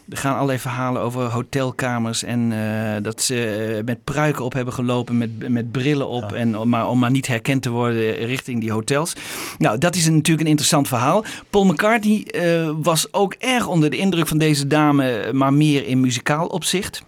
Er 0.10 0.18
gaan 0.18 0.34
allerlei 0.34 0.60
verhalen 0.60 1.02
over 1.02 1.24
hotelkamers 1.24 2.24
en 2.24 2.52
eh, 2.52 3.04
dat 3.04 3.22
ze 3.22 3.46
eh, 3.78 3.84
met 3.86 4.04
pruiken 4.04 4.44
op 4.46 4.54
hebben 4.54 4.74
gelopen, 4.74 5.18
met, 5.18 5.50
met 5.50 5.72
brillen 5.72 6.08
op, 6.08 6.32
en, 6.32 6.58
om, 6.58 6.70
maar, 6.70 6.90
om 6.90 7.00
maar 7.00 7.12
niet 7.12 7.28
herkend 7.28 7.62
te 7.62 7.70
worden 7.70 8.14
richting 8.14 8.62
die 8.62 8.72
hotels. 8.72 9.14
Nou, 9.58 9.78
dat 9.78 9.96
is 9.96 10.06
een, 10.06 10.16
natuurlijk 10.16 10.42
een 10.42 10.52
interessant 10.52 10.88
verhaal. 10.88 11.24
Paul 11.50 11.66
McCartney 11.66 12.24
eh, 12.24 12.70
was 12.82 13.14
ook 13.14 13.34
erg 13.34 13.68
onder 13.68 13.90
de 13.90 13.98
indruk 13.98 14.28
van 14.28 14.38
deze 14.38 14.68
dame, 14.68 15.30
maar 15.34 15.54
meer 15.54 15.88
in 15.88 16.00
muzikaal 16.00 16.48
opzicht. 16.48 17.04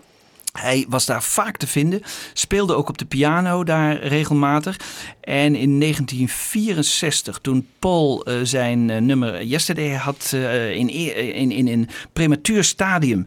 Hij 0.51 0.85
was 0.89 1.05
daar 1.05 1.23
vaak 1.23 1.57
te 1.57 1.67
vinden, 1.67 2.01
speelde 2.33 2.75
ook 2.75 2.89
op 2.89 2.97
de 2.97 3.05
piano 3.05 3.63
daar 3.63 4.03
regelmatig. 4.03 4.77
En 5.21 5.55
in 5.55 5.79
1964, 5.79 7.39
toen 7.41 7.67
Paul 7.79 8.25
eh, 8.25 8.35
zijn 8.43 8.89
eh, 8.89 9.01
nummer 9.01 9.43
Yesterday 9.43 9.93
had 9.93 10.31
eh, 10.33 10.71
in, 10.71 10.87
e- 10.87 11.31
in, 11.31 11.51
in 11.51 11.67
een 11.67 11.89
prematuur 12.13 12.63
stadium 12.63 13.25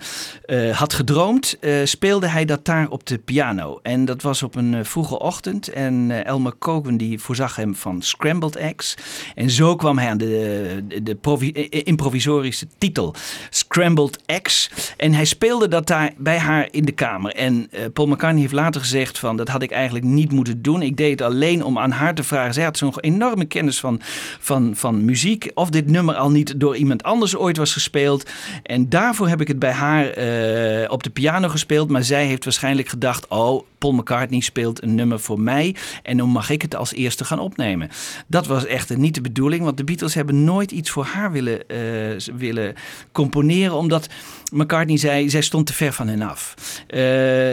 had 0.72 0.92
gedroomd, 0.92 1.58
speelde 1.84 2.26
hij 2.26 2.44
dat 2.44 2.64
daar 2.64 2.88
op 2.88 3.06
de 3.06 3.18
piano. 3.18 3.78
En 3.82 4.04
dat 4.04 4.22
was 4.22 4.42
op 4.42 4.54
een 4.54 4.84
vroege 4.84 5.18
ochtend. 5.18 5.68
En 5.68 6.24
Elmer 6.24 6.52
Cogan 6.58 6.96
die 6.96 7.18
voorzag 7.18 7.56
hem 7.56 7.74
van 7.74 8.02
Scrambled 8.02 8.56
Eggs. 8.56 8.96
En 9.34 9.50
zo 9.50 9.76
kwam 9.76 9.98
hij 9.98 10.08
aan 10.08 10.18
de, 10.18 10.84
de, 10.88 11.02
de 11.02 11.14
provi- 11.14 11.68
improvisorische 11.70 12.66
titel 12.78 13.14
Scrambled 13.50 14.18
Eggs. 14.26 14.70
En 14.96 15.14
hij 15.14 15.24
speelde 15.24 15.68
dat 15.68 15.86
daar 15.86 16.12
bij 16.16 16.38
haar 16.38 16.68
in 16.70 16.84
de 16.84 16.92
kamer. 16.92 17.11
En 17.20 17.68
eh, 17.70 17.84
Paul 17.92 18.08
McCartney 18.08 18.40
heeft 18.40 18.52
later 18.52 18.80
gezegd 18.80 19.18
van 19.18 19.36
dat 19.36 19.48
had 19.48 19.62
ik 19.62 19.70
eigenlijk 19.70 20.04
niet 20.04 20.32
moeten 20.32 20.62
doen. 20.62 20.82
Ik 20.82 20.96
deed 20.96 21.10
het 21.10 21.22
alleen 21.22 21.64
om 21.64 21.78
aan 21.78 21.90
haar 21.90 22.14
te 22.14 22.22
vragen. 22.22 22.54
Zij 22.54 22.64
had 22.64 22.76
zo'n 22.76 23.00
enorme 23.00 23.44
kennis 23.44 23.80
van, 23.80 24.00
van, 24.40 24.72
van 24.76 25.04
muziek. 25.04 25.50
Of 25.54 25.70
dit 25.70 25.86
nummer 25.90 26.14
al 26.14 26.30
niet 26.30 26.60
door 26.60 26.76
iemand 26.76 27.02
anders 27.02 27.36
ooit 27.36 27.56
was 27.56 27.72
gespeeld. 27.72 28.30
En 28.62 28.88
daarvoor 28.88 29.28
heb 29.28 29.40
ik 29.40 29.48
het 29.48 29.58
bij 29.58 29.72
haar 29.72 30.06
eh, 30.10 30.90
op 30.90 31.02
de 31.02 31.10
piano 31.10 31.48
gespeeld. 31.48 31.90
Maar 31.90 32.04
zij 32.04 32.26
heeft 32.26 32.44
waarschijnlijk 32.44 32.88
gedacht: 32.88 33.28
oh, 33.28 33.62
Paul 33.78 33.94
McCartney 33.94 34.40
speelt 34.40 34.82
een 34.82 34.94
nummer 34.94 35.20
voor 35.20 35.40
mij. 35.40 35.74
En 36.02 36.16
dan 36.16 36.28
mag 36.28 36.50
ik 36.50 36.62
het 36.62 36.74
als 36.74 36.92
eerste 36.92 37.24
gaan 37.24 37.38
opnemen. 37.38 37.88
Dat 38.26 38.46
was 38.46 38.66
echter 38.66 38.98
niet 38.98 39.14
de 39.14 39.20
bedoeling. 39.20 39.64
Want 39.64 39.76
de 39.76 39.84
Beatles 39.84 40.14
hebben 40.14 40.44
nooit 40.44 40.70
iets 40.70 40.90
voor 40.90 41.04
haar 41.04 41.32
willen, 41.32 41.68
eh, 41.68 42.34
willen 42.36 42.74
componeren. 43.12 43.76
Omdat 43.76 44.08
McCartney 44.52 44.96
zei: 44.96 45.30
zij 45.30 45.40
stond 45.40 45.66
te 45.66 45.72
ver 45.72 45.92
van 45.92 46.08
hen 46.08 46.22
af. 46.22 46.54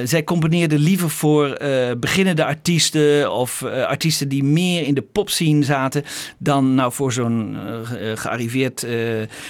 Zij 0.03 0.23
componeerde 0.23 0.79
liever 0.79 1.09
voor 1.09 1.47
eh, 1.53 1.91
beginnende 1.97 2.45
artiesten. 2.45 3.31
Of 3.33 3.62
eh, 3.62 3.85
artiesten 3.85 4.27
die 4.29 4.43
meer 4.43 4.85
in 4.88 4.93
de 4.93 5.01
popscene 5.01 5.63
zaten. 5.63 6.03
Dan 6.38 6.75
nou 6.75 6.93
voor 6.93 7.13
zo'n 7.13 7.55
eh, 7.67 7.79
ge- 7.88 8.13
gearriveerd 8.17 8.83
eh, 8.83 8.95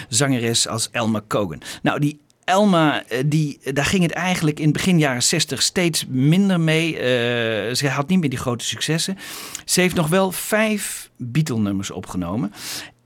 zangeres 0.10 0.68
als 0.68 0.90
Elma 0.92 1.22
Cogan. 1.28 1.62
Nou, 1.82 2.00
die 2.00 2.20
Elma, 2.44 3.04
eh, 3.08 3.20
die, 3.26 3.60
daar 3.74 3.86
ging 3.86 4.04
het 4.04 4.12
eigenlijk 4.12 4.60
in 4.60 4.72
begin 4.72 5.00
jaren 5.00 5.24
60 5.24 5.62
steeds 5.62 6.06
minder 6.08 6.60
mee. 6.60 6.98
Eh, 6.98 7.76
ze 7.76 7.88
had 7.88 8.08
niet 8.08 8.20
meer 8.20 8.30
die 8.30 8.40
grote 8.40 8.66
successen. 8.66 9.18
Ze 9.66 9.82
heeft 9.82 9.96
nog 9.96 10.08
wel 10.08 10.32
vijf 10.32 11.10
Beatle-nummers 11.18 11.92
opgenomen. 11.92 12.52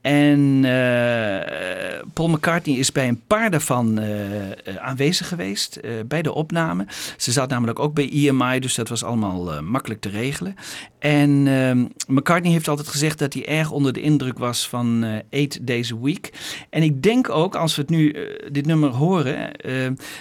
En 0.04 0.64
eh, 0.64 2.00
Paul 2.12 2.28
McCartney 2.28 2.76
is 2.76 2.92
bij 2.92 3.08
een 3.08 3.22
paar 3.26 3.50
daarvan 3.50 3.98
eh, 3.98 4.50
eh, 4.50 4.76
aanwezig 4.76 5.28
geweest 5.28 5.80
bij 6.06 6.22
de 6.22 6.32
opname. 6.32 6.86
Ze 7.16 7.32
zat 7.32 7.48
namelijk 7.48 7.78
ook 7.78 7.94
bij 7.94 8.10
EMI, 8.10 8.58
dus 8.60 8.74
dat 8.74 8.88
was 8.88 9.04
allemaal 9.04 9.62
makkelijk 9.62 10.00
te 10.00 10.08
regelen. 10.08 10.54
En 10.98 11.46
ehm, 11.46 11.84
McCartney 12.06 12.52
heeft 12.52 12.68
altijd 12.68 12.88
gezegd 12.88 13.18
dat 13.18 13.32
hij 13.32 13.46
erg 13.46 13.70
onder 13.70 13.92
de 13.92 14.00
indruk 14.00 14.38
was 14.38 14.68
van 14.68 15.04
Eight 15.30 15.66
Days 15.66 15.92
a 15.92 15.98
Week. 16.00 16.32
En 16.70 16.82
ik 16.82 17.02
denk 17.02 17.28
ook, 17.28 17.54
als 17.54 17.76
we 17.76 17.80
het 17.80 17.90
nu, 17.90 18.16
dit 18.50 18.66
nummer 18.66 18.90
horen, 18.90 19.50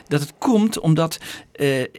dat 0.08 0.20
het 0.20 0.34
komt 0.38 0.80
omdat 0.80 1.20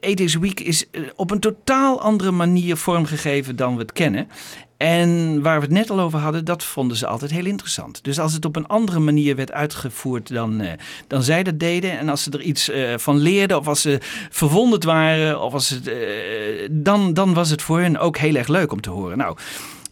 Eight 0.00 0.16
Days 0.16 0.36
a 0.36 0.38
Week 0.38 0.60
is 0.60 0.86
op 1.16 1.30
een 1.30 1.40
totaal 1.40 2.00
andere 2.00 2.30
manier 2.30 2.76
vormgegeven 2.76 3.56
dan 3.56 3.74
we 3.74 3.80
het 3.80 3.92
kennen. 3.92 4.28
En 4.76 5.42
waar 5.42 5.56
we 5.56 5.64
het 5.64 5.74
net 5.74 5.90
al 5.90 6.00
over 6.00 6.18
hadden, 6.18 6.44
dat 6.44 6.64
vonden 6.64 6.96
ze 6.96 7.06
altijd 7.06 7.30
heel 7.30 7.44
interessant. 7.44 8.04
Dus 8.04 8.18
als 8.18 8.32
het 8.32 8.44
op 8.44 8.56
een 8.56 8.66
andere 8.66 8.98
manier 8.98 9.37
werd 9.37 9.52
uitgevoerd 9.52 10.28
dan, 10.28 10.60
eh, 10.60 10.72
dan 11.06 11.22
zij 11.22 11.42
dat 11.42 11.58
deden. 11.58 11.98
En 11.98 12.08
als 12.08 12.22
ze 12.22 12.30
er 12.30 12.40
iets 12.40 12.70
eh, 12.70 12.94
van 12.96 13.16
leerden, 13.16 13.58
of 13.58 13.68
als 13.68 13.80
ze 13.80 13.98
verwonderd 14.30 14.84
waren, 14.84 15.40
of 15.40 15.52
als 15.52 15.68
het, 15.68 15.88
eh, 15.88 15.96
dan, 16.70 17.14
dan 17.14 17.34
was 17.34 17.50
het 17.50 17.62
voor 17.62 17.80
hen 17.80 17.98
ook 17.98 18.16
heel 18.16 18.34
erg 18.34 18.48
leuk 18.48 18.72
om 18.72 18.80
te 18.80 18.90
horen. 18.90 19.18
Nou, 19.18 19.37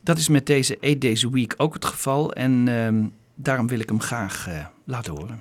dat 0.03 0.19
is 0.19 0.29
met 0.29 0.47
deze 0.47 0.79
Eight 0.81 1.01
Days 1.01 1.27
Week 1.31 1.55
ook 1.57 1.75
het 1.75 1.85
geval. 1.85 2.33
En 2.33 2.69
ehm, 2.69 3.05
daarom 3.35 3.67
wil 3.67 3.81
ik 3.81 3.89
hem 3.89 4.01
graag 4.01 4.49
laten 4.85 5.13
horen. 5.13 5.41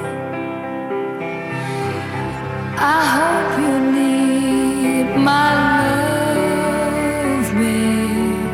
I 2.96 3.00
hope 3.16 3.52
you 3.64 3.74
need 3.98 5.06
my 5.30 5.48
love, 5.80 7.48
babe. 7.58 8.52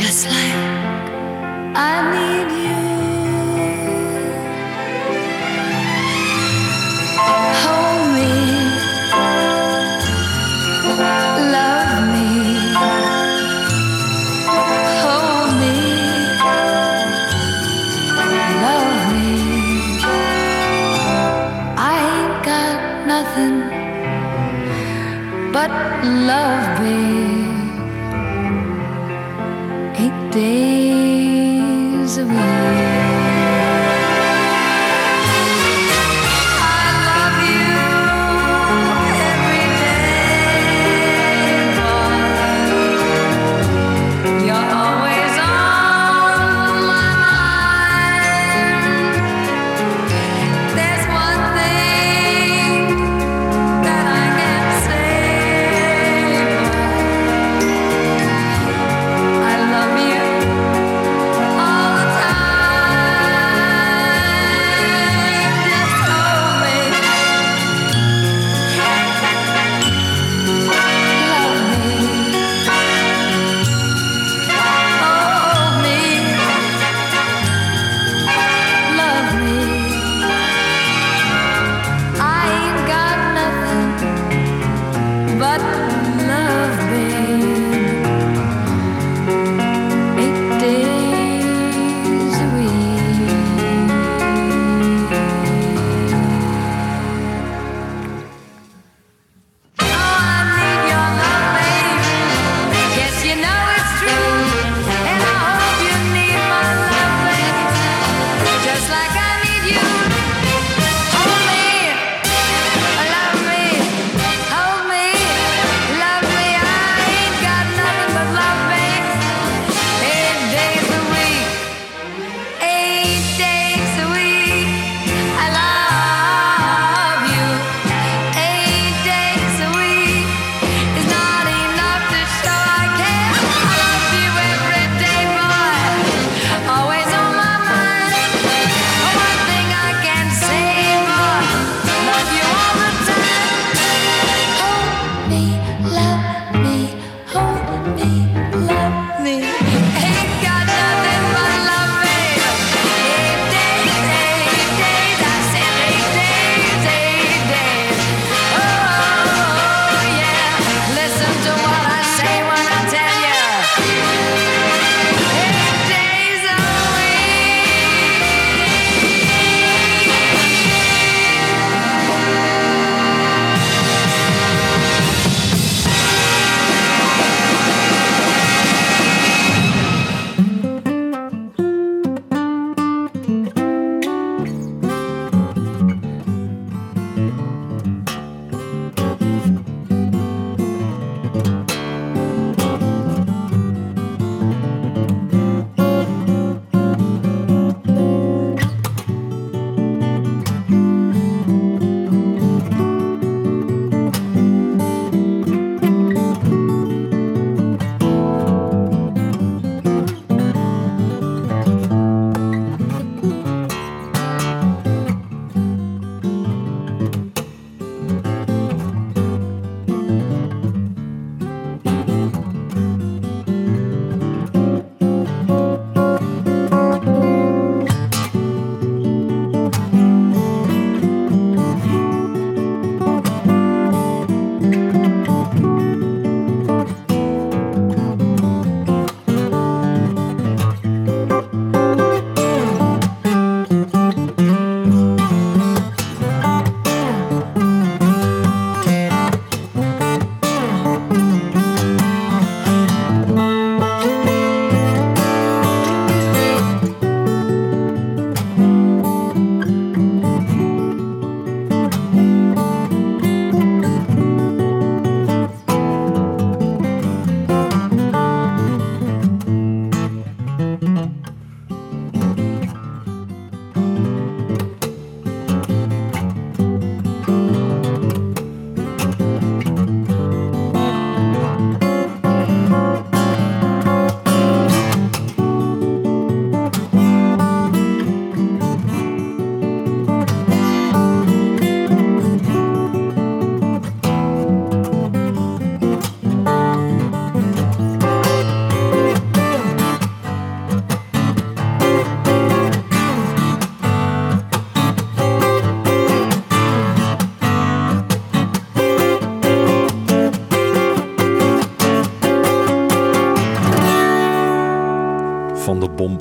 Just 0.00 0.20
like 0.34 0.58
I 1.90 1.94
need 2.14 2.48
you. 2.58 2.63
But 25.68 26.04
love, 26.04 26.78
babe. 26.78 27.54
Eight 29.96 30.30
days 30.32 32.18
a 32.18 32.26
week. 32.26 32.93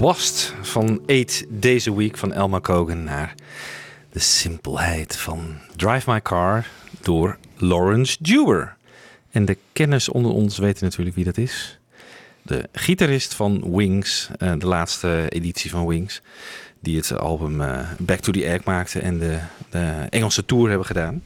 Bombast 0.03 0.53
van 0.61 1.01
Eight 1.05 1.45
Days 1.49 1.87
a 1.87 1.93
Week 1.93 2.17
van 2.17 2.33
Elma 2.33 2.59
Cogan 2.59 3.03
naar 3.03 3.35
de 4.11 4.19
simpelheid 4.19 5.17
van 5.17 5.55
Drive 5.75 6.11
My 6.11 6.21
Car 6.21 6.67
door 7.01 7.37
Lawrence 7.57 8.17
Dewar. 8.19 8.75
En 9.31 9.45
de 9.45 9.57
kenners 9.73 10.09
onder 10.09 10.31
ons 10.31 10.57
weten 10.57 10.83
natuurlijk 10.83 11.15
wie 11.15 11.25
dat 11.25 11.37
is. 11.37 11.79
De 12.41 12.69
gitarist 12.71 13.33
van 13.33 13.75
Wings, 13.75 14.29
eh, 14.37 14.53
de 14.57 14.67
laatste 14.67 15.25
editie 15.29 15.69
van 15.69 15.87
Wings, 15.87 16.21
die 16.79 16.97
het 16.97 17.17
album 17.17 17.61
eh, 17.61 17.79
Back 17.99 18.19
to 18.19 18.31
the 18.31 18.45
Egg 18.45 18.63
maakte 18.63 18.99
en 18.99 19.19
de, 19.19 19.39
de 19.69 20.05
Engelse 20.09 20.45
tour 20.45 20.69
hebben 20.69 20.87
gedaan. 20.87 21.23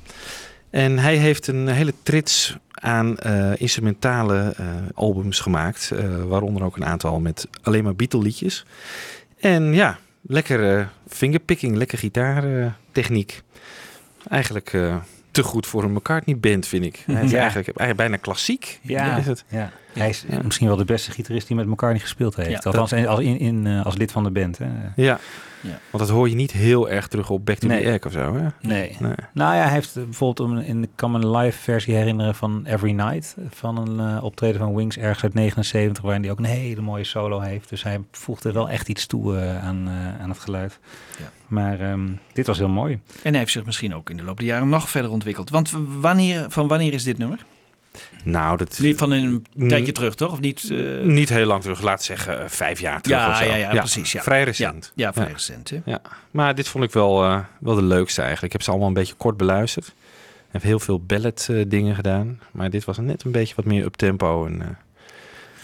En 0.69 0.97
hij 0.99 1.15
heeft 1.15 1.47
een 1.47 1.67
hele 1.67 1.93
trits 2.03 2.57
aan 2.71 3.17
eh, 3.17 3.51
instrumentale 3.61 4.53
eh, 4.57 4.65
albums 4.93 5.39
gemaakt. 5.39 5.91
eh, 5.91 6.23
waaronder 6.23 6.63
ook 6.63 6.75
een 6.75 6.85
aantal 6.85 7.19
met 7.19 7.47
alleen 7.61 7.83
maar 7.83 7.95
Beatle 7.95 8.21
liedjes. 8.21 8.65
En 9.39 9.73
ja, 9.73 9.97
lekker 10.21 10.77
eh, 10.79 10.85
fingerpicking, 11.07 11.75
lekker 11.75 11.97
gitaartechniek. 11.97 13.41
Eigenlijk 14.29 14.69
te 15.31 15.43
goed 15.43 15.65
voor 15.67 15.83
een 15.83 15.91
McCartney 15.93 16.37
band, 16.37 16.67
vind 16.67 16.85
ik. 16.85 17.03
Hij 17.05 17.23
is 17.23 17.31
Ja. 17.31 17.37
eigenlijk, 17.39 17.67
eigenlijk 17.67 17.97
bijna 17.97 18.15
klassiek. 18.17 18.79
Ja, 18.81 19.17
is 19.17 19.25
het. 19.25 19.43
ja. 19.47 19.71
Hij 19.97 20.09
is 20.09 20.25
Ja. 20.29 20.39
misschien 20.43 20.67
wel 20.67 20.75
de 20.77 20.85
beste 20.85 21.11
gitarist 21.11 21.47
die 21.47 21.55
met 21.55 21.65
McCartney 21.67 22.01
gespeeld 22.01 22.35
heeft. 22.35 22.49
Ja, 22.63 22.71
Althans, 22.71 22.93
als, 22.93 23.19
in, 23.19 23.39
in, 23.39 23.67
eh, 23.67 23.85
als 23.85 23.97
lid 23.97 24.11
van 24.11 24.23
de 24.23 24.31
band. 24.31 24.57
Hè. 24.57 24.65
Ja. 24.95 25.19
Ja. 25.61 25.79
want 25.91 26.03
dat 26.03 26.09
hoor 26.15 26.29
je 26.29 26.35
niet 26.35 26.51
heel 26.51 26.89
erg 26.89 27.07
terug 27.07 27.29
op 27.29 27.45
Back 27.45 27.57
to 27.57 27.67
Nee. 27.67 27.83
the 27.83 27.89
Egg 27.89 28.05
of 28.05 28.11
zo. 28.11 28.35
Hè? 28.35 28.47
Nee. 28.61 28.95
Nee. 28.99 29.13
Nou 29.33 29.55
ja, 29.55 29.61
hij 29.61 29.71
heeft 29.71 29.93
bijvoorbeeld, 29.93 30.63
in, 30.65 30.83
ik 30.83 30.89
kan 30.95 31.11
me 31.11 31.19
een 31.19 31.31
live 31.31 31.57
versie 31.59 31.95
herinneren 31.95 32.35
van 32.35 32.65
Every 32.65 32.91
Night. 32.91 33.35
Van 33.49 33.77
een 33.77 34.15
eh, 34.15 34.23
optreden 34.23 34.59
van 34.59 34.75
Wings 34.75 34.97
ergens 34.97 35.23
uit 35.23 35.33
79, 35.33 36.03
waarin 36.03 36.21
hij 36.21 36.31
ook 36.31 36.37
een 36.39 36.43
hele 36.45 36.81
mooie 36.81 37.03
solo 37.03 37.39
heeft. 37.39 37.69
Dus 37.69 37.83
hij 37.83 37.99
voegde 38.11 38.51
wel 38.51 38.69
echt 38.69 38.89
iets 38.89 39.05
toe 39.05 39.37
eh, 39.37 39.65
aan, 39.65 39.87
eh, 39.87 40.21
aan 40.21 40.29
het 40.29 40.39
geluid. 40.39 40.79
Ja. 41.19 41.31
Maar 41.47 41.79
ehm, 41.79 42.07
dit 42.33 42.47
was 42.47 42.57
heel 42.57 42.69
mooi. 42.69 42.99
En 43.23 43.29
hij 43.31 43.39
heeft 43.39 43.51
zich 43.51 43.65
misschien 43.65 43.95
ook 43.95 44.09
in 44.09 44.17
de 44.17 44.23
loop 44.23 44.37
der 44.37 44.47
jaren 44.47 44.69
nog 44.69 44.89
verder 44.89 45.11
ontwikkeld. 45.11 45.49
Want 45.49 45.73
wanneer, 45.99 46.45
van 46.49 46.67
wanneer 46.67 46.93
is 46.93 47.03
dit 47.03 47.17
nummer? 47.17 47.45
Nou, 48.23 48.57
dat 48.57 48.79
Niet 48.81 48.97
van 48.97 49.11
een 49.11 49.45
Mm. 49.55 49.67
tijdje 49.67 49.91
terug, 49.91 50.15
toch? 50.15 50.31
Of 50.31 50.39
niet? 50.39 50.69
eh, 50.71 51.01
niet 51.03 51.29
heel 51.29 51.45
lang 51.45 51.61
terug. 51.61 51.81
Laat 51.81 52.03
zeggen 52.03 52.39
eh, 52.43 52.49
vijf 52.49 52.79
jaar 52.79 53.01
terug 53.01 53.19
Ja, 53.19 53.29
of 53.29 53.37
zo. 53.37 53.43
ja, 53.43 53.55
ja, 53.55 53.69
precies, 53.71 54.11
ja. 54.11 54.21
Vrij 54.21 54.39
ja, 54.39 54.45
recent. 54.45 54.91
ja, 54.95 55.13
vrij 55.13 55.25
Ja. 55.27 55.31
recent. 55.33 55.69
Hè? 55.69 55.79
Ja, 55.85 56.01
maar 56.31 56.55
dit 56.55 56.67
vond 56.67 56.83
ik 56.83 56.91
wel, 56.91 57.23
eh, 57.23 57.39
wel 57.59 57.75
de 57.75 57.83
leukste 57.83 58.21
eigenlijk. 58.21 58.45
Ik 58.45 58.51
heb 58.51 58.61
ze 58.61 58.69
allemaal 58.69 58.87
een 58.87 58.93
beetje 58.93 59.13
kort 59.17 59.37
beluisterd. 59.37 59.87
Ik 59.87 60.53
heb 60.53 60.61
heel 60.61 60.79
veel 60.79 60.99
ballad 60.99 61.47
eh, 61.51 61.63
dingen 61.67 61.95
gedaan. 61.95 62.39
Maar 62.51 62.69
dit 62.69 62.85
was 62.85 62.97
net 62.97 63.23
een 63.23 63.31
beetje 63.31 63.55
wat 63.55 63.65
meer 63.65 63.85
up 63.85 63.95
tempo. 63.95 64.45
En, 64.45 64.77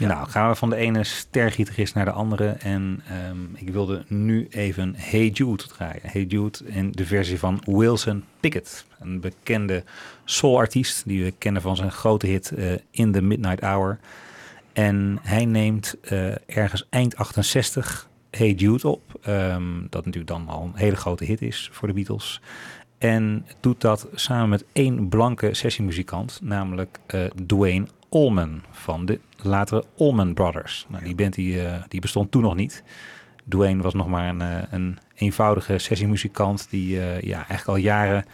Nou, 0.08 0.30
gaan 0.30 0.50
we 0.50 0.56
van 0.56 0.70
de 0.70 0.76
ene 0.76 1.04
stergitarist 1.04 1.96
naar 1.96 2.06
de 2.06 2.12
andere. 2.12 2.48
En 2.48 3.02
ehm, 3.08 3.56
ik 3.56 3.70
wilde 3.70 4.04
nu 4.08 4.48
even 4.50 4.94
Hey 4.98 5.28
Jude 5.28 5.64
draaien. 5.64 6.02
Hey 6.02 6.24
Jude 6.24 6.60
in 6.66 6.92
de 6.92 7.06
versie 7.06 7.40
van 7.40 7.62
Wilson 7.66 8.24
Pickett. 8.40 8.86
Een 9.00 9.20
bekende 9.20 9.84
soulartiest 10.26 11.04
die 11.06 11.24
we 11.24 11.34
kennen 11.38 11.62
van 11.62 11.76
zijn 11.76 11.92
grote 11.92 12.28
hit 12.28 12.52
eh, 12.52 12.72
In 12.92 13.12
the 13.12 13.22
Midnight 13.22 13.60
Hour. 13.60 14.00
En 14.74 15.20
hij 15.22 15.46
neemt 15.46 15.96
eh, 16.02 16.58
ergens 16.58 16.88
eind 16.90 17.16
68 17.16 18.10
Hey 18.32 18.52
Jude 18.52 18.88
op. 18.88 19.02
Ehm, 19.22 19.82
dat 19.90 20.06
natuurlijk 20.06 20.32
dan 20.32 20.48
al 20.48 20.64
een 20.64 20.80
hele 20.80 20.96
grote 20.96 21.26
hit 21.26 21.42
is 21.42 21.70
voor 21.72 21.88
de 21.88 21.94
Beatles. 21.94 22.42
En 22.98 23.46
doet 23.60 23.82
dat 23.82 24.08
samen 24.14 24.50
met 24.50 24.66
één 24.74 25.10
blanke 25.10 25.54
sessiemuzikant, 25.54 26.40
namelijk 26.42 27.00
eh, 27.06 27.26
Dwayne 27.46 27.86
Allman 28.10 28.62
van 28.72 29.06
de 29.06 29.20
latere 29.44 29.84
Allman 29.98 30.34
Brothers. 30.34 30.86
Nou, 30.90 31.04
die 31.04 31.16
band 31.16 31.34
die, 31.34 31.62
eh, 31.62 31.84
die 31.88 32.02
bestond 32.02 32.32
toen 32.32 32.42
nog 32.42 32.56
niet. 32.56 32.84
Dwayne 33.50 33.82
was 33.82 33.94
nog 33.94 34.08
maar 34.08 34.30
een, 34.30 34.42
eh, 34.42 34.58
een 34.72 34.98
eenvoudige 35.16 35.78
sessiemuzikant 35.78 36.68
die 36.70 37.00
eh, 37.00 37.22
ja, 37.22 37.36
eigenlijk 37.36 37.68
al 37.68 37.76
jaren 37.76 38.26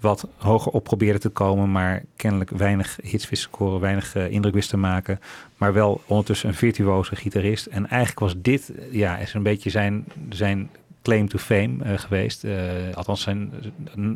wat 0.00 0.28
hoger 0.36 0.72
op 0.72 0.84
probeerde 0.84 1.18
te 1.18 1.28
komen, 1.28 1.72
maar 1.72 2.02
kennelijk 2.16 2.50
weinig 2.50 2.98
hits 3.02 3.28
wist 3.28 3.42
te 3.42 3.48
scoren, 3.48 3.80
weinig 3.80 4.14
indruk 4.16 4.54
wist 4.54 4.68
te 4.68 4.76
maken. 4.76 5.20
Maar 5.56 5.72
wel 5.72 6.00
ondertussen 6.06 6.48
een 6.48 6.54
virtuoze 6.54 7.16
gitarist. 7.16 7.66
En 7.66 7.88
eigenlijk 7.88 8.20
was 8.20 8.34
dit, 8.36 8.72
ja, 8.90 9.16
is 9.16 9.34
een 9.34 9.42
beetje 9.42 9.70
zijn, 9.70 10.04
zijn 10.28 10.70
claim 11.02 11.28
to 11.28 11.38
fame 11.38 11.98
geweest. 11.98 12.46
Althans, 12.94 13.22
zijn, 13.22 13.52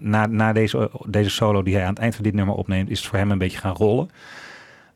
na, 0.00 0.26
na 0.26 0.52
deze, 0.52 0.90
deze 1.06 1.30
solo 1.30 1.62
die 1.62 1.74
hij 1.74 1.82
aan 1.82 1.90
het 1.90 1.98
eind 1.98 2.14
van 2.14 2.24
dit 2.24 2.34
nummer 2.34 2.54
opneemt, 2.54 2.90
is 2.90 2.98
het 2.98 3.08
voor 3.08 3.18
hem 3.18 3.30
een 3.30 3.38
beetje 3.38 3.58
gaan 3.58 3.74
rollen. 3.74 4.10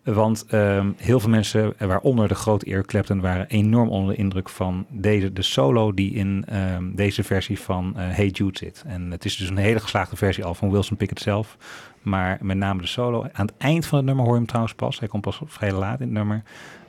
Want 0.04 0.44
ehm, 0.48 0.90
heel 0.96 1.20
veel 1.20 1.30
mensen, 1.30 1.72
eh, 1.78 1.86
waaronder 1.88 2.28
de 2.28 2.34
grote 2.34 2.66
Eric 2.66 2.86
Clapton, 2.86 3.20
waren 3.20 3.46
enorm 3.48 3.88
onder 3.88 4.14
de 4.14 4.20
indruk 4.20 4.48
van 4.48 4.86
deze, 4.88 5.32
de 5.32 5.42
solo 5.42 5.94
die 5.94 6.12
in 6.14 6.44
ehm, 6.48 6.94
deze 6.94 7.22
versie 7.22 7.60
van 7.60 7.92
eh, 7.96 8.08
Hey 8.08 8.26
Jude 8.26 8.58
zit. 8.58 8.84
En 8.86 9.10
het 9.10 9.24
is 9.24 9.36
dus 9.36 9.48
een 9.48 9.56
hele 9.56 9.80
geslaagde 9.80 10.16
versie 10.16 10.44
al 10.44 10.54
van 10.54 10.70
Wilson 10.70 10.96
Pickett 10.96 11.20
zelf. 11.20 11.56
Maar 12.02 12.38
met 12.42 12.56
name 12.56 12.80
de 12.80 12.86
solo. 12.86 13.26
Aan 13.32 13.46
het 13.46 13.54
eind 13.58 13.86
van 13.86 13.98
het 13.98 14.06
nummer 14.06 14.24
hoor 14.24 14.32
je 14.32 14.38
hem 14.38 14.48
trouwens 14.48 14.74
pas. 14.74 14.98
Hij 14.98 15.08
komt 15.08 15.22
pas 15.22 15.40
vrij 15.46 15.72
laat 15.72 16.00
in 16.00 16.06
het 16.06 16.16
nummer. 16.16 16.42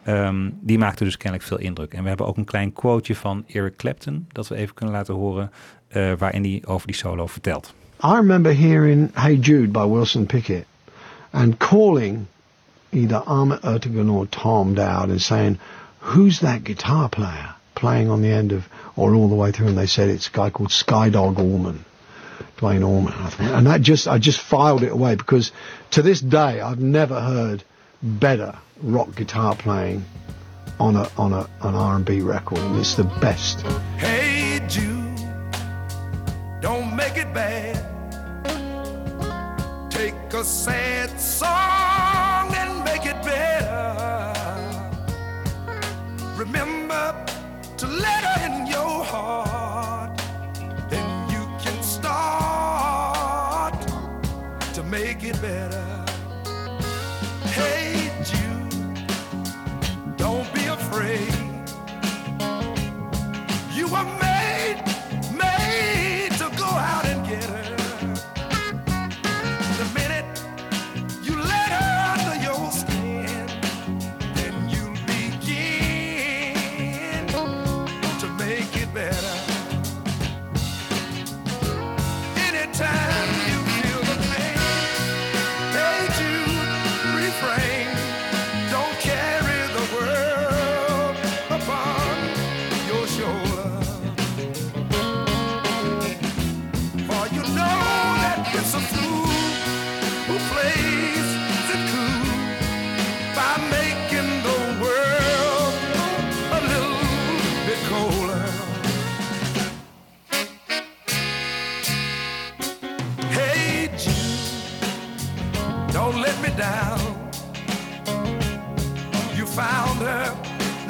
Ehm, 0.03 0.49
die 0.59 0.77
maakte 0.77 1.03
dus 1.03 1.17
kennelijk 1.17 1.49
veel 1.49 1.59
indruk. 1.59 1.93
En 1.93 2.01
we 2.03 2.07
hebben 2.07 2.27
ook 2.27 2.37
een 2.37 2.45
klein 2.45 2.73
quoteje 2.73 3.15
van 3.19 3.43
Eric 3.47 3.75
Clapton. 3.75 4.25
Dat 4.31 4.47
we 4.47 4.55
even 4.55 4.73
kunnen 4.75 4.95
laten 4.95 5.13
horen. 5.13 5.51
eh, 5.87 6.11
waarin 6.17 6.43
hij 6.43 6.61
over 6.65 6.87
die 6.87 6.95
solo 6.95 7.27
vertelt. 7.27 7.73
I 8.03 8.13
remember 8.13 8.57
hearing 8.57 9.09
Hey 9.13 9.35
Jude 9.35 9.67
by 9.67 9.85
Wilson 9.87 10.25
Pickett 10.25 10.65
and 11.29 11.57
calling 11.57 12.25
either 12.91 13.21
Ahmet 13.25 13.61
Ertegun 13.61 14.11
or 14.11 14.25
Tom 14.27 14.75
Dowd 14.75 15.09
and 15.09 15.21
saying, 15.21 15.59
Who's 15.99 16.39
that 16.39 16.63
guitar 16.63 17.09
player 17.09 17.53
playing 17.75 18.09
on 18.09 18.21
the 18.21 18.29
end 18.31 18.51
of, 18.51 18.67
or 18.95 19.13
all 19.13 19.27
the 19.29 19.35
way 19.35 19.51
through? 19.51 19.67
And 19.67 19.77
they 19.77 19.85
said 19.85 20.09
it's 20.09 20.27
a 20.27 20.31
guy 20.31 20.49
called 20.49 20.69
Skydog 20.69 21.37
Allman, 21.37 21.85
Dwayne 22.57 22.85
Allman. 22.85 23.13
I 23.13 23.29
thought- 23.29 23.51
And 23.51 23.67
that 23.67 23.81
just, 23.81 24.07
I 24.07 24.17
just 24.17 24.39
filed 24.39 24.83
it 24.83 24.91
away 24.91 25.15
because 25.15 25.51
to 25.91 26.01
this 26.01 26.19
day 26.21 26.59
I've 26.61 26.79
never 26.79 27.19
heard 27.19 27.63
better 28.01 28.55
rock 28.81 29.15
guitar 29.15 29.55
playing 29.55 30.03
on 30.79 30.95
a 30.95 31.07
on 31.17 31.33
a 31.33 31.47
an 31.61 31.75
R&B 31.75 32.21
record, 32.21 32.57
and 32.57 32.79
it's 32.79 32.95
the 32.95 33.03
best. 33.03 33.61
Hey 33.97 34.31
don't 36.61 36.95
make 36.95 37.17
it 37.17 37.33
bad. 37.33 37.75
Take 39.91 40.13
a 40.33 40.43
sad 40.43 41.19
song 41.19 41.80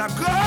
now 0.01 0.07
go 0.07 0.40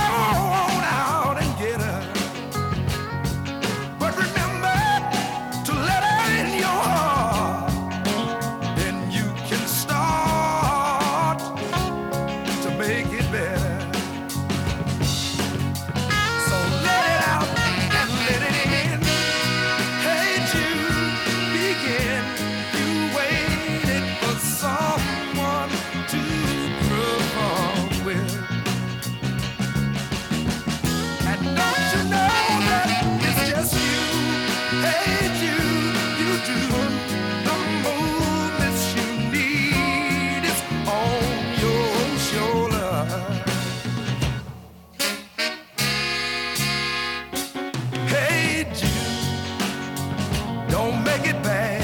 don't 50.84 51.02
make 51.02 51.26
it 51.26 51.42
bad. 51.42 51.83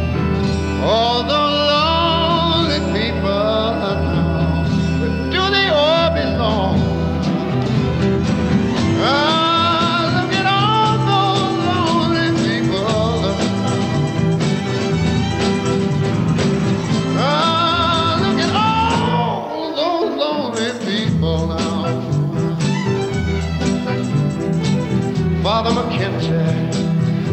All 0.83 1.21
the 1.23 1.90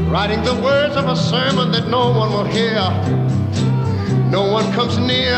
writing 0.09 0.43
the 0.43 0.55
words 0.63 0.97
of 0.97 1.07
a 1.07 1.15
sermon 1.15 1.71
that 1.71 1.87
no 1.89 2.11
one 2.11 2.33
will 2.33 2.45
hear. 2.45 2.81
No 4.31 4.51
one 4.51 4.73
comes 4.73 4.97
near. 4.97 5.37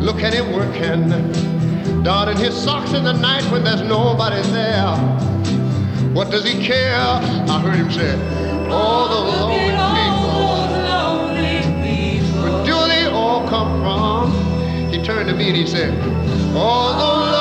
Look 0.00 0.22
at 0.22 0.32
him 0.32 0.52
working, 0.52 2.02
darting 2.02 2.38
his 2.38 2.54
socks 2.54 2.94
in 2.94 3.04
the 3.04 3.12
night 3.12 3.44
when 3.52 3.64
there's 3.64 3.82
nobody 3.82 4.40
there. 4.50 4.96
What 6.14 6.30
does 6.30 6.44
he 6.44 6.64
care? 6.64 6.96
I 6.96 7.60
heard 7.60 7.76
him 7.76 7.90
say, 7.90 8.14
all 8.70 9.08
the 9.08 9.20
lonely 9.20 9.58
people. 9.68 10.56
Where 12.42 12.64
do 12.64 12.86
they 12.88 13.10
all 13.10 13.46
come 13.46 13.82
from? 13.82 14.32
He 14.90 15.02
turned 15.02 15.28
to 15.28 15.34
me 15.34 15.48
and 15.48 15.56
he 15.56 15.66
said, 15.66 15.92
all 16.56 16.94
the 16.94 17.35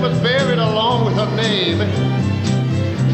was 0.00 0.18
buried 0.20 0.58
along 0.58 1.04
with 1.04 1.14
her 1.14 1.36
name. 1.36 1.78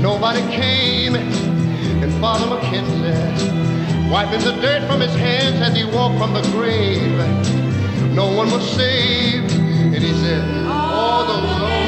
Nobody 0.01 0.41
came, 0.53 1.17
and 1.17 2.13
Father 2.21 2.47
McKenzie, 2.47 4.11
wiping 4.11 4.41
the 4.41 4.53
dirt 4.61 4.87
from 4.89 5.01
his 5.01 5.15
hands 5.15 5.61
as 5.61 5.77
he 5.77 5.85
walked 5.85 6.19
from 6.19 6.33
the 6.33 6.43
grave. 6.53 7.17
No 8.15 8.33
one 8.33 8.51
was 8.53 8.71
saved, 8.71 9.53
and 9.53 9.97
he 9.97 10.13
said, 10.13 10.67
All 10.67 11.27
the 11.27 11.33
lonely 11.33 11.87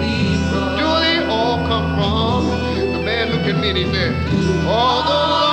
people. 0.00 0.76
Do 0.78 0.88
they 1.04 1.26
all 1.26 1.58
come 1.66 1.94
from? 1.94 2.92
The 2.92 3.02
man 3.02 3.32
looked 3.32 3.46
at 3.46 3.60
me 3.60 3.68
and 3.68 3.78
he 3.78 3.84
said, 3.92 4.14
All 4.66 5.02
the 5.02 5.10
lonely 5.12 5.47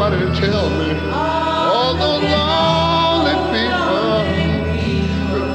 somebody. 0.00 0.98
All 1.12 1.94
lonely 1.94 3.34
people. 3.52 4.24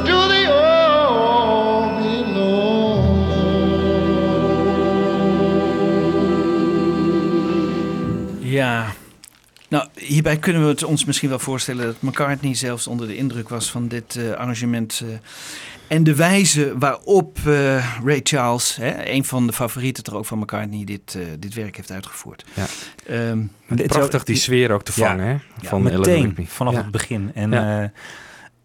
Do? 0.05 0.25
Ja. 8.39 8.93
Nou, 9.69 9.87
hierbij 9.95 10.37
kunnen 10.37 10.61
we 10.61 10.67
het 10.67 10.83
ons 10.83 11.05
misschien 11.05 11.29
wel 11.29 11.39
voorstellen 11.39 11.85
dat 11.85 12.01
McCartney 12.01 12.55
zelfs 12.55 12.87
onder 12.87 13.07
de 13.07 13.15
indruk 13.15 13.49
was 13.49 13.71
van 13.71 13.87
dit 13.87 14.15
eh, 14.15 14.31
arrangement. 14.31 15.01
eh, 15.03 15.09
en 15.87 16.03
de 16.03 16.15
wijze 16.15 16.73
waarop 16.77 17.37
eh, 17.45 17.95
Ray 18.05 18.19
Charles, 18.23 18.75
hè, 18.75 19.05
een 19.09 19.25
van 19.25 19.47
de 19.47 19.53
favorieten 19.53 20.03
toch 20.03 20.13
ook 20.13 20.25
van 20.25 20.37
McCartney, 20.39 20.83
dit, 20.83 21.15
eh, 21.15 21.21
dit 21.39 21.53
werk 21.53 21.75
heeft 21.75 21.91
uitgevoerd. 21.91 22.45
Ja. 22.53 22.65
Ehm, 23.07 23.39
is 23.75 23.85
Prachtig 23.85 24.23
die 24.23 24.35
sfeer 24.35 24.71
ook 24.71 24.83
te 24.83 24.91
Ja. 24.95 25.07
vangen, 25.07 25.25
hè? 25.25 25.31
Ja, 25.31 25.39
Van 25.69 25.79
Eleanor 25.81 25.99
meteen, 26.07 26.23
Rigby. 26.23 26.45
vanaf 26.47 26.73
Ja. 26.73 26.79
het 26.81 26.91
begin. 26.91 27.31
En 27.33 27.51
Ja. 27.51 27.81
eh, 27.83 27.89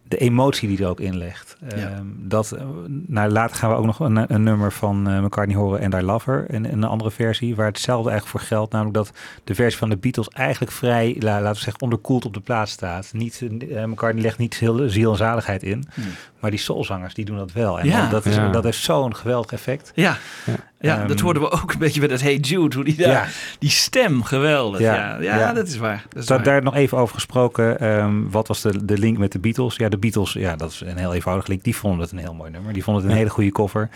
de 0.09 0.17
emotie 0.17 0.69
die 0.69 0.79
er 0.83 0.89
ook 0.89 1.01
in 1.01 1.17
legt. 1.17 1.57
Ja. 1.69 1.77
Ehm, 1.77 2.05
dat, 2.17 2.53
eh, 2.53 2.65
nou, 3.07 3.31
later 3.31 3.57
gaan 3.57 3.71
we 3.71 3.77
ook 3.77 3.85
nog 3.85 4.01
een, 4.01 4.35
een 4.35 4.43
nummer 4.43 4.73
van 4.73 5.09
eh, 5.09 5.23
McCartney 5.23 5.57
horen 5.57 5.81
en 5.81 5.93
I 6.01 6.03
Love 6.03 6.31
Her. 6.31 6.47
En 6.51 6.73
een 6.73 6.85
andere 6.85 7.11
versie 7.11 7.55
waar 7.57 7.67
hetzelfde 7.67 8.11
eigenlijk 8.11 8.39
voor 8.41 8.49
geldt. 8.49 8.73
Namelijk 8.73 8.97
dat 8.97 9.13
de 9.45 9.55
versie 9.55 9.79
van 9.79 9.89
de 9.89 9.97
Beatles 9.97 10.29
eigenlijk 10.29 10.73
vrij, 10.73 11.17
la- 11.19 11.41
laten 11.41 11.53
we 11.57 11.63
zeggen, 11.63 11.83
onderkoeld 11.83 12.25
op 12.25 12.35
de 12.35 12.41
plaats 12.41 12.73
staat. 12.73 13.11
Niet, 13.13 13.43
eh, 13.71 13.85
McCartney 13.85 14.23
legt 14.23 14.39
niet 14.39 14.55
heel 14.55 14.89
ziel 14.89 15.11
en 15.11 15.17
zaligheid 15.17 15.63
in. 15.63 15.85
Hmm. 15.95 16.05
Maar 16.41 16.51
die 16.51 16.61
soulzangers, 16.61 17.15
die 17.15 17.25
doen 17.25 17.37
dat 17.37 17.53
wel. 17.53 17.81
En 17.81 17.87
Ja. 17.87 18.09
dat, 18.09 18.27
is, 18.27 18.35
Ja. 18.35 18.51
dat 18.51 18.65
heeft 18.65 18.79
zo'n 18.79 19.17
geweldig 19.17 19.53
effect. 19.53 19.93
Ja, 19.95 20.17
ja 20.81 20.99
Ehm, 20.99 21.09
dat 21.09 21.21
hoorden 21.21 21.43
we 21.43 21.51
ook 21.51 21.73
een 21.73 21.79
beetje 21.79 22.01
bij 22.01 22.09
dat 22.09 22.21
Hey 22.21 22.37
Jude. 22.37 22.75
Hoe 22.77 22.85
die, 22.85 22.97
daar, 22.97 23.09
Ja. 23.09 23.27
die 23.59 23.71
stem, 23.71 24.23
geweldig. 24.23 24.81
Ja, 24.81 24.95
Ja, 24.95 25.17
ja, 25.21 25.39
ja. 25.39 25.53
dat 25.53 25.67
is 25.67 25.77
waar. 25.77 26.05
Dat 26.09 26.23
is 26.23 26.29
Daar, 26.29 26.37
waar. 26.37 26.47
daar 26.47 26.63
nog 26.63 26.75
even 26.75 26.99
over 26.99 27.15
gesproken. 27.15 27.81
ehm, 27.81 28.29
wat 28.31 28.49
was 28.49 28.61
de, 28.61 28.85
de 28.85 28.99
link 28.99 29.19
met 29.19 29.33
de 29.33 29.39
Beatles? 29.39 29.77
Ja, 29.77 29.89
de 29.89 29.99
Beatles, 29.99 30.33
ja, 30.33 30.57
dat 30.57 30.71
is 30.71 30.81
een 30.81 30.97
heel 30.97 31.15
eenvoudig 31.15 31.47
link. 31.47 31.63
Die 31.65 31.77
vonden 31.77 32.01
het 32.01 32.13
een 32.13 32.19
heel 32.19 32.35
mooi 32.35 32.51
nummer. 32.51 32.73
Die 32.73 32.85
vonden 32.85 33.03
het 33.03 33.13
een 33.13 33.19
hele 33.19 33.31
goede 33.31 33.53
cover. 33.53 33.89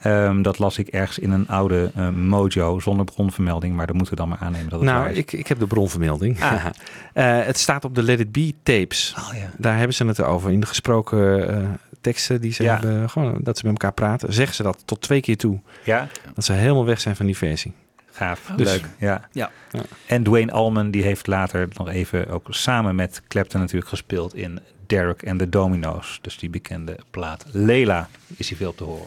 Ehm, 0.00 0.42
dat 0.42 0.58
las 0.58 0.78
ik 0.78 0.88
ergens 0.88 1.18
in 1.18 1.30
een 1.30 1.48
oude 1.48 1.90
eh, 1.94 2.08
mojo 2.08 2.80
zonder 2.80 3.04
bronvermelding. 3.04 3.74
Maar 3.76 3.86
dat 3.86 3.94
moeten 3.96 4.14
we 4.14 4.20
dan 4.20 4.28
maar 4.28 4.38
aannemen 4.40 4.68
dat 4.68 4.80
het 4.80 4.88
waar 4.88 4.98
Nou, 4.98 5.10
is. 5.10 5.16
ik, 5.16 5.32
ik 5.32 5.46
heb 5.46 5.58
de 5.58 5.66
bronvermelding. 5.66 6.42
Ah. 6.42 6.64
Eh, 7.12 7.38
het 7.44 7.58
staat 7.58 7.84
op 7.84 7.94
de 7.94 8.02
Let 8.02 8.20
It 8.20 8.32
Be 8.32 8.54
tapes. 8.62 9.14
Oh, 9.18 9.36
ja. 9.38 9.50
Daar 9.58 9.76
hebben 9.76 9.94
ze 9.94 10.06
het 10.06 10.22
over. 10.22 10.50
In 10.50 10.60
de 10.60 10.66
gesproken 10.66 11.48
eh, 11.48 11.68
teksten 12.02 12.40
die 12.40 12.52
ze 12.52 12.62
Ja. 12.62 12.72
hebben, 12.78 13.10
gewoon 13.10 13.38
dat 13.42 13.58
ze 13.58 13.64
met 13.66 13.72
elkaar 13.72 13.92
praten, 13.92 14.32
zeggen 14.32 14.54
ze 14.54 14.62
dat 14.62 14.82
tot 14.84 15.00
twee 15.00 15.20
keer 15.20 15.36
toe. 15.36 15.60
Ja, 15.84 16.08
Dat 16.34 16.44
ze 16.44 16.52
helemaal 16.52 16.84
weg 16.84 17.00
zijn 17.00 17.16
van 17.16 17.26
die 17.26 17.36
versie. 17.36 17.72
gaaf. 18.14 18.50
Dus- 18.56 18.70
Leuk. 18.70 18.84
Ja. 18.98 19.28
Ja. 19.32 19.50
Ja. 19.70 19.80
En 20.06 20.22
Dwayne 20.22 20.52
Allman 20.52 20.90
die 20.90 21.02
heeft 21.02 21.26
later 21.26 21.68
nog 21.76 21.88
even 21.88 22.28
ook 22.28 22.46
samen 22.50 22.94
met 22.94 23.22
Clapton 23.28 23.60
natuurlijk 23.60 23.88
gespeeld 23.88 24.34
in 24.34 24.60
Derek 24.86 25.28
and 25.28 25.38
the 25.38 25.48
Dominoes. 25.48 26.18
Dus 26.22 26.38
die 26.38 26.50
bekende 26.50 26.96
plaat. 27.10 27.44
Lela 27.52 28.08
is 28.36 28.48
hij 28.48 28.56
veel 28.58 28.68
op 28.70 28.76
te 28.76 28.84
horen. 28.84 29.06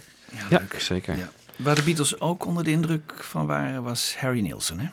Ja, 0.49 0.61
zeker. 0.77 1.17
Ja. 1.17 1.29
Waar 1.55 1.75
de 1.75 1.83
Beatles 1.83 2.19
ook 2.19 2.45
onder 2.45 2.63
de 2.63 2.71
indruk 2.71 3.13
van 3.19 3.45
waren, 3.45 3.83
was 3.83 4.15
Harry 4.19 4.41
Nilsson. 4.41 4.79
Hè? 4.79 4.87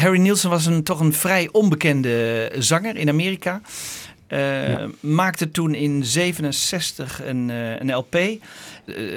Harry 0.00 0.18
Nilsson 0.20 0.50
was 0.50 0.66
een, 0.66 0.82
toch 0.82 1.00
een 1.00 1.12
vrij 1.12 1.48
onbekende 1.52 2.50
zanger 2.58 2.96
in 2.96 3.08
Amerika. 3.08 3.60
Eh, 4.30 4.84
Maakte 5.00 5.50
toen 5.50 5.74
in 5.74 6.04
67 6.04 7.20
een, 7.24 7.50
eh, 7.50 7.78
een 7.80 7.94
LP. 7.94 8.14
Eh, 8.14 8.38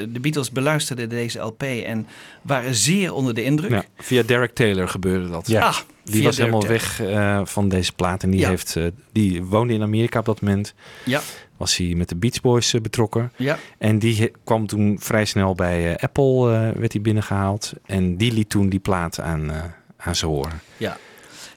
de 0.09 0.20
Beatles 0.22 0.51
beluisterden 0.51 1.09
deze 1.09 1.39
LP 1.39 1.64
en 1.64 2.07
waren 2.41 2.76
zeer 2.76 3.14
onder 3.14 3.34
de 3.34 3.43
indruk. 3.43 3.72
Ja, 3.72 3.84
via 3.97 4.24
Derek 4.24 4.53
Taylor 4.53 4.88
gebeurde 4.88 5.30
dat. 5.30 5.47
Ja. 5.47 5.61
Ah, 5.66 5.78
Die 6.03 6.14
via 6.16 6.24
was 6.24 6.36
Derek 6.36 6.51
helemaal 6.53 6.78
Taylor. 6.99 7.18
weg 7.18 7.39
eh, 7.39 7.41
van 7.45 7.70
deze 7.70 7.93
plaat. 7.93 8.24
En 8.24 8.30
die, 8.30 8.39
Ja. 8.39 8.49
heeft, 8.49 8.78
die 9.11 9.43
woonde 9.43 9.74
in 9.74 9.82
Amerika 9.82 10.20
op 10.20 10.26
dat 10.26 10.41
moment. 10.41 10.74
Ja, 11.05 11.22
Was 11.57 11.78
hij 11.78 11.88
met 11.95 12.09
de 12.09 12.16
Beach 12.16 12.41
Boys 12.41 12.74
betrokken. 12.82 13.32
ja. 13.36 13.57
En 13.78 13.99
die 13.99 14.22
he- 14.22 14.32
kwam 14.43 14.68
toen 14.68 14.97
vrij 14.99 15.26
snel 15.26 15.55
bij 15.55 15.97
Apple, 15.97 16.53
eh, 16.53 16.80
werd 16.80 16.93
hij 16.93 17.01
binnengehaald. 17.01 17.74
En 17.86 18.18
die 18.18 18.34
liet 18.34 18.49
toen 18.49 18.70
die 18.70 18.80
plaat 18.80 19.20
aan, 19.20 19.51
eh, 19.51 19.61
aan 19.97 20.16
ze 20.16 20.26
horen. 20.26 20.59
Ja. 20.78 20.97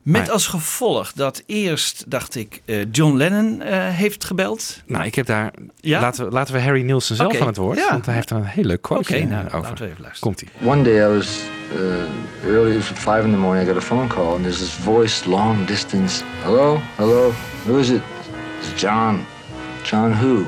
Met 0.07 0.21
Maar- 0.23 0.31
als 0.31 0.47
gevolg 0.47 1.13
dat 1.13 1.43
eerst, 1.47 2.05
dacht 2.11 2.35
ik, 2.35 2.63
eh, 2.65 2.85
John 2.93 3.17
Lennon 3.17 3.63
eh, 3.63 3.89
heeft 3.89 4.25
gebeld. 4.25 4.83
Nou, 4.87 5.05
ik 5.05 5.15
heb 5.15 5.27
daar... 5.27 5.51
Ja? 5.81 6.01
Laten, 6.01 6.25
we, 6.25 6.31
laten 6.31 6.55
we 6.55 6.61
Harry 6.61 6.83
Nielsen 6.83 7.17
zelf 7.17 7.33
Oké, 7.33 7.41
aan 7.41 7.47
het 7.47 7.57
woord. 7.57 7.79
ja. 7.79 7.91
Want 7.91 8.07
hij 8.07 8.15
heeft 8.15 8.31
er 8.31 8.37
een 8.37 8.45
heel 8.45 8.65
leuk 8.65 8.91
Oké, 8.91 9.03
quote 9.05 9.25
nou, 9.25 9.45
over. 9.47 9.61
laten 9.61 9.85
we 9.85 9.91
even 9.91 10.03
luisteren. 10.03 10.35
Komt-ie. 10.35 10.49
One 10.69 10.83
day 10.83 11.11
I 11.13 11.17
was 11.17 11.41
uh, 11.75 12.51
early, 12.51 12.71
it 12.71 12.77
was 12.77 12.91
at 12.91 12.99
five 12.99 13.21
in 13.25 13.31
the 13.31 13.37
morning. 13.39 13.69
I 13.69 13.73
got 13.73 13.83
a 13.83 13.87
phone 13.87 14.09
call, 14.09 14.35
and 14.35 14.43
there's 14.43 14.59
this 14.59 14.77
voice, 14.85 15.29
long 15.29 15.67
distance. 15.67 16.23
Hello, 16.43 16.79
hello, 16.97 17.33
who 17.65 17.79
is 17.79 17.89
it? 17.89 18.03
It's 18.61 18.83
John. 18.83 19.27
John 19.91 20.13
who? 20.13 20.45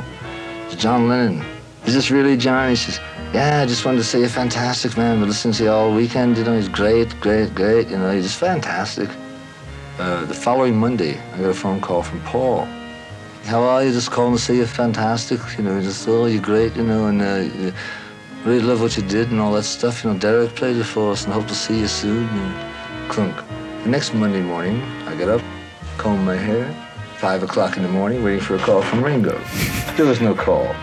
It's 0.71 0.83
John 0.83 1.09
Lennon. 1.09 1.43
Is 1.85 1.95
this 1.95 2.11
really 2.11 2.37
John? 2.37 2.69
He 2.69 2.77
says, 2.77 3.01
Yeah, 3.33 3.63
I 3.65 3.67
just 3.69 3.85
wanted 3.85 3.99
to 3.99 4.05
say 4.05 4.19
you're 4.19 4.29
fantastic, 4.33 4.97
man. 4.97 5.19
Been 5.19 5.29
listening 5.29 5.57
to 5.57 5.63
you 5.65 5.71
all 5.73 5.95
weekend. 5.95 6.37
You 6.37 6.45
know, 6.45 6.57
he's 6.57 6.69
great, 6.71 7.09
great, 7.21 7.55
great. 7.55 7.89
You 7.91 7.97
know, 7.97 8.11
he's 8.15 8.25
just 8.25 8.39
fantastic. 8.39 9.09
Uh, 9.99 10.25
the 10.27 10.35
following 10.35 10.77
Monday, 10.79 11.19
I 11.33 11.39
got 11.39 11.51
a 11.51 11.55
phone 11.55 11.81
call 11.81 12.05
from 12.05 12.21
Paul. 12.21 12.67
How 13.47 13.63
are 13.63 13.83
you? 13.83 13.91
Just 13.91 14.13
calling 14.13 14.37
to 14.37 14.41
say 14.41 14.55
you're 14.55 14.67
fantastic. 14.67 15.41
You 15.59 15.65
know, 15.65 15.81
just 15.81 16.07
oh, 16.07 16.27
you're 16.27 16.41
great. 16.41 16.77
You 16.77 16.85
know, 16.85 17.07
and 17.07 17.21
uh, 17.21 17.73
really 18.45 18.61
love 18.61 18.81
what 18.81 18.97
you 18.97 19.03
did 19.03 19.33
and 19.33 19.41
all 19.41 19.53
that 19.55 19.65
stuff. 19.65 20.05
You 20.05 20.13
know, 20.13 20.19
Derek 20.19 20.55
played 20.55 20.77
it 20.77 20.85
for 20.85 21.11
us 21.11 21.25
and 21.25 21.33
hope 21.33 21.49
to 21.49 21.55
see 21.55 21.81
you 21.81 21.89
soon. 21.89 22.29
And 22.29 23.11
clunk. 23.11 23.37
The 23.83 23.91
next 23.91 24.15
Monday 24.15 24.41
morning, 24.41 24.81
I 25.09 25.17
get 25.17 25.29
up, 25.29 25.43
comb 25.97 26.25
my 26.25 26.37
hair, 26.37 26.73
five 27.17 27.43
o'clock 27.43 27.77
in 27.77 27.83
the 27.83 27.89
morning, 27.89 28.23
waiting 28.23 28.41
for 28.41 28.55
a 28.55 28.59
call 28.61 28.83
from 28.83 29.03
Ringo. 29.03 29.37
There 29.97 30.07
was 30.07 30.21
no 30.21 30.33
call. 30.33 30.75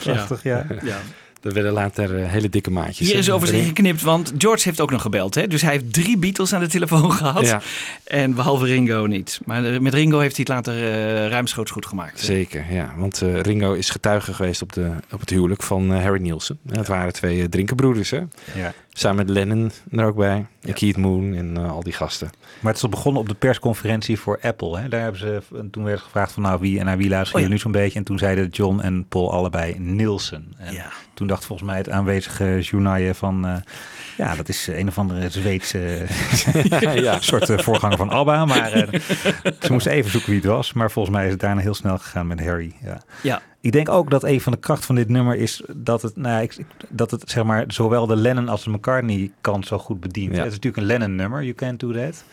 Prachtig, 0.00 0.42
ja. 0.42 0.64
Ja. 0.82 0.96
Er 1.42 1.52
werden 1.52 1.72
later 1.72 2.22
eh, 2.22 2.30
hele 2.30 2.48
dikke 2.48 2.70
maatjes. 2.70 3.08
Hier 3.08 3.18
is 3.18 3.30
overigens 3.30 3.66
geknipt, 3.66 4.02
want 4.02 4.32
George 4.38 4.62
heeft 4.64 4.80
ook 4.80 4.90
nog 4.90 5.02
gebeld. 5.02 5.34
Hè? 5.34 5.46
Dus 5.46 5.62
hij 5.62 5.70
heeft 5.72 5.92
drie 5.92 6.18
Beatles 6.18 6.52
aan 6.54 6.60
de 6.60 6.66
telefoon 6.68 7.12
gehad. 7.22 7.46
Ja. 7.46 7.60
En 8.04 8.34
behalve 8.34 8.64
Ringo 8.64 9.06
niet. 9.06 9.40
Maar 9.44 9.64
eh, 9.64 9.78
met 9.80 9.94
Ringo 9.94 10.18
heeft 10.18 10.36
hij 10.36 10.46
het 10.48 10.66
later 10.66 10.82
eh, 10.84 11.28
ruimschoots 11.28 11.70
goed 11.70 11.86
gemaakt. 11.86 12.20
hè? 12.20 12.24
Zeker, 12.26 12.72
ja. 12.72 12.94
Want 12.96 13.22
eh, 13.22 13.40
Ringo 13.40 13.72
is 13.72 13.90
getuige 13.90 14.34
geweest 14.34 14.62
op, 14.62 14.72
de, 14.72 14.90
op 15.12 15.20
het 15.20 15.30
huwelijk 15.30 15.62
van 15.62 15.92
eh, 15.94 16.02
Harry 16.02 16.20
Nielsen. 16.20 16.58
En 16.68 16.74
dat 16.74 16.86
waren 16.86 17.12
twee 17.12 17.48
drinkenbroeders, 17.48 18.10
hè? 18.10 18.20
ja. 18.54 18.72
Samen 18.92 19.16
met 19.26 19.34
Lennon 19.34 19.70
er 19.90 20.04
ook 20.04 20.16
bij. 20.16 20.46
En 20.60 20.72
Keith 20.72 20.96
Moon 20.96 21.34
en 21.34 21.56
al 21.56 21.82
die 21.82 21.92
gasten. 21.92 22.30
Maar 22.60 22.68
het 22.72 22.76
is 22.76 22.82
al 22.82 22.88
begonnen 22.88 23.22
op 23.22 23.28
de 23.28 23.34
persconferentie 23.34 24.18
voor 24.18 24.38
Apple. 24.42 24.78
Hè? 24.78 24.88
Daar 24.88 25.00
hebben 25.00 25.20
ze, 25.20 25.42
en 25.56 25.70
toen 25.70 25.84
werd 25.84 26.00
gevraagd 26.00 26.32
van 26.32 26.42
nou 26.42 26.60
wie 26.60 26.78
en 26.78 26.84
naar 26.84 26.96
wie 26.96 27.08
luisteren 27.08 27.40
Oh 27.42 27.46
ja. 27.48 27.52
nu 27.52 27.58
zo'n 27.60 27.72
beetje. 27.72 27.98
En 27.98 28.04
toen 28.04 28.18
zeiden 28.18 28.48
John 28.48 28.80
en 28.80 29.06
Paul 29.08 29.32
allebei 29.32 29.74
Nielsen. 29.78 30.52
En 30.58 30.72
Ja. 30.74 30.90
Toen 31.20 31.28
dacht 31.28 31.44
volgens 31.44 31.68
mij 31.68 31.78
het 31.78 31.90
aanwezige 31.90 32.58
journaal 32.60 33.14
van... 33.14 33.46
eh, 33.46 33.54
ja, 34.16 34.34
dat 34.34 34.48
is 34.48 34.66
een 34.66 34.88
of 34.88 34.98
andere 34.98 35.30
Zweedse 35.30 36.06
ja. 36.94 37.20
soort 37.30 37.50
eh, 37.50 37.58
voorganger 37.58 37.96
van 37.96 38.10
ABBA. 38.10 38.44
Maar 38.44 38.72
eh, 38.72 39.00
ze 39.60 39.72
moesten 39.72 39.92
even 39.92 40.10
zoeken 40.10 40.30
wie 40.30 40.38
het 40.40 40.48
was. 40.48 40.72
Maar 40.72 40.90
volgens 40.90 41.14
mij 41.16 41.24
is 41.24 41.30
het 41.30 41.40
daarna 41.40 41.60
heel 41.60 41.74
snel 41.74 41.98
gegaan 41.98 42.26
met 42.26 42.40
Harry. 42.44 42.72
Ja. 42.84 43.00
Ja. 43.22 43.42
Ik 43.60 43.72
denk 43.72 43.88
ook 43.88 44.10
dat 44.10 44.24
een 44.24 44.40
van 44.40 44.52
de 44.52 44.58
krachten 44.58 44.86
van 44.86 44.94
dit 44.94 45.08
nummer 45.08 45.36
is 45.36 45.62
dat 45.76 46.02
het, 46.02 46.16
nou, 46.16 46.34
ja, 46.34 46.40
ik, 46.40 46.54
ik- 46.56 46.66
dat 46.88 47.10
het 47.10 47.30
zeg 47.30 47.44
maar 47.44 47.64
zowel 47.68 48.06
de 48.06 48.16
Lennon 48.16 48.48
als 48.48 48.64
de 48.64 48.70
McCartney 48.70 49.30
kant 49.40 49.66
zo 49.66 49.78
goed 49.78 50.00
bedient. 50.00 50.30
Ja. 50.32 50.36
Het 50.38 50.46
is 50.46 50.52
natuurlijk 50.54 50.76
een 50.82 50.88
Lennon 50.88 51.14
nummer, 51.16 51.42
You 51.42 51.54
Can't 51.54 51.80
Do 51.80 51.92
That. 51.92 52.24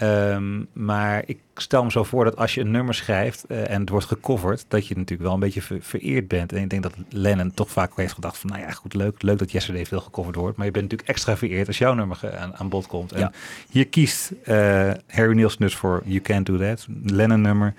Ehm, 0.00 0.62
maar 0.72 1.22
ik 1.26 1.38
stel 1.54 1.84
me 1.84 1.90
zo 1.90 2.04
voor 2.04 2.24
dat 2.24 2.36
als 2.36 2.54
je 2.54 2.60
een 2.60 2.70
nummer 2.70 2.94
schrijft 2.94 3.44
eh, 3.44 3.70
en 3.70 3.80
het 3.80 3.88
wordt 3.88 4.06
gecoverd, 4.06 4.64
dat 4.68 4.86
je 4.86 4.94
natuurlijk 4.96 5.22
wel 5.22 5.32
een 5.34 5.40
beetje 5.40 5.62
ver- 5.62 5.78
vereerd 5.82 6.28
bent. 6.28 6.52
En 6.52 6.62
ik 6.62 6.70
denk 6.70 6.82
dat 6.82 6.94
Lennon 7.08 7.54
toch 7.54 7.70
vaak 7.70 7.92
heeft 7.96 8.12
gedacht 8.12 8.38
van, 8.38 8.50
nou 8.50 8.62
ja, 8.62 8.70
goed, 8.70 8.94
leuk, 8.94 9.22
leuk 9.22 9.38
dat 9.38 9.50
Yesterday 9.52 9.86
veel 9.86 10.00
gecoverd 10.00 10.36
wordt. 10.36 10.56
Maar 10.56 10.66
je 10.66 10.72
bent 10.72 10.84
natuurlijk 10.84 11.10
extra 11.10 11.36
vereerd 11.36 11.66
als 11.66 11.78
jouw 11.78 11.94
nummer 11.94 12.36
aan, 12.38 12.56
aan 12.56 12.68
bod 12.68 12.86
komt. 12.86 13.12
En 13.12 13.20
Ja. 13.20 13.32
hier 13.70 13.88
kiest 13.88 14.32
eh, 14.44 14.90
Harry 15.06 15.34
Nilsson 15.36 15.60
dus 15.66 15.74
voor 15.74 16.02
You 16.04 16.20
Can't 16.20 16.46
Do 16.46 16.56
That, 16.58 16.86
Lennon 17.04 17.40
nummer. 17.40 17.74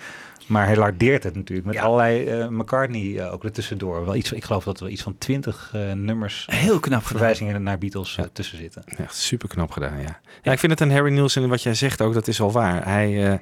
Maar 0.51 0.65
hij 0.65 0.75
lardeert 0.75 1.23
het 1.23 1.35
natuurlijk 1.35 1.67
met 1.67 1.75
Ja. 1.75 1.81
allerlei 1.81 2.25
eh, 2.27 2.47
McCartney 2.47 3.17
eh, 3.19 3.33
ook 3.33 3.43
ertussendoor. 3.43 4.05
Wel 4.05 4.15
iets, 4.15 4.31
ik 4.31 4.43
geloof 4.43 4.63
dat 4.63 4.79
er 4.79 4.89
iets 4.89 5.01
van 5.01 5.15
twintig 5.17 5.71
eh, 5.73 5.91
nummers, 5.91 6.47
Heel 6.49 6.79
knap 6.79 6.83
gedaan. 6.83 7.01
verwijzingen 7.01 7.63
naar 7.63 7.77
Beatles 7.77 8.17
tussen 8.33 8.57
zitten. 8.57 8.83
Echt 8.97 9.15
super 9.15 9.47
knap 9.49 9.71
gedaan, 9.71 9.99
ja. 10.01 10.19
Ja, 10.41 10.51
ik 10.51 10.59
vind 10.59 10.71
het 10.71 10.81
aan 10.81 10.91
Harry 10.95 11.11
Nielsen, 11.13 11.49
wat 11.49 11.63
jij 11.63 11.73
zegt 11.73 12.01
ook, 12.01 12.13
dat 12.13 12.27
is 12.27 12.37
wel 12.37 12.51
waar. 12.51 12.85
Hij 12.87 13.39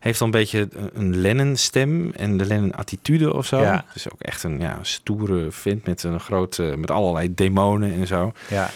heeft 0.00 0.20
al 0.20 0.26
een 0.26 0.32
beetje 0.32 0.68
een- 0.72 0.90
een 0.94 1.16
Lennon-stem 1.20 2.12
en 2.12 2.36
de 2.36 2.44
Lennon-attitude 2.44 3.34
of 3.34 3.46
zo. 3.46 3.60
Ja. 3.60 3.84
Het 3.86 3.96
is 3.96 4.12
ook 4.12 4.20
echt 4.20 4.42
een 4.42 4.60
ja, 4.60 4.78
stoere 4.82 5.50
vent 5.50 5.86
met 5.86 6.02
een 6.02 6.20
grote, 6.20 6.74
met 6.78 6.90
allerlei 6.90 7.34
demonen 7.34 7.92
en 7.92 8.06
zo. 8.06 8.32
Ja, 8.48 8.70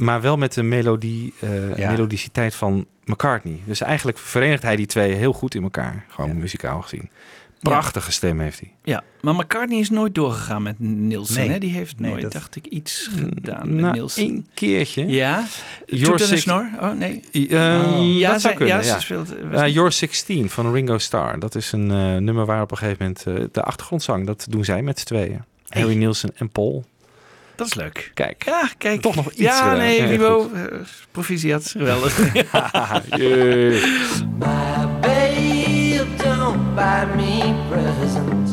Maar 0.00 0.20
wel 0.20 0.36
met 0.36 0.52
de 0.54 0.62
melodie, 0.62 1.34
eh, 1.40 1.76
Ja. 1.76 1.90
melodiciteit 1.90 2.54
van 2.54 2.86
McCartney. 3.04 3.60
Dus 3.64 3.80
eigenlijk 3.80 4.18
verenigt 4.18 4.62
hij 4.62 4.76
die 4.76 4.86
twee 4.86 5.12
heel 5.12 5.32
goed 5.32 5.54
in 5.54 5.62
elkaar, 5.62 6.04
gewoon 6.08 6.38
muzikaal 6.38 6.82
gezien. 6.82 7.10
Prachtige 7.60 8.12
stem 8.12 8.40
heeft 8.40 8.60
hij. 8.60 8.72
Ja, 8.84 9.02
maar 9.20 9.34
McCartney 9.34 9.78
is 9.78 9.90
nooit 9.90 10.14
doorgegaan 10.14 10.62
met 10.62 10.78
Nielsen. 10.78 11.36
Nee. 11.40 11.48
Hè? 11.48 11.58
Die 11.58 11.70
heeft 11.72 11.98
Nee, 12.00 12.10
nooit, 12.10 12.22
dat- 12.22 12.32
dacht 12.32 12.56
ik, 12.56 12.66
iets 12.66 13.10
gedaan 13.16 13.68
met 13.72 13.80
Nou, 13.80 13.92
Nielsen. 13.92 14.22
één 14.22 14.46
keertje. 14.54 15.06
Ja, 15.06 15.46
Your 15.86 16.18
Six- 16.20 16.40
snor? 16.42 16.68
Oh, 16.80 16.92
nee. 16.92 17.22
Eh, 17.32 17.48
ja, 18.18 18.32
dat 18.32 18.40
zou 18.40 18.54
kunnen, 18.54 18.76
ja, 18.76 18.82
ja. 18.82 18.94
ze 18.94 19.00
speelt... 19.00 19.34
Uh, 19.52 19.66
You're 19.68 19.90
16 19.90 20.50
van 20.50 20.72
Ringo 20.72 20.98
Starr. 20.98 21.38
Dat 21.38 21.54
is 21.54 21.72
een 21.72 21.90
eh, 21.90 22.16
nummer 22.16 22.46
waar 22.46 22.62
op 22.62 22.70
een 22.70 22.76
gegeven 22.76 22.98
moment 23.26 23.26
eh, 23.26 23.48
de 23.52 23.62
achtergrondzang, 23.62 24.26
dat 24.26 24.46
doen 24.48 24.64
zij 24.64 24.82
met 24.82 24.98
z'n 24.98 25.06
tweeën. 25.06 25.44
Hey. 25.68 25.82
Harry 25.82 25.96
Nielsen 25.96 26.30
en 26.36 26.48
Paul. 26.50 26.84
Dat 27.60 27.68
is 27.68 27.74
leuk. 27.74 28.10
Kijk. 28.14 28.44
Ja, 28.44 28.68
kijk. 28.78 29.00
Toch 29.00 29.14
nog 29.14 29.26
iets, 29.30 29.38
Ja, 29.40 29.74
nee, 29.74 30.06
Wibo. 30.06 30.50
eh, 30.54 30.64
proficiat. 31.10 31.62
Geweldig. 31.70 32.32
Jee. 33.16 33.70
My 34.38 34.86
babe, 35.00 36.06
don't 36.22 36.74
buy 36.74 37.04
me 37.16 37.54
presents. 37.70 38.52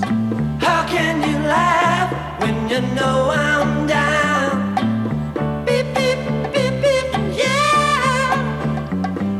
How 0.60 0.86
can 0.95 1.22
you 1.30 1.39
laugh 1.47 2.12
when 2.39 2.68
you 2.70 2.82
know 2.95 3.32
I'm 3.32 3.88
down? 3.88 4.74
Beep, 5.66 5.86
beep, 5.93 6.18
beep, 6.53 6.82
beep, 6.82 7.18
yeah. 7.36 8.38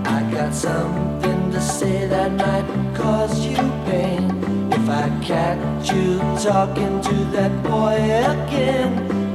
I 0.06 0.36
got 0.36 0.56
something 0.56 1.52
to 1.52 1.60
say 1.62 2.08
that 2.08 2.32
might 2.32 2.96
cause 2.96 3.46
you 3.46 3.58
pain. 3.86 4.32
If 4.72 4.90
I 4.90 5.10
catch 5.22 5.92
you 5.92 6.20
talking 6.44 7.02
to 7.02 7.14
that 7.36 7.52
boy 7.64 7.96
again, 8.32 9.17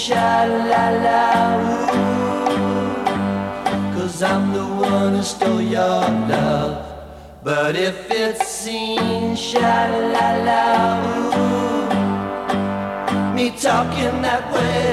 sha 0.00 0.44
la 0.70 0.84
la. 1.04 1.20
Cause 3.94 4.22
I'm 4.22 4.44
the 4.58 4.66
one 4.92 5.12
who 5.16 5.22
stole 5.22 5.60
your 5.60 6.02
love. 6.32 6.74
But 7.42 7.76
if 7.76 7.96
it's 8.10 8.46
seen, 8.46 9.36
sha 9.36 9.76
la 10.14 10.28
la. 10.48 10.62
Me 13.34 13.46
talking 13.68 14.16
that 14.26 14.44
way, 14.54 14.84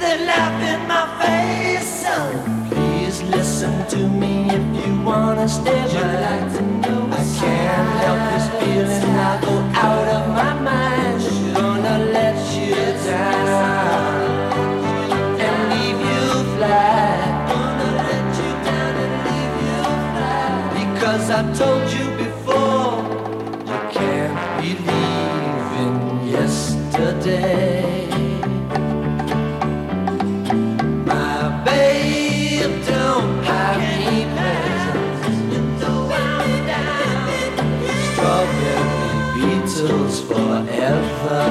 they 0.00 0.16
laugh 0.30 0.58
in 0.72 0.80
my 0.92 1.04
face. 1.20 1.90
Son, 2.02 2.32
please 2.70 3.18
listen 3.36 3.74
to 3.94 4.00
me 4.20 4.34
if 4.58 4.64
you 4.78 4.92
wanna 5.10 5.46
stay 5.58 5.82
mine. 5.94 6.48
I 7.18 7.22
can't 7.38 7.90
help 8.02 8.20
this 8.30 8.46
feeling, 8.58 9.14
I 9.28 9.32
go 9.46 9.54
out 9.86 10.08
of 10.16 10.24
my 10.40 10.52
mind. 10.68 10.91
My 31.06 31.62
babe 31.64 32.84
don't. 32.84 33.44
Strawberry 38.12 39.14
Beatles 39.36 40.16
forever. 40.26 41.44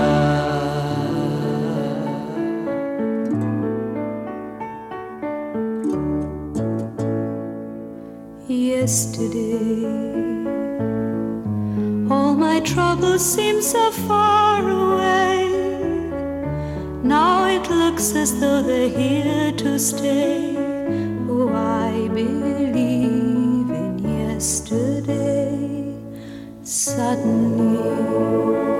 Yesterday, 8.49 9.85
all 12.09 12.35
my 12.35 12.59
troubles 12.59 13.23
seem 13.25 13.61
so 13.61 13.91
far 13.91 14.69
away. 14.69 15.30
Now 17.11 17.43
it 17.43 17.69
looks 17.69 18.15
as 18.15 18.39
though 18.39 18.63
they're 18.63 18.87
here 18.87 19.51
to 19.63 19.77
stay. 19.77 20.55
Oh, 21.27 21.51
I 21.53 22.07
believe 22.07 23.69
in 23.69 23.99
yesterday. 23.99 25.93
Suddenly, 26.63 28.70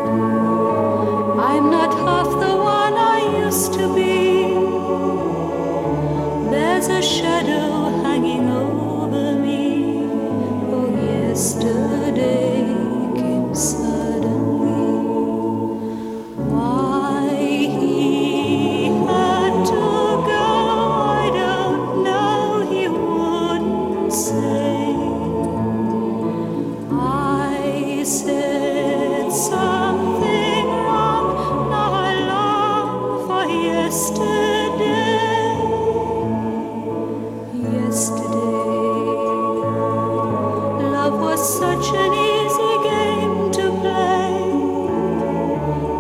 to 43.54 43.70
play. 43.82 44.34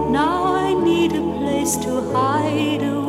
Now 0.09 0.55
I 0.55 0.73
need 0.73 1.13
a 1.13 1.21
place 1.39 1.77
to 1.77 2.01
hide 2.11 2.81
away. 2.81 3.00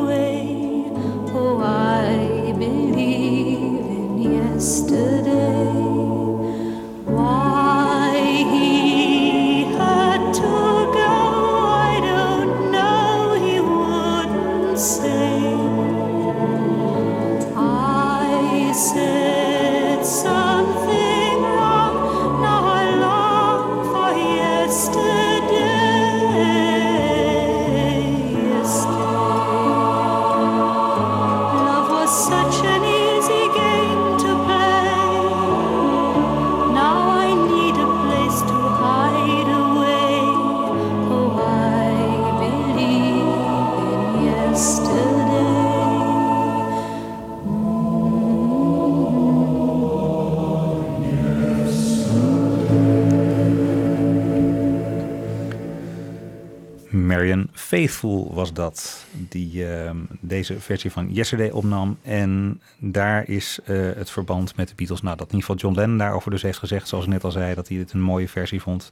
Was 58.33 58.53
dat, 58.53 59.05
die 59.11 59.67
ehm, 59.67 59.97
deze 60.19 60.59
versie 60.59 60.91
van 60.91 61.13
Yesterday 61.13 61.49
opnam. 61.49 61.97
En 62.01 62.61
daar 62.77 63.29
is 63.29 63.59
eh, 63.65 63.77
het 63.95 64.09
verband 64.09 64.55
met 64.55 64.67
de 64.67 64.75
Beatles. 64.75 65.01
Nou, 65.01 65.17
dat 65.17 65.27
in 65.27 65.35
ieder 65.35 65.49
geval 65.49 65.69
John 65.69 65.79
Lennon 65.79 65.97
daarover 65.97 66.31
dus 66.31 66.41
heeft 66.41 66.57
gezegd, 66.57 66.87
zoals 66.87 67.05
ik 67.05 67.11
net 67.11 67.23
al 67.23 67.31
zei, 67.31 67.55
dat 67.55 67.67
hij 67.67 67.77
het 67.77 67.93
een 67.93 68.01
mooie 68.01 68.29
versie 68.29 68.61
vond. 68.61 68.91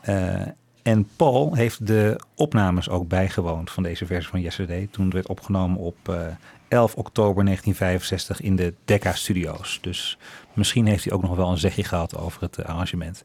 Eh, 0.00 0.42
en 0.86 1.08
Paul 1.16 1.54
heeft 1.54 1.86
de 1.86 2.20
opnames 2.34 2.88
ook 2.88 3.08
bijgewoond 3.08 3.70
van 3.70 3.82
deze 3.82 4.06
versie 4.06 4.30
van 4.30 4.40
Yesterday. 4.40 4.88
Toen 4.90 5.10
werd 5.10 5.28
opgenomen 5.28 5.78
op 5.78 5.96
eh, 6.08 6.26
11 6.68 6.94
oktober 6.94 7.44
1965 7.44 8.40
in 8.40 8.56
de 8.56 8.74
Decca 8.84 9.12
Studios. 9.12 9.78
Dus 9.82 10.18
misschien 10.52 10.86
heeft 10.86 11.04
hij 11.04 11.12
ook 11.12 11.22
nog 11.22 11.36
wel 11.36 11.50
een 11.50 11.58
zegje 11.58 11.84
gehad 11.84 12.16
over 12.16 12.42
het 12.42 12.58
eh, 12.58 12.64
arrangement. 12.64 13.24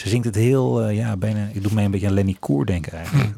Ze 0.00 0.08
zingt 0.08 0.24
het 0.24 0.34
heel, 0.34 0.82
eh, 0.82 0.96
ja, 0.96 1.16
bijna, 1.16 1.48
ik 1.52 1.62
doe 1.62 1.74
mij 1.74 1.84
een 1.84 1.90
beetje 1.90 2.06
aan 2.06 2.12
Lenny 2.12 2.36
Koer 2.38 2.66
denken 2.66 2.92
eigenlijk. 2.92 3.28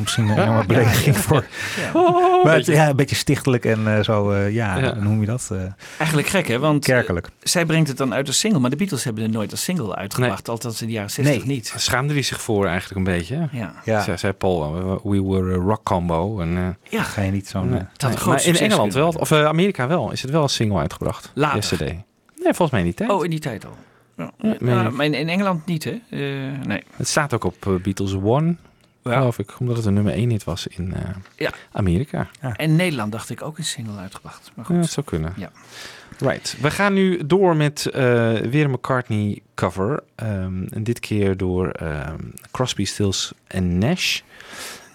misschien 0.00 0.28
een 0.28 0.38
enorme 0.42 0.66
belediging 0.66 1.16
voor. 1.16 1.44
Ja. 1.92 2.00
Maar 2.44 2.54
het, 2.56 2.66
ja, 2.66 2.88
een 2.88 2.96
beetje 2.96 3.16
stichtelijk 3.16 3.64
en 3.64 3.96
eh, 3.96 4.02
zo, 4.04 4.30
eh, 4.30 4.52
ja, 4.54 4.78
Ja. 4.78 4.92
hoe 4.94 5.02
noem 5.02 5.20
je 5.20 5.26
dat? 5.26 5.48
Eh, 5.52 5.58
Eigenlijk 5.98 6.28
gek, 6.28 6.48
hè? 6.48 6.58
Want 6.58 6.84
Kerkelijk. 6.84 7.28
zij 7.42 7.64
brengt 7.64 7.88
het 7.88 7.96
dan 7.96 8.14
uit 8.14 8.26
als 8.26 8.38
single, 8.38 8.58
maar 8.60 8.70
de 8.70 8.76
Beatles 8.76 9.04
hebben 9.04 9.22
het 9.22 9.32
nooit 9.32 9.50
als 9.50 9.62
single 9.64 9.94
uitgebracht. 9.96 10.48
Althans 10.48 10.80
in 10.80 10.86
de 10.86 10.92
jaren 10.92 11.10
60 11.10 11.44
niet. 11.44 11.72
Schaamde 11.76 12.12
hij 12.12 12.22
zich 12.22 12.40
voor 12.40 12.66
eigenlijk 12.66 12.96
een 12.96 13.12
beetje? 13.16 13.48
Ja. 13.52 13.72
Ja. 13.84 14.02
Zei, 14.02 14.18
zei 14.18 14.32
Paul, 14.32 14.74
we 15.04 15.22
were 15.22 15.52
a 15.52 15.56
rock 15.62 15.82
combo. 15.84 16.40
En, 16.40 16.56
eh, 16.56 16.92
Ja. 16.92 17.02
Ga 17.02 17.22
je 17.22 17.30
niet 17.30 17.48
zo'n... 17.48 17.68
nee. 17.68 17.78
eh, 17.78 18.06
Nee, 18.08 18.16
groot 18.16 18.26
maar 18.26 18.46
in 18.46 18.56
Engeland 18.56 18.94
wel, 18.94 19.08
of 19.08 19.30
eh, 19.30 19.44
Amerika 19.44 19.86
wel, 19.86 20.12
is 20.12 20.22
het 20.22 20.30
wel 20.30 20.42
als 20.42 20.54
single 20.54 20.78
uitgebracht. 20.78 21.30
Later. 21.34 21.56
Yesterday. 21.56 22.04
Nee, 22.36 22.54
volgens 22.54 22.70
mij 22.70 22.82
niet. 22.82 22.98
Hè? 22.98 23.12
Oh, 23.12 23.24
in 23.24 23.30
die 23.30 23.38
tijd 23.40 23.64
al. 23.66 23.76
Ja. 24.20 24.32
Nee, 24.38 24.74
Ja, 24.74 24.90
maar 24.90 25.06
in, 25.06 25.14
in 25.14 25.28
Engeland 25.28 25.66
niet, 25.66 25.84
hè? 25.84 26.00
Eh, 26.10 26.18
nee. 26.66 26.82
Het 26.96 27.08
staat 27.08 27.34
ook 27.34 27.44
op 27.44 27.66
eh, 27.66 27.74
Beatles 27.74 28.14
One, 28.14 28.56
geloof 29.02 29.38
ik, 29.38 29.60
omdat 29.60 29.76
het 29.76 29.86
een 29.86 29.94
nummer 29.94 30.12
1 30.12 30.30
hit 30.30 30.44
was 30.44 30.66
in 30.66 30.92
eh, 30.94 31.00
Ja. 31.36 31.50
Amerika. 31.72 32.28
En 32.56 32.76
Nederland 32.76 33.12
dacht 33.12 33.30
ik 33.30 33.42
ook 33.42 33.58
een 33.58 33.64
single 33.64 33.96
uitgebracht. 33.98 34.50
Maar 34.54 34.64
goed. 34.64 34.74
Ja, 34.74 34.80
dat 34.80 34.90
zou 34.90 35.06
kunnen. 35.06 35.32
Ja. 35.36 35.50
Right. 36.18 36.56
We 36.60 36.70
gaan 36.70 36.92
nu 36.92 37.26
door 37.26 37.56
met 37.56 37.86
eh, 37.86 38.02
weer 38.38 38.64
een 38.64 38.70
McCartney 38.70 39.40
cover. 39.54 40.02
Ehm, 40.14 40.62
en 40.70 40.82
dit 40.84 41.00
keer 41.00 41.36
door 41.36 41.68
ehm, 41.70 42.18
Crosby, 42.50 42.84
Stills 42.84 43.32
en 43.46 43.78
Nash. 43.78 44.20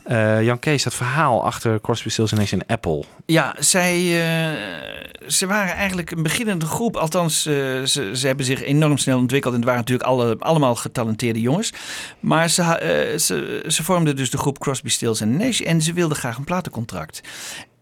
Eh, 0.05 0.43
Jan 0.43 0.59
Kees, 0.59 0.83
dat 0.83 0.93
verhaal 0.93 1.43
achter 1.43 1.81
Crosby, 1.81 2.09
Stills 2.09 2.31
en 2.31 2.37
Nash 2.37 2.53
en 2.53 2.65
Apple. 2.65 3.03
Ja, 3.25 3.55
zij, 3.59 3.95
eh, 3.95 5.27
ze 5.27 5.47
waren 5.47 5.75
eigenlijk 5.75 6.11
een 6.11 6.23
beginnende 6.23 6.65
groep. 6.65 6.95
Althans, 6.95 7.45
eh, 7.45 7.53
ze, 7.83 8.11
ze 8.13 8.27
hebben 8.27 8.45
zich 8.45 8.63
enorm 8.63 8.97
snel 8.97 9.17
ontwikkeld. 9.17 9.53
En 9.53 9.59
het 9.59 9.69
waren 9.69 9.83
natuurlijk 9.83 10.09
alle, 10.09 10.35
allemaal 10.39 10.75
getalenteerde 10.75 11.41
jongens. 11.41 11.73
Maar 12.19 12.49
ze, 12.49 13.13
ze, 13.19 13.63
ze 13.67 13.83
vormden 13.83 14.15
dus 14.15 14.29
de 14.29 14.37
groep 14.37 14.59
Crosby, 14.59 14.89
Stills 14.89 15.21
en 15.21 15.37
Nash. 15.37 15.61
En 15.61 15.81
ze 15.81 15.93
wilden 15.93 16.17
graag 16.17 16.37
een 16.37 16.43
platencontract. 16.43 17.21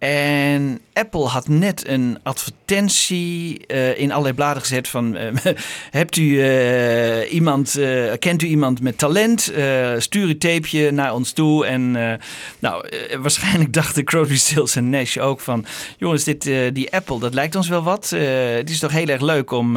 En 0.03 0.79
Apple 0.93 1.25
had 1.25 1.47
net 1.47 1.87
een 1.87 2.19
advertentie 2.23 3.67
eh, 3.67 3.99
in 3.99 4.11
allerlei 4.11 4.35
bladen 4.35 4.61
gezet 4.61 4.87
van... 4.87 5.15
eh, 5.15 5.33
hebt 5.91 6.17
u 6.17 6.41
eh, 6.41 7.33
iemand, 7.33 7.79
kent 8.19 8.41
u 8.41 8.47
iemand 8.47 8.81
met 8.81 8.97
talent? 8.97 9.41
Stuur 9.97 10.27
uw 10.27 10.37
tapeje 10.37 10.91
naar 10.91 11.13
ons 11.13 11.31
toe. 11.31 11.65
En 11.65 11.91
nou, 12.59 12.89
waarschijnlijk 13.19 13.73
dachten 13.83 14.03
Crosby, 14.03 14.37
Stills 14.37 14.75
en 14.75 14.89
Nash 14.89 15.17
ook 15.17 15.39
van... 15.39 15.65
jongens, 15.97 16.23
dit, 16.23 16.43
die 16.73 16.93
Apple, 16.93 17.19
dat 17.19 17.33
lijkt 17.33 17.55
ons 17.55 17.67
wel 17.67 17.83
wat. 17.83 18.09
Het 18.09 18.69
is 18.69 18.79
toch 18.79 18.91
heel 18.91 19.07
erg 19.07 19.21
leuk 19.21 19.51
om 19.51 19.73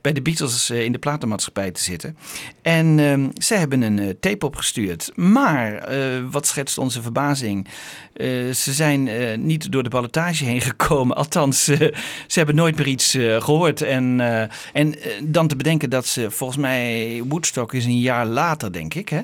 bij 0.00 0.12
de 0.12 0.22
Beatles 0.22 0.70
in 0.70 0.92
de 0.92 0.98
platenmaatschappij 0.98 1.70
te 1.70 1.82
zitten. 1.82 2.16
En 2.62 2.98
ehm, 2.98 3.28
ze 3.34 3.54
hebben 3.54 3.82
een 3.82 4.16
tape 4.20 4.46
opgestuurd. 4.46 5.10
Maar, 5.14 5.88
wat 6.30 6.46
schetst 6.46 6.78
onze 6.78 7.02
verbazing... 7.02 7.68
Ze 8.52 8.72
zijn 8.72 9.08
eh, 9.08 9.36
niet 9.64 9.72
door 9.72 9.82
de 9.82 9.88
ballotage 9.88 10.44
heen 10.44 10.60
gekomen. 10.60 11.16
Althans, 11.16 11.68
eh, 11.68 11.78
ze 12.26 12.38
hebben 12.38 12.54
nooit 12.54 12.76
meer 12.76 12.86
iets 12.86 13.14
eh, 13.14 13.42
gehoord. 13.42 13.82
En, 13.82 14.20
eh, 14.20 14.48
en 14.72 14.94
dan 15.22 15.48
te 15.48 15.56
bedenken 15.56 15.90
dat 15.90 16.06
ze, 16.06 16.30
volgens 16.30 16.58
mij, 16.58 17.22
Woodstock 17.28 17.72
is 17.74 17.84
een 17.84 18.00
jaar 18.00 18.26
later, 18.26 18.72
denk 18.72 18.94
ik. 18.94 19.08
Hè? 19.08 19.20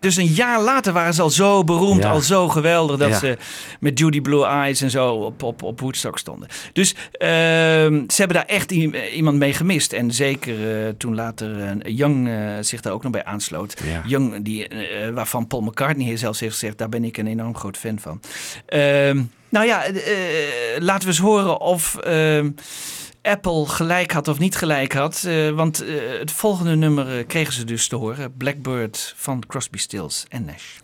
Dus 0.00 0.16
een 0.16 0.26
jaar 0.26 0.60
later 0.60 0.92
waren 0.92 1.14
ze 1.14 1.22
al 1.22 1.30
zo 1.30 1.64
beroemd, 1.64 2.02
Ja. 2.02 2.10
al 2.10 2.20
zo 2.20 2.48
geweldig... 2.48 2.96
dat 2.98 3.08
Ja. 3.08 3.18
ze 3.18 3.38
met 3.80 3.98
Judy 3.98 4.20
Blue 4.20 4.44
Eyes 4.44 4.80
en 4.80 4.90
zo 4.90 5.14
op, 5.14 5.42
op, 5.42 5.62
op 5.62 5.80
Woodstock 5.80 6.18
stonden. 6.18 6.48
Dus 6.72 6.94
ehm, 7.12 8.02
ze 8.08 8.14
hebben 8.16 8.36
daar 8.36 8.46
echt 8.46 8.70
iemand 9.14 9.36
mee 9.38 9.52
gemist. 9.52 9.92
En 9.92 10.10
zeker 10.12 10.54
toen 10.96 11.14
later 11.14 11.76
Young 11.90 12.28
zich 12.60 12.80
daar 12.80 12.92
ook 12.92 13.02
nog 13.02 13.12
bij 13.12 13.24
aansloot. 13.24 13.80
Ja. 13.84 14.02
Young, 14.06 14.44
die, 14.44 14.68
waarvan 15.14 15.46
Paul 15.46 15.62
McCartney 15.62 16.16
zelfs 16.16 16.40
heeft 16.40 16.52
gezegd... 16.52 16.78
daar 16.78 16.88
ben 16.88 17.04
ik 17.04 17.16
een 17.16 17.26
enorm 17.26 17.56
groot 17.56 17.76
fan 17.76 17.98
van. 17.98 18.20
Ehm, 18.66 19.22
nou 19.54 19.66
ja, 19.66 19.84
eh, 19.84 19.94
laten 20.78 21.02
we 21.02 21.06
eens 21.06 21.18
horen 21.18 21.60
of 21.60 21.96
ehm, 21.96 22.50
Apple 23.22 23.66
gelijk 23.66 24.12
had 24.12 24.28
of 24.28 24.38
niet 24.38 24.56
gelijk 24.56 24.92
had. 24.92 25.24
Eh, 25.26 25.50
want 25.50 25.84
het 26.18 26.32
volgende 26.32 26.76
nummer 26.76 27.24
kregen 27.24 27.52
ze 27.52 27.64
dus 27.64 27.88
te 27.88 27.96
horen. 27.96 28.36
Blackbird 28.36 29.14
van 29.16 29.42
Crosby, 29.46 29.78
Stills 29.78 30.24
en 30.28 30.44
Nash. 30.44 30.78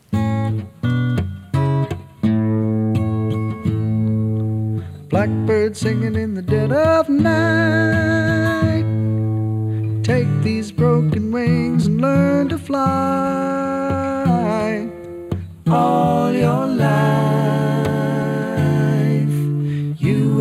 Blackbird 5.09 5.77
singing 5.77 6.17
in 6.17 6.35
the 6.35 6.45
dead 6.45 6.71
of 6.71 7.09
night. 7.09 8.85
Take 10.03 10.29
these 10.43 10.73
broken 10.73 11.33
wings 11.33 11.87
and 11.87 12.01
learn 12.01 12.49
to 12.49 12.59
fly. 12.59 12.79
All 15.67 16.33
your 16.33 16.67
life, 16.67 17.80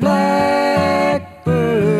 Blackbird 0.00 1.99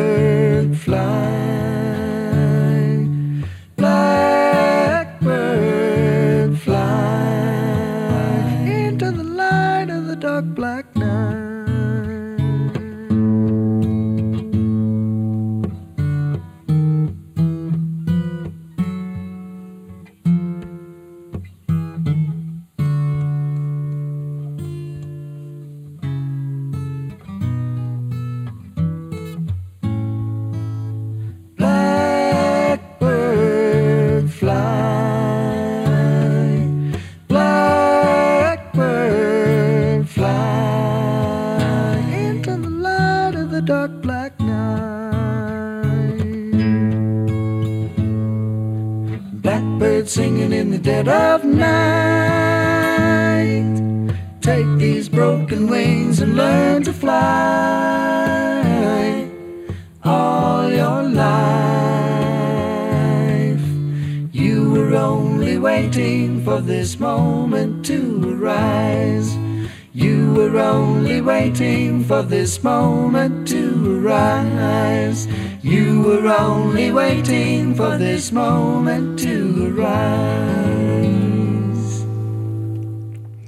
waiting 71.44 72.04
for 72.06 72.26
this 72.26 72.60
moment 72.60 73.46
to 73.46 74.00
arise. 74.04 75.26
You 75.62 76.02
were 76.02 76.36
only 76.40 76.92
waiting 76.92 77.76
for 77.76 77.96
this 77.98 78.30
moment 78.30 79.18
to 79.22 79.72
arise. 79.76 80.90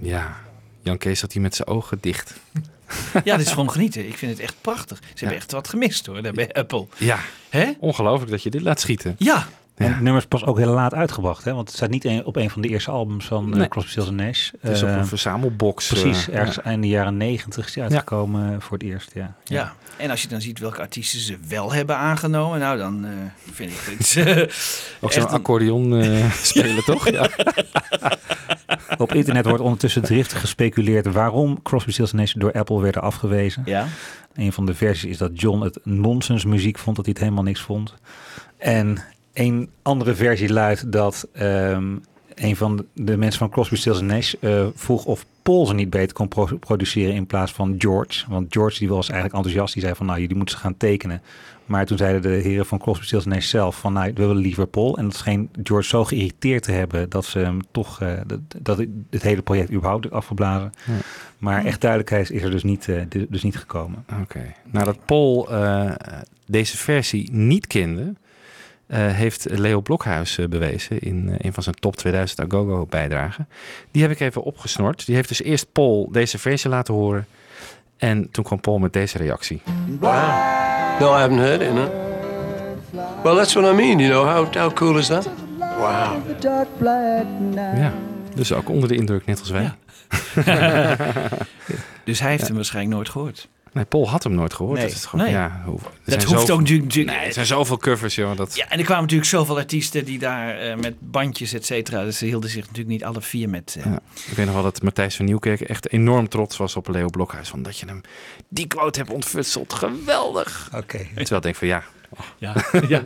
Ja, 0.01 0.37
Jan 0.83 0.99
Kees 0.99 1.19
zat 1.21 1.33
hier 1.33 1.43
met 1.43 1.55
zijn 1.55 1.69
ogen 1.69 1.99
dicht. 2.01 2.35
Ja, 3.25 3.37
dit 3.37 3.47
is 3.47 3.53
gewoon 3.53 3.71
genieten. 3.71 4.07
Ik 4.07 4.17
vind 4.17 4.33
het 4.33 4.41
echt 4.41 4.55
prachtig. 4.61 4.99
Ze 4.99 5.05
hebben 5.15 5.37
echt 5.37 5.53
wat 5.53 5.69
gemist 5.69 6.07
hoor, 6.07 6.23
daar 6.23 6.33
bij 6.33 6.53
Apple. 6.53 6.87
Ja, 6.97 7.19
Hè? 7.49 7.71
ongelooflijk 7.79 8.31
dat 8.31 8.43
je 8.43 8.51
dit 8.51 8.61
laat 8.61 8.81
schieten. 8.81 9.15
Ja, 9.19 9.49
En 9.75 9.89
het 9.89 10.01
nummer 10.01 10.17
is 10.23 10.27
pas 10.29 10.45
ook 10.45 10.59
heel 10.59 10.73
laat 10.73 10.95
uitgebracht, 10.95 11.45
hè? 11.45 11.53
want 11.55 11.69
het 11.69 11.77
staat 11.77 11.91
niet 11.91 12.05
een- 12.05 12.25
op 12.25 12.37
een 12.37 12.51
van 12.51 12.63
de 12.63 12.69
eerste 12.69 12.91
albums 12.91 13.25
van 13.27 13.53
eh, 13.53 13.59
Nee. 13.59 13.69
Crosby, 13.69 13.91
Stills 13.91 14.11
Nash. 14.11 14.51
Het 14.61 14.71
is 14.71 14.83
op 14.83 14.89
Eh, 14.89 14.97
een 14.97 15.07
verzamelbox. 15.07 15.87
Precies, 15.89 16.29
eh, 16.29 16.37
ergens 16.39 16.57
ja. 16.57 16.63
eind 16.63 16.83
de 16.83 16.89
jaren 16.89 17.17
negentig 17.17 17.67
is 17.67 17.73
die 17.73 17.83
uitgekomen 17.83 18.61
voor 18.63 18.73
het 18.79 18.87
eerst. 18.87 19.11
Ja. 19.15 19.35
ja. 19.45 19.73
En 19.97 20.11
als 20.11 20.23
je 20.23 20.29
dan 20.29 20.41
ziet 20.41 20.59
welke 20.59 20.81
artiesten 20.81 21.21
ze 21.21 21.37
wel 21.49 21.73
hebben 21.73 21.97
aangenomen, 21.97 22.59
nou 22.61 22.79
dan 22.79 23.05
eh, 23.05 23.11
vind 23.53 23.71
ik 23.71 23.79
het 23.99 24.17
eh, 24.27 24.49
Ook 25.01 25.13
zo'n 25.13 25.29
accordeon 25.29 25.97
eh, 25.97 26.31
spelen, 26.43 26.85
toch? 26.85 27.11
Ja. 27.11 27.29
Op 28.99 29.13
internet 29.13 29.45
wordt 29.47 29.63
ondertussen 29.63 30.03
driftig 30.03 30.41
gespeculeerd 30.41 31.07
waarom 31.13 31.63
Crosby, 31.63 31.91
Stills 31.93 32.13
Nash 32.13 32.33
door 32.33 32.53
Apple 32.53 32.81
werden 32.81 33.03
afgewezen. 33.03 33.63
Ja. 33.65 33.87
Een 34.35 34.53
van 34.53 34.67
de 34.67 34.75
versies 34.75 35.11
is 35.11 35.19
dat 35.19 35.41
John 35.41 35.61
het 35.63 35.79
nonsens 35.85 36.45
muziek 36.45 36.79
vond, 36.79 36.97
dat 36.97 37.05
hij 37.05 37.15
het 37.15 37.23
helemaal 37.25 37.45
niks 37.45 37.61
vond. 37.61 37.95
En 38.59 38.99
een 39.33 39.71
andere 39.83 40.15
versie 40.15 40.53
luidt 40.53 40.93
dat 40.93 41.29
ehm, 41.33 41.97
een 42.35 42.57
van 42.57 42.85
de 42.95 43.17
mensen 43.17 43.39
van 43.39 43.51
Crosby, 43.51 43.77
Stills 43.77 44.01
Nash 44.01 44.35
eh, 44.41 44.67
vroeg 44.75 45.05
of 45.05 45.25
Paul 45.43 45.67
ze 45.67 45.75
niet 45.75 45.91
beter 45.91 46.13
kon 46.17 46.29
pro- 46.29 46.57
produceren 46.61 47.15
in 47.15 47.27
plaats 47.27 47.53
van 47.53 47.75
George. 47.79 48.25
Want 48.29 48.47
George 48.53 48.79
die 48.79 48.89
was 48.89 49.07
eigenlijk 49.09 49.35
enthousiast. 49.37 49.73
Die 49.75 49.83
zei 49.83 49.95
van 49.95 50.07
nou, 50.07 50.21
jullie 50.21 50.37
moeten 50.37 50.55
ze 50.57 50.61
gaan 50.61 50.77
tekenen. 50.77 51.23
Maar 51.67 51.87
toen 51.87 51.97
zeiden 51.99 52.23
de 52.23 52.29
heren 52.29 52.67
van 52.67 52.79
Crosby, 52.79 53.05
Stills 53.05 53.25
Nash 53.25 53.49
zelf 53.49 53.79
van 53.79 53.93
nou, 53.93 54.07
we 54.15 54.21
willen 54.21 54.37
liever 54.37 54.67
Paul. 54.67 54.97
En 54.99 55.05
dat 55.05 55.15
scheen 55.17 55.49
George 55.63 55.89
zo 55.89 56.05
geïrriteerd 56.05 56.63
te 56.63 56.73
hebben 56.73 57.11
dat 57.11 57.25
ze 57.25 57.39
hem 57.39 57.59
toch, 57.71 58.01
eh, 58.01 58.13
dat, 58.27 58.39
dat 58.63 58.79
het 59.11 59.23
hele 59.23 59.43
project 59.43 59.73
überhaupt 59.73 60.11
afgeblazen. 60.11 60.73
Ja. 60.87 60.93
Maar 61.39 61.65
echt 61.65 61.81
duidelijkheid 61.81 62.31
is 62.31 62.43
er 62.43 62.51
dus 62.51 62.63
niet, 62.63 62.89
eh, 62.89 63.01
du- 63.09 63.27
dus 63.31 63.43
niet 63.43 63.57
gekomen. 63.57 64.05
Oké. 64.23 64.53
Nadat 64.71 64.99
Paul 65.07 65.49
deze 66.47 66.77
versie 66.77 67.33
niet 67.33 67.67
kende, 67.67 68.15
heeft 68.99 69.47
Leo 69.51 69.81
Blokhuis 69.81 70.39
eh, 70.39 70.47
bewezen 70.49 70.99
in 71.01 71.29
eh, 71.29 71.35
een 71.39 71.53
van 71.53 71.63
zijn 71.63 71.75
top 71.75 71.97
2000 71.97 72.41
Agogo 72.41 72.87
bijdragen. 72.87 73.49
Die 73.91 74.03
heb 74.03 74.11
ik 74.11 74.21
even 74.21 74.43
opgesnort. 74.43 75.07
Die 75.07 75.15
heeft 75.15 75.29
dus 75.29 75.43
eerst 75.43 75.73
Paul 75.73 76.09
deze 76.11 76.39
versie 76.39 76.71
laten 76.71 76.95
horen. 76.95 77.27
En 77.97 78.31
toen 78.31 78.45
kwam 78.45 78.61
Paul 78.61 78.79
met 78.79 78.93
deze 78.93 79.19
reactie. 79.19 79.63
No, 81.01 81.17
I 81.17 81.21
haven't 81.21 81.39
heard 81.39 81.61
it, 81.61 81.73
no. 81.75 81.91
Well, 83.23 83.35
that's 83.35 83.55
what 83.55 83.73
I 83.73 83.77
mean, 83.77 83.99
you 83.99 84.11
know. 84.11 84.25
How, 84.25 84.55
how 84.55 84.73
cool 84.73 84.99
is 84.99 85.07
that? 85.07 85.29
Wow. 85.59 86.41
Ja, 87.55 87.93
dus 88.35 88.53
ook 88.53 88.69
onder 88.69 88.89
de 88.89 88.95
indruk, 88.95 89.27
net 89.27 89.39
als 89.39 89.51
wij. 89.51 89.73
Dus 92.05 92.21
hij 92.21 92.31
heeft 92.31 92.47
hem 92.47 92.57
waarschijnlijk 92.57 92.95
nooit 92.95 93.09
gehoord. 93.09 93.49
Nee, 93.73 93.85
Paul 93.85 94.09
had 94.09 94.23
hem 94.23 94.35
nooit 94.35 94.55
gehoord. 94.55 94.79
Nee. 94.79 94.87
Dat, 94.87 94.97
is 94.97 95.05
gewoon, 95.05 95.25
Nee. 95.25 95.35
ja, 95.35 95.63
hoe- 95.65 95.79
Dat 95.81 95.91
zijn 96.05 96.19
hoeft 96.21 96.31
zoveel- 96.41 96.55
ook 96.55 96.61
natuurlijk... 96.61 96.93
Nee, 97.11 97.17
er 97.27 97.33
zijn 97.33 97.47
zoveel 97.47 97.77
covers, 97.77 98.15
joh. 98.15 98.37
Dat... 98.37 98.57
Ja, 98.57 98.69
en 98.69 98.79
er 98.79 98.85
kwamen 98.85 99.03
natuurlijk 99.03 99.31
zoveel 99.31 99.57
artiesten 99.59 100.05
die 100.05 100.19
daar 100.19 100.59
eh, 100.59 100.77
met 100.77 100.95
bandjes, 100.99 101.53
et 101.53 101.67
cetera. 101.67 102.05
Dus 102.05 102.19
ze 102.19 102.25
hielden 102.25 102.51
zich 102.51 102.61
natuurlijk 102.61 102.89
niet 102.89 103.05
alle 103.05 103.21
vier 103.21 103.49
met... 103.49 103.77
eh, 103.79 103.85
Ja, 103.85 103.99
ik 104.31 104.37
weet 104.37 104.45
nog 104.47 104.55
wel 104.55 104.65
dat 104.65 104.83
Matthijs 104.83 105.17
van 105.17 105.25
Nieuwkerk 105.25 105.61
echt 105.61 105.93
enorm 105.93 106.29
trots 106.29 106.57
was 106.57 106.77
op 106.77 106.89
Leo 106.89 107.07
Blokhuis. 107.09 107.49
Van 107.49 107.63
dat 107.63 107.79
je 107.79 107.87
hem 107.87 108.01
die 108.49 108.67
quote 108.67 108.99
hebt 108.99 109.11
ontfutseld. 109.11 109.73
Geweldig. 109.75 110.69
Oké. 110.75 110.99
Terwijl 111.15 111.37
ik 111.37 111.43
denk 111.43 111.57
van 111.57 111.69
ja, 111.69 111.83
Ja, 112.39 112.55
ja. 112.89 113.03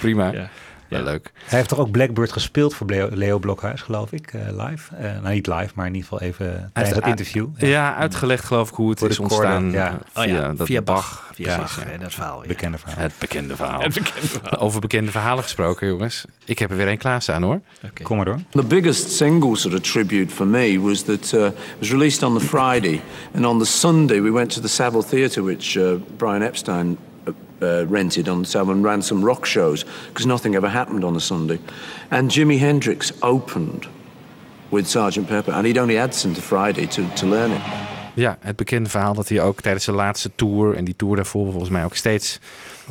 prima. 0.00 0.32
Ja. 0.32 0.50
Ja, 0.90 1.02
leuk. 1.02 1.30
Hij 1.44 1.58
heeft 1.58 1.68
toch 1.68 1.78
ook 1.78 1.90
Blackbird 1.90 2.32
gespeeld 2.32 2.74
voor 2.74 2.86
Leo, 2.86 3.08
Leo 3.12 3.38
Blokhuis, 3.38 3.80
geloof 3.80 4.12
ik, 4.12 4.32
eh, 4.32 4.66
live. 4.68 4.94
Eh, 4.96 5.20
nou, 5.22 5.34
niet 5.34 5.46
live, 5.46 5.70
maar 5.74 5.86
in 5.86 5.94
ieder 5.94 6.08
geval 6.08 6.20
even 6.28 6.70
tijdens 6.72 6.94
dat 6.94 7.04
uit- 7.04 7.18
interview. 7.18 7.46
Ja. 7.56 7.94
uitgelegd 7.96 8.44
geloof 8.44 8.68
ik 8.68 8.74
hoe 8.74 8.90
het 8.90 9.02
is 9.02 9.18
ontstaan. 9.18 9.70
ja. 9.70 9.88
eh, 9.88 9.94
Oh 10.14 10.22
Via, 10.22 10.34
ja, 10.34 10.52
dat 10.52 10.66
via 10.66 10.82
Bach. 10.82 10.96
Bach. 11.10 11.30
Via 11.34 11.56
Bach, 11.56 11.84
ja. 11.90 11.96
dat 11.98 12.12
verhaal. 12.14 12.42
ja. 12.42 12.48
Bekende 12.48 12.78
verhaal. 12.78 12.98
Het 13.02 13.12
bekende 13.18 13.56
verhaal. 13.56 13.80
Het 13.80 13.94
bekende 13.94 14.26
verhaal. 14.28 14.58
Over 14.66 14.80
bekende 14.80 15.10
verhalen 15.10 15.42
gesproken, 15.42 15.88
jongens. 15.88 16.24
Ik 16.44 16.58
heb 16.58 16.70
er 16.70 16.76
weer 16.76 16.86
één 16.88 16.98
klaarstaan 16.98 17.42
hoor. 17.42 17.60
Kom 18.02 18.16
maar 18.16 18.24
door. 18.24 18.38
The 18.50 18.64
biggest 18.64 19.10
single 19.12 19.56
sort 19.56 19.74
of 19.74 19.80
tribute 19.80 20.34
for 20.34 20.46
me 20.46 20.80
was 20.80 21.02
that 21.02 21.32
uh, 21.34 21.44
it 21.46 21.52
was 21.78 21.90
released 21.90 22.22
on 22.22 22.38
the 22.38 22.44
Friday, 22.44 23.00
and 23.34 23.44
on 23.46 23.58
the 23.58 23.64
Sunday 23.64 24.20
we 24.22 24.30
went 24.32 24.50
to 24.52 24.60
the 24.60 24.68
Savile 24.68 25.02
Theatre, 25.08 25.42
which 25.42 25.74
uh, 25.76 25.92
Brian 26.16 26.42
Epstein 26.42 26.96
uh, 27.62 27.84
rented 27.86 28.28
on 28.28 28.44
and 28.68 28.84
ran 28.84 29.02
some 29.02 29.24
rock 29.24 29.46
shows 29.46 29.84
because 30.08 30.26
nothing 30.26 30.54
ever 30.54 30.68
happened 30.68 31.04
on 31.04 31.16
a 31.16 31.20
Sunday. 31.20 31.58
And 32.10 32.30
Jimi 32.30 32.58
Hendrix 32.58 33.12
opened 33.22 33.86
with 34.70 34.86
Sgt. 34.86 35.26
Pepper, 35.26 35.52
and 35.52 35.66
he'd 35.66 35.78
only 35.78 35.96
had 35.96 36.14
the 36.34 36.42
Friday 36.42 36.86
to, 36.86 37.02
to 37.14 37.26
learn 37.26 37.50
it. 37.50 37.60
Ja, 38.14 38.38
het 38.40 38.56
bekende 38.56 38.88
verhaal 38.88 39.14
dat 39.14 39.28
hij 39.28 39.40
ook 39.40 39.60
tijdens 39.60 39.84
zijn 39.84 39.96
laatste 39.96 40.30
tour... 40.34 40.76
en 40.76 40.84
die 40.84 40.96
tour 40.96 41.16
daarvoor 41.16 41.50
volgens 41.50 41.70
mij 41.70 41.84
ook 41.84 41.94
steeds 41.94 42.38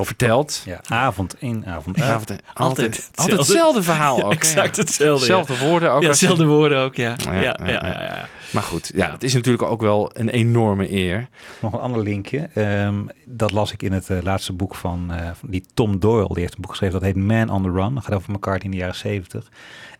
vertelt. 0.06 0.62
Ja, 0.66 0.80
avond 0.88 1.36
in, 1.40 1.66
avond 1.66 2.02
uit. 2.02 2.10
Avond, 2.10 2.30
altijd, 2.30 2.50
Altijd 2.54 2.68
altijd, 2.68 2.96
hetzelfde. 2.96 3.36
hetzelfde 3.36 3.84
verhaal 3.84 4.24
ook. 4.26 4.32
Exact 4.34 4.78
hetzelfde, 4.78 5.26
ja. 5.26 5.32
Zelfde 5.34 5.58
woorden 5.68 5.92
ook. 5.92 6.02
Ja, 6.02 6.08
dezelfde 6.08 6.46
woorden 6.46 6.78
ook, 6.78 6.96
ja. 6.96 7.16
Ja, 7.24 7.34
Ja, 7.34 7.42
ja, 7.42 7.58
ja, 7.66 7.72
ja, 7.72 7.88
ja. 7.88 8.02
ja. 8.04 8.28
Maar 8.52 8.64
goed, 8.64 8.92
ja, 8.96 9.12
het 9.12 9.24
is 9.24 9.34
natuurlijk 9.34 9.64
ook 9.64 9.82
wel 9.82 10.12
een 10.14 10.30
enorme 10.30 10.92
eer. 10.92 11.28
Nog 11.62 11.74
een 11.74 11.80
ander 11.80 12.04
linkje. 12.04 12.50
Ehm, 12.54 12.96
dat 13.26 13.52
las 13.52 13.72
ik 13.72 13.84
in 13.84 13.92
het 13.92 14.10
eh, 14.10 14.18
laatste 14.22 14.54
boek 14.54 14.76
van, 14.76 15.12
eh, 15.14 15.30
van 15.34 15.50
die 15.50 15.64
Tom 15.74 16.00
Doyle. 16.00 16.28
Die 16.28 16.40
heeft 16.40 16.56
een 16.56 16.62
boek 16.62 16.70
geschreven 16.72 17.00
dat 17.00 17.08
heet 17.14 17.24
Man 17.24 17.50
on 17.50 17.64
the 17.64 17.72
Run. 17.72 17.94
Dat 17.94 18.04
gaat 18.04 18.16
over 18.16 18.32
McCartney 18.32 18.66
in 18.66 18.72
de 18.72 18.78
jaren 18.78 18.96
70. 18.96 19.50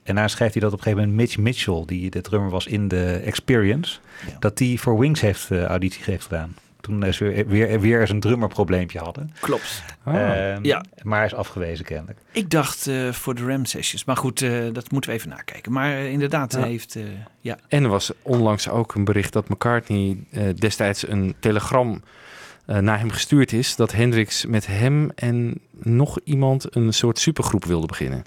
En 0.04 0.16
daar 0.16 0.30
schrijft 0.30 0.54
hij 0.54 0.62
dat 0.64 0.72
op 0.74 0.78
een 0.78 0.84
gegeven 0.84 1.10
moment 1.10 1.22
Mitch 1.28 1.38
Mitchell, 1.38 1.84
die 1.86 2.10
de 2.10 2.22
drummer 2.22 2.50
was 2.50 2.68
in 2.68 2.88
de 2.88 3.22
Experience, 3.26 4.00
dat 4.40 4.58
die 4.58 4.80
voor 4.82 5.00
Wings 5.00 5.22
heeft 5.22 5.52
eh, 5.52 5.64
auditie 5.64 6.04
heeft 6.06 6.24
gedaan. 6.24 6.56
Toen 6.82 7.14
ze 7.14 7.24
weer, 7.24 7.48
weer, 7.48 7.80
weer 7.80 8.00
eens 8.02 8.10
een 8.10 8.20
drummerprobleempje 8.20 9.00
hadden. 9.00 9.34
Klopt. 9.40 9.84
Oh. 10.06 10.16
Ehm, 10.16 10.66
Ja. 10.66 10.84
Maar 11.04 11.18
hij 11.18 11.28
is 11.28 11.34
afgewezen 11.34 11.86
kennelijk. 11.86 12.20
Ik 12.32 12.50
dacht 12.50 12.88
eh, 12.88 13.12
voor 13.12 13.36
de 13.36 13.46
Ram 13.46 13.66
Sessions. 13.66 14.06
Maar 14.06 14.18
goed, 14.18 14.42
eh, 14.42 14.52
dat 14.74 14.92
moeten 14.92 15.10
we 15.10 15.16
even 15.16 15.30
nakijken. 15.30 15.72
Maar 15.72 15.92
eh, 15.92 16.12
inderdaad, 16.12 16.52
hij 16.52 16.70
heeft... 16.70 16.96
eh, 16.96 17.04
ja. 17.42 17.58
En 17.68 17.84
er 17.84 17.90
was 17.90 18.12
onlangs 18.22 18.70
ook 18.70 18.96
een 18.96 19.04
bericht 19.04 19.34
dat 19.34 19.50
McCartney 19.50 20.18
eh, 20.32 20.44
destijds 20.56 21.08
een 21.08 21.36
telegram 21.40 22.02
eh, 22.66 22.78
naar 22.78 23.00
hem 23.00 23.10
gestuurd 23.12 23.54
is. 23.54 23.76
Dat 23.76 23.92
Hendrix 23.92 24.46
met 24.46 24.68
hem 24.68 25.12
en 25.16 25.60
nog 25.72 26.20
iemand 26.24 26.76
een 26.76 26.94
soort 26.94 27.20
supergroep 27.20 27.66
wilde 27.66 27.88
beginnen. 27.88 28.24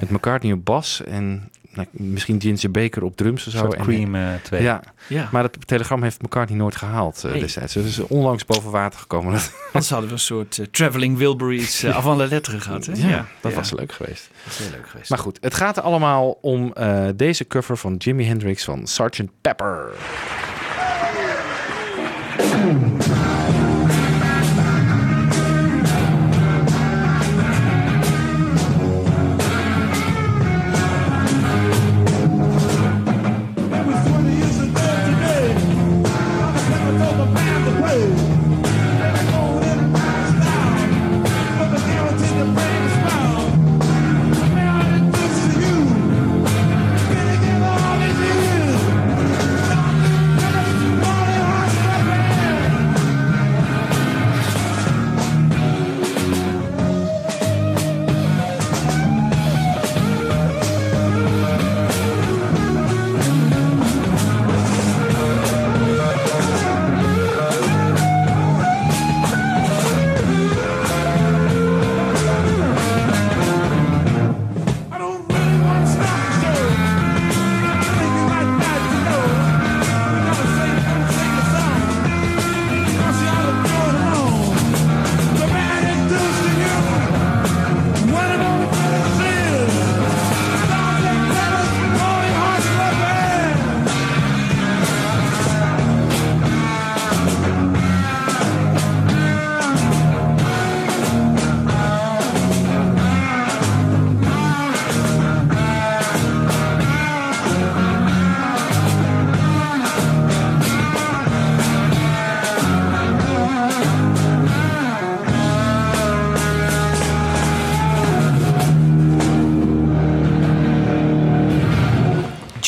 Met 0.00 0.10
McCartney 0.10 0.52
op 0.52 0.64
bas 0.64 1.02
en 1.04 1.50
nou, 1.72 1.86
misschien 1.90 2.40
Ginger 2.40 2.70
Baker 2.70 3.02
op 3.04 3.16
drums 3.16 3.46
of 3.46 3.52
Een 3.52 3.58
zo. 3.58 3.64
soort 3.64 3.74
En- 3.74 3.82
Cream 3.84 4.14
eh 4.14 4.28
2. 4.42 4.62
Ja, 4.62 4.80
Ja. 5.08 5.28
maar 5.32 5.42
het 5.42 5.66
telegram 5.66 6.02
heeft 6.02 6.22
McCartney 6.22 6.58
nooit 6.58 6.76
gehaald 6.76 7.24
eh, 7.24 7.30
Nee. 7.30 7.40
destijds. 7.40 7.72
Dus 7.72 7.82
het 7.84 7.92
is 7.92 8.00
onlangs 8.06 8.44
boven 8.44 8.70
water 8.70 8.98
gekomen. 9.00 9.32
Anders 9.72 9.90
hadden 9.90 10.08
we 10.08 10.14
een 10.14 10.20
soort 10.20 10.58
eh, 10.58 10.66
traveling 10.70 11.18
Wilburys 11.18 11.82
uh, 11.84 11.96
avant 11.96 12.18
la 12.18 12.26
lettre 12.26 12.60
gehad. 12.60 12.86
Hè? 12.86 13.08
Ja, 13.08 13.26
dat 13.40 13.52
was 13.54 13.72
leuk 13.72 13.92
geweest. 13.92 14.30
Dat 14.44 14.52
is 14.52 14.58
heel 14.58 14.70
leuk 14.70 14.88
geweest. 14.88 15.10
Maar 15.10 15.18
goed, 15.18 15.38
het 15.40 15.54
gaat 15.54 15.80
allemaal 15.80 16.38
om 16.40 16.72
eh, 16.72 17.04
deze 17.16 17.46
cover 17.46 17.76
van 17.76 17.94
Jimi 17.96 18.24
Hendrix 18.24 18.64
van 18.64 18.86
Sgt. 18.86 19.22
Pepper. 19.40 19.90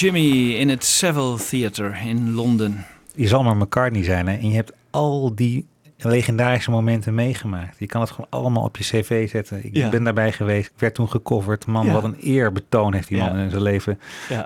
Jimmy 0.04 0.54
in 0.54 0.68
het 0.68 0.84
Savile 0.84 1.36
Theatre 1.48 1.94
in 2.08 2.32
Londen. 2.32 2.84
Je 3.14 3.28
zal 3.28 3.42
maar 3.42 3.56
McCartney 3.56 4.04
zijn 4.04 4.26
hè? 4.26 4.36
en 4.36 4.48
je 4.48 4.54
hebt 4.54 4.72
al 4.90 5.34
die 5.34 5.66
legendarische 5.96 6.70
momenten 6.70 7.14
meegemaakt. 7.14 7.76
Je 7.78 7.86
kan 7.86 8.00
het 8.00 8.10
gewoon 8.10 8.26
allemaal 8.30 8.64
op 8.64 8.76
je 8.76 8.84
cv 8.84 9.28
zetten. 9.30 9.64
Ik 9.64 9.76
Ja. 9.76 9.88
ben 9.88 10.04
daarbij 10.04 10.32
geweest, 10.32 10.66
ik 10.66 10.78
werd 10.78 10.94
toen 10.94 11.08
gecoverd. 11.10 11.66
Man, 11.66 11.86
Ja. 11.86 11.92
wat 11.92 12.04
een 12.04 12.16
eerbetoon 12.20 12.94
heeft 12.94 13.08
die 13.08 13.18
man 13.18 13.36
Ja. 13.36 13.42
in 13.42 13.50
zijn 13.50 13.62
leven 13.62 14.00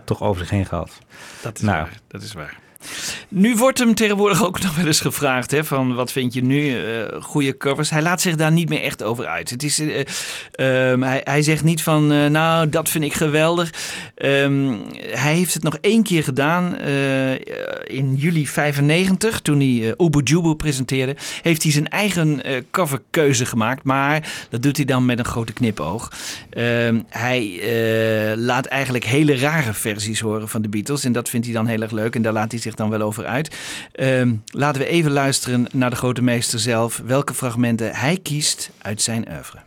toch 0.04 0.22
over 0.22 0.40
zich 0.40 0.50
heen 0.50 0.66
gehad. 0.66 0.98
Dat 1.42 1.56
is 1.56 1.62
Nou. 1.62 1.76
waar. 1.76 2.00
Dat 2.06 2.22
is 2.22 2.32
waar. 2.32 2.58
Nu 3.28 3.56
wordt 3.56 3.78
hem 3.78 3.94
tegenwoordig 3.94 4.44
ook 4.44 4.60
nog 4.62 4.76
wel 4.76 4.86
eens 4.86 5.00
gevraagd: 5.00 5.50
hè, 5.50 5.64
van 5.64 5.94
wat 5.94 6.12
vind 6.12 6.34
je 6.34 6.42
nu 6.42 6.78
eh 6.78 7.22
goede 7.22 7.56
covers? 7.56 7.90
Hij 7.90 8.02
laat 8.02 8.20
zich 8.20 8.36
daar 8.36 8.52
niet 8.52 8.68
meer 8.68 8.82
echt 8.82 9.02
over 9.02 9.26
uit. 9.26 9.50
Het 9.50 9.62
is, 9.62 9.78
eh, 9.78 10.04
ehm, 10.52 11.02
hij, 11.02 11.42
zegt 11.42 11.64
niet 11.64 11.82
van, 11.82 12.12
eh, 12.12 12.26
nou, 12.26 12.68
dat 12.68 12.88
vind 12.88 13.04
ik 13.04 13.14
geweldig. 13.14 13.72
Ehm, 14.14 14.74
hij 15.00 15.34
heeft 15.34 15.54
het 15.54 15.62
nog 15.62 15.78
één 15.80 16.02
keer 16.02 16.22
gedaan 16.24 16.76
in 17.84 18.14
juli 18.14 18.46
95, 18.46 19.40
toen 19.40 19.58
hij 19.58 19.68
uh, 19.68 20.06
Ubu 20.06 20.22
Jubu 20.22 20.54
presenteerde. 20.54 21.16
Heeft 21.42 21.62
hij 21.62 21.72
zijn 21.72 21.88
eigen 21.88 22.42
coverkeuze 22.70 23.46
gemaakt, 23.46 23.84
maar 23.84 24.32
dat 24.50 24.62
doet 24.62 24.76
hij 24.76 24.84
dan 24.86 25.06
met 25.06 25.18
een 25.18 25.24
grote 25.24 25.52
knipoog. 25.52 26.12
Ehm, 26.50 27.00
hij 27.08 27.60
laat 28.36 28.66
eigenlijk 28.66 29.04
hele 29.04 29.36
rare 29.36 29.72
versies 29.72 30.20
horen 30.20 30.48
van 30.48 30.62
de 30.62 30.68
Beatles 30.68 31.04
en 31.04 31.12
dat 31.12 31.28
vindt 31.28 31.46
hij 31.46 31.54
dan 31.54 31.66
heel 31.66 31.82
erg 31.82 31.90
leuk 31.90 32.14
en 32.14 32.22
daar 32.22 32.32
laat 32.32 32.50
hij 32.50 32.60
zich 32.60 32.67
dan 32.76 32.90
wel 32.90 33.00
over 33.00 33.26
uit. 33.26 33.56
Ehm, 33.92 34.34
laten 34.46 34.80
we 34.80 34.86
even 34.86 35.10
luisteren 35.10 35.66
naar 35.72 35.90
de 35.90 35.96
grote 35.96 36.22
meester 36.22 36.58
zelf, 36.58 37.02
welke 37.04 37.34
fragmenten 37.34 37.94
hij 37.94 38.18
kiest 38.22 38.70
uit 38.78 39.02
zijn 39.02 39.28
oeuvre. 39.30 39.58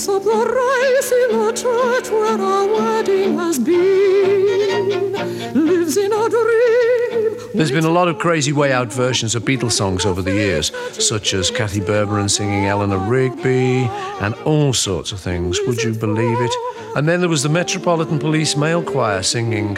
Rigby 0.00 0.06
picks 0.06 0.08
up 0.08 0.22
the 0.22 0.30
rice 0.30 1.12
in 1.12 1.38
the 1.38 1.52
church 1.52 2.10
where 2.10 2.40
our 2.40 2.66
wedding 2.66 3.38
has 3.38 3.58
been. 3.58 5.12
Lives 5.52 5.96
in 5.96 6.12
a 6.12 6.28
dream. 6.28 7.36
There's 7.54 7.70
been 7.70 7.84
a 7.84 7.90
lot 7.90 8.08
of 8.08 8.18
crazy 8.18 8.52
way 8.52 8.72
out 8.72 8.92
versions 8.92 9.34
of 9.34 9.42
Beatles 9.42 9.72
songs 9.72 10.06
over 10.06 10.22
the 10.22 10.32
years, 10.32 10.72
such 10.92 11.34
as 11.34 11.50
Kathy 11.50 11.80
Berberon 11.80 12.30
singing 12.30 12.66
Eleanor 12.66 12.98
Rigby 12.98 13.88
and 14.20 14.34
all 14.46 14.72
sorts 14.72 15.12
of 15.12 15.20
things. 15.20 15.58
Would 15.66 15.82
you 15.82 15.92
believe 15.92 16.40
it? 16.40 16.52
And 16.96 17.06
then 17.08 17.20
there 17.20 17.28
was 17.28 17.42
the 17.42 17.48
Metropolitan 17.48 18.18
Police 18.18 18.56
Male 18.56 18.82
Choir 18.82 19.22
singing 19.22 19.76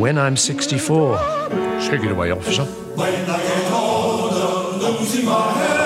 When 0.00 0.16
I'm 0.16 0.36
64. 0.36 1.18
Take 1.80 2.04
it 2.04 2.12
away, 2.12 2.30
officer. 2.30 2.64
When 2.64 3.12
I 3.12 3.42
get 3.42 3.72
older, 3.72 4.78
losing 4.78 5.26
my 5.26 5.52
hair, 5.52 5.77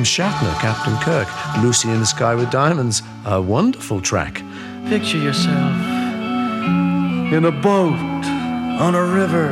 William 0.00 0.32
Shatner, 0.32 0.58
Captain 0.60 0.96
Kirk, 1.00 1.28
Lucy 1.62 1.90
in 1.90 2.00
the 2.00 2.06
Sky 2.06 2.34
with 2.34 2.50
Diamonds. 2.50 3.02
A 3.26 3.38
wonderful 3.38 4.00
track. 4.00 4.42
Picture 4.86 5.18
yourself 5.18 5.74
in 7.34 7.44
a 7.44 7.50
boat 7.50 8.24
on 8.80 8.94
a 8.94 9.04
river 9.04 9.50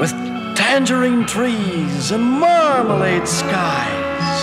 with 0.00 0.12
tangerine 0.56 1.26
trees 1.26 2.10
and 2.10 2.24
marmalade 2.24 3.28
skies. 3.28 4.36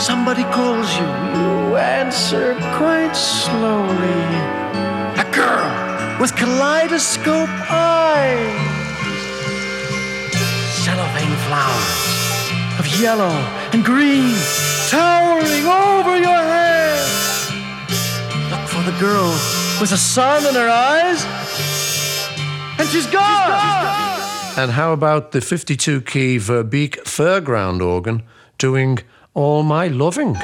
Somebody 0.00 0.44
calls 0.44 0.94
you, 0.96 1.06
you 1.40 1.76
answer 1.76 2.54
quite 2.78 3.16
slowly. 3.16 4.22
A 5.18 5.26
girl 5.34 6.20
with 6.20 6.36
kaleidoscope 6.36 7.50
eyes. 7.68 8.60
Cellophane 10.84 11.36
flowers 11.48 12.03
yellow 13.00 13.34
and 13.72 13.84
green 13.84 14.34
towering 14.88 15.66
over 15.66 16.16
your 16.18 16.42
head. 16.54 17.00
Look 18.50 18.68
for 18.68 18.82
the 18.90 18.96
girl 18.98 19.30
with 19.80 19.90
the 19.90 19.96
sun 19.96 20.46
in 20.46 20.54
her 20.54 20.68
eyes, 20.68 21.24
and 22.78 22.88
she's 22.88 23.06
gone. 23.06 23.94
And 24.56 24.70
how 24.70 24.92
about 24.92 25.32
the 25.32 25.40
52 25.40 26.02
key 26.02 26.36
Verbeek 26.38 27.02
Fairground 27.04 27.80
organ 27.84 28.22
doing 28.58 29.00
All 29.34 29.62
My 29.62 29.88
Loving? 29.88 30.36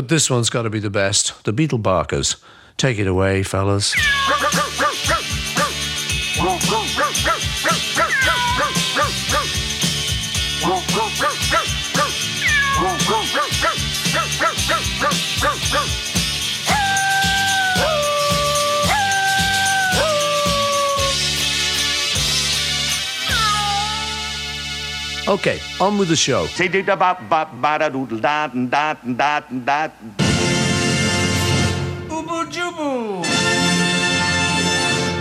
But 0.00 0.08
this 0.08 0.30
one's 0.30 0.48
got 0.48 0.62
to 0.62 0.70
be 0.70 0.78
the 0.78 0.88
best. 0.88 1.44
The 1.44 1.52
Beetle 1.52 1.76
Barkers. 1.76 2.36
Take 2.78 2.98
it 2.98 3.06
away, 3.06 3.42
fellas. 3.42 3.94
Okay, 25.30 25.60
on 25.80 25.96
with 25.96 26.08
the 26.08 26.16
show. 26.16 26.48
Ubu 32.08 32.50
Jubu. 32.50 33.22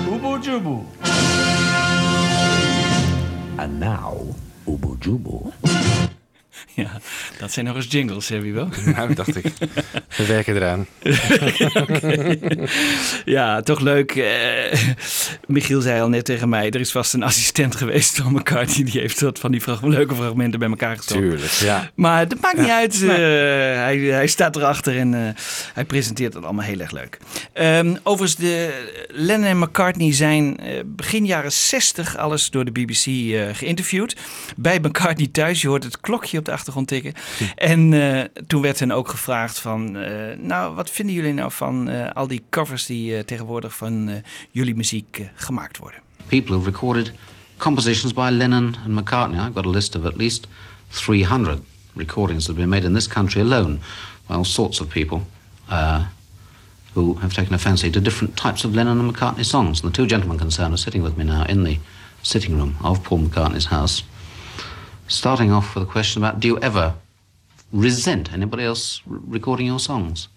Ubu 0.10 0.32
Jubu. 0.42 0.84
And 3.60 3.80
now, 3.80 4.18
Ubu 4.66 4.98
Jubu. 4.98 5.69
Dat 7.50 7.58
zijn 7.58 7.68
nog 7.68 7.84
eens 7.84 7.92
jingles, 7.92 8.28
hè, 8.30 8.42
wie 8.42 8.54
wel? 8.54 8.70
Nou, 8.86 9.14
dacht 9.14 9.36
ik. 9.36 9.46
We 10.18 10.26
werken 10.26 10.56
eraan. 10.56 10.86
Ja, 13.26 13.62
toch 13.62 13.80
leuk. 13.80 14.12
Eh, 14.16 14.80
Michiel 15.48 15.82
zei 15.82 16.02
al 16.02 16.10
net 16.10 16.26
tegen 16.26 16.50
mij, 16.50 16.70
er 16.70 16.80
is 16.80 16.92
vast 16.92 17.14
een 17.14 17.24
assistent 17.24 17.76
geweest 17.76 18.16
van 18.22 18.34
McCarthy. 18.34 18.84
Die 18.84 19.00
heeft 19.02 19.22
wat 19.22 19.40
van 19.40 19.52
die 19.52 19.62
frag- 19.62 19.82
leuke 19.84 20.16
fragmenten 20.16 20.60
bij 20.60 20.70
elkaar 20.70 20.98
gestopt. 20.98 21.20
Tuurlijk, 21.22 21.52
ja. 21.52 21.90
Maar 21.96 22.28
dat 22.28 22.42
maakt 22.42 22.58
niet 22.58 22.66
Ja. 22.68 22.78
uit. 22.78 23.02
eh, 23.04 23.08
hij, 23.84 23.98
hij 23.98 24.28
staat 24.28 24.56
erachter 24.56 24.98
en 24.98 25.14
eh, 25.14 25.20
hij 25.74 25.86
presenteert 25.86 26.34
het 26.34 26.44
allemaal 26.44 26.66
heel 26.66 26.80
erg 26.80 26.92
leuk. 26.92 27.18
Ehm, 27.54 27.96
overigens, 28.04 28.36
de 28.40 28.84
Lennon 29.08 29.46
en 29.48 29.60
McCartney 29.60 30.14
zijn 30.14 30.58
begin 30.86 31.26
jaren 31.26 31.52
60 31.52 32.18
alles 32.18 32.50
door 32.50 32.66
de 32.66 32.72
BBC 32.72 33.06
eh, 33.06 33.42
geïnterviewd. 33.54 34.16
Bij 34.56 34.80
McCartney 34.80 35.28
thuis, 35.32 35.62
je 35.62 35.68
hoort 35.68 35.84
het 35.84 36.00
klokje 36.00 36.38
op 36.38 36.46
de 36.46 36.52
achtergrond 36.52 36.88
tikken. 36.88 37.14
En 37.56 37.94
eh, 37.94 38.24
toen 38.48 38.62
werd 38.62 38.80
hen 38.80 38.92
ook 38.92 39.10
gevraagd 39.10 39.60
van, 39.60 39.98
eh, 39.98 40.38
nou, 40.38 40.76
wat 40.76 40.90
vinden 40.90 41.16
jullie 41.16 41.34
nou 41.34 41.52
van 41.52 41.90
eh, 41.90 42.12
al 42.14 42.28
die 42.28 42.44
covers 42.50 42.86
die 42.86 43.16
eh, 43.16 43.24
tegenwoordig 43.24 43.76
van 43.76 44.10
eh, 44.10 44.16
jullie 44.52 44.76
muziek 44.76 45.30
gemaakt 45.36 45.78
worden? 45.78 46.00
people 46.30 46.56
who've 46.56 46.66
recorded 46.66 47.12
compositions 47.58 48.14
by 48.14 48.30
Lennon 48.30 48.78
and 48.86 48.94
McCartney. 48.94 49.38
I've 49.38 49.56
got 49.56 49.66
a 49.66 49.70
list 49.70 49.96
of 49.96 50.06
at 50.06 50.16
least 50.16 50.48
300 50.92 51.62
recordings 51.96 52.46
that 52.46 52.54
have 52.54 52.62
been 52.62 52.70
made 52.70 52.86
in 52.86 52.94
this 52.94 53.08
country 53.08 53.42
alone 53.42 53.80
by 54.28 54.36
all 54.36 54.46
sorts 54.46 54.80
of 54.80 54.90
people 54.90 55.24
uh, 55.70 56.06
who 56.94 57.16
have 57.16 57.34
taken 57.34 57.54
a 57.54 57.58
fancy 57.58 57.92
to 57.92 58.00
different 58.00 58.38
types 58.38 58.64
of 58.64 58.74
Lennon 58.74 59.00
and 59.00 59.14
McCartney 59.14 59.44
songs. 59.44 59.82
And 59.82 59.92
the 59.92 59.96
two 59.96 60.08
gentlemen 60.08 60.38
concerned 60.38 60.74
are 60.74 60.78
sitting 60.78 61.04
with 61.04 61.18
me 61.18 61.26
now 61.26 61.46
in 61.46 61.64
the 61.64 61.80
sitting 62.24 62.58
room 62.58 62.78
of 62.84 63.04
Paul 63.04 63.20
McCartney's 63.20 63.66
house. 63.66 64.04
Starting 65.08 65.52
off 65.52 65.76
with 65.76 65.84
a 65.84 65.92
question 65.92 66.22
about 66.24 66.40
do 66.40 66.48
you 66.48 66.60
ever 66.60 66.94
resent 67.72 68.32
anybody 68.34 68.64
else 68.64 69.02
r- 69.10 69.18
recording 69.28 69.66
your 69.68 69.80
songs? 69.80 70.28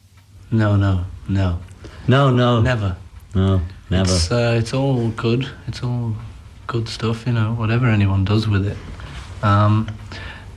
No, 0.50 0.76
no, 0.76 1.04
no. 1.28 1.58
No, 2.06 2.30
no. 2.30 2.60
Never. 2.60 2.96
No, 3.34 3.60
never. 3.90 4.10
It's, 4.10 4.30
uh, 4.30 4.56
it's 4.58 4.74
all 4.74 5.08
good. 5.10 5.48
It's 5.66 5.82
all 5.82 6.14
good 6.66 6.88
stuff, 6.88 7.26
you 7.26 7.32
know, 7.32 7.54
whatever 7.54 7.86
anyone 7.86 8.24
does 8.24 8.46
with 8.48 8.66
it. 8.66 8.76
Um, 9.42 9.88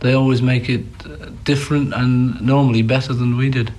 they 0.02 0.14
always 0.14 0.42
make 0.42 0.70
it 0.70 0.86
uh, 1.06 1.30
different 1.44 1.94
and 1.94 2.40
normally 2.42 2.82
better 2.82 3.14
than 3.14 3.38
we 3.38 3.50
did. 3.50 3.72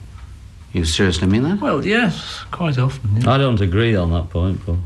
You 0.73 0.85
seriously 0.85 1.27
mean 1.28 1.43
that? 1.44 1.60
Well, 1.60 1.85
yes, 1.86 2.44
quite 2.51 2.78
often. 2.78 3.20
yeah. 3.23 3.31
I 3.31 3.39
don't 3.39 3.60
agree 3.60 3.94
on 3.94 4.10
that 4.10 4.31
point, 4.31 4.64
Paul. 4.64 4.78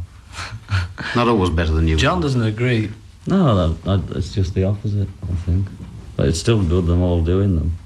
Not 1.17 1.29
always 1.29 1.51
better 1.51 1.73
than 1.73 1.89
you. 1.89 1.97
John 1.97 2.21
doesn't 2.21 2.43
agree. 2.43 2.91
No, 3.27 3.69
that, 3.73 3.83
that, 3.85 4.17
it's 4.17 4.33
just 4.33 4.55
the 4.55 4.65
opposite, 4.65 5.09
I 5.23 5.35
think. 5.47 5.67
But 6.17 6.29
it's 6.29 6.39
still 6.39 6.63
good 6.63 6.87
them 6.87 7.03
all 7.03 7.23
doing 7.23 7.57
them. 7.57 7.77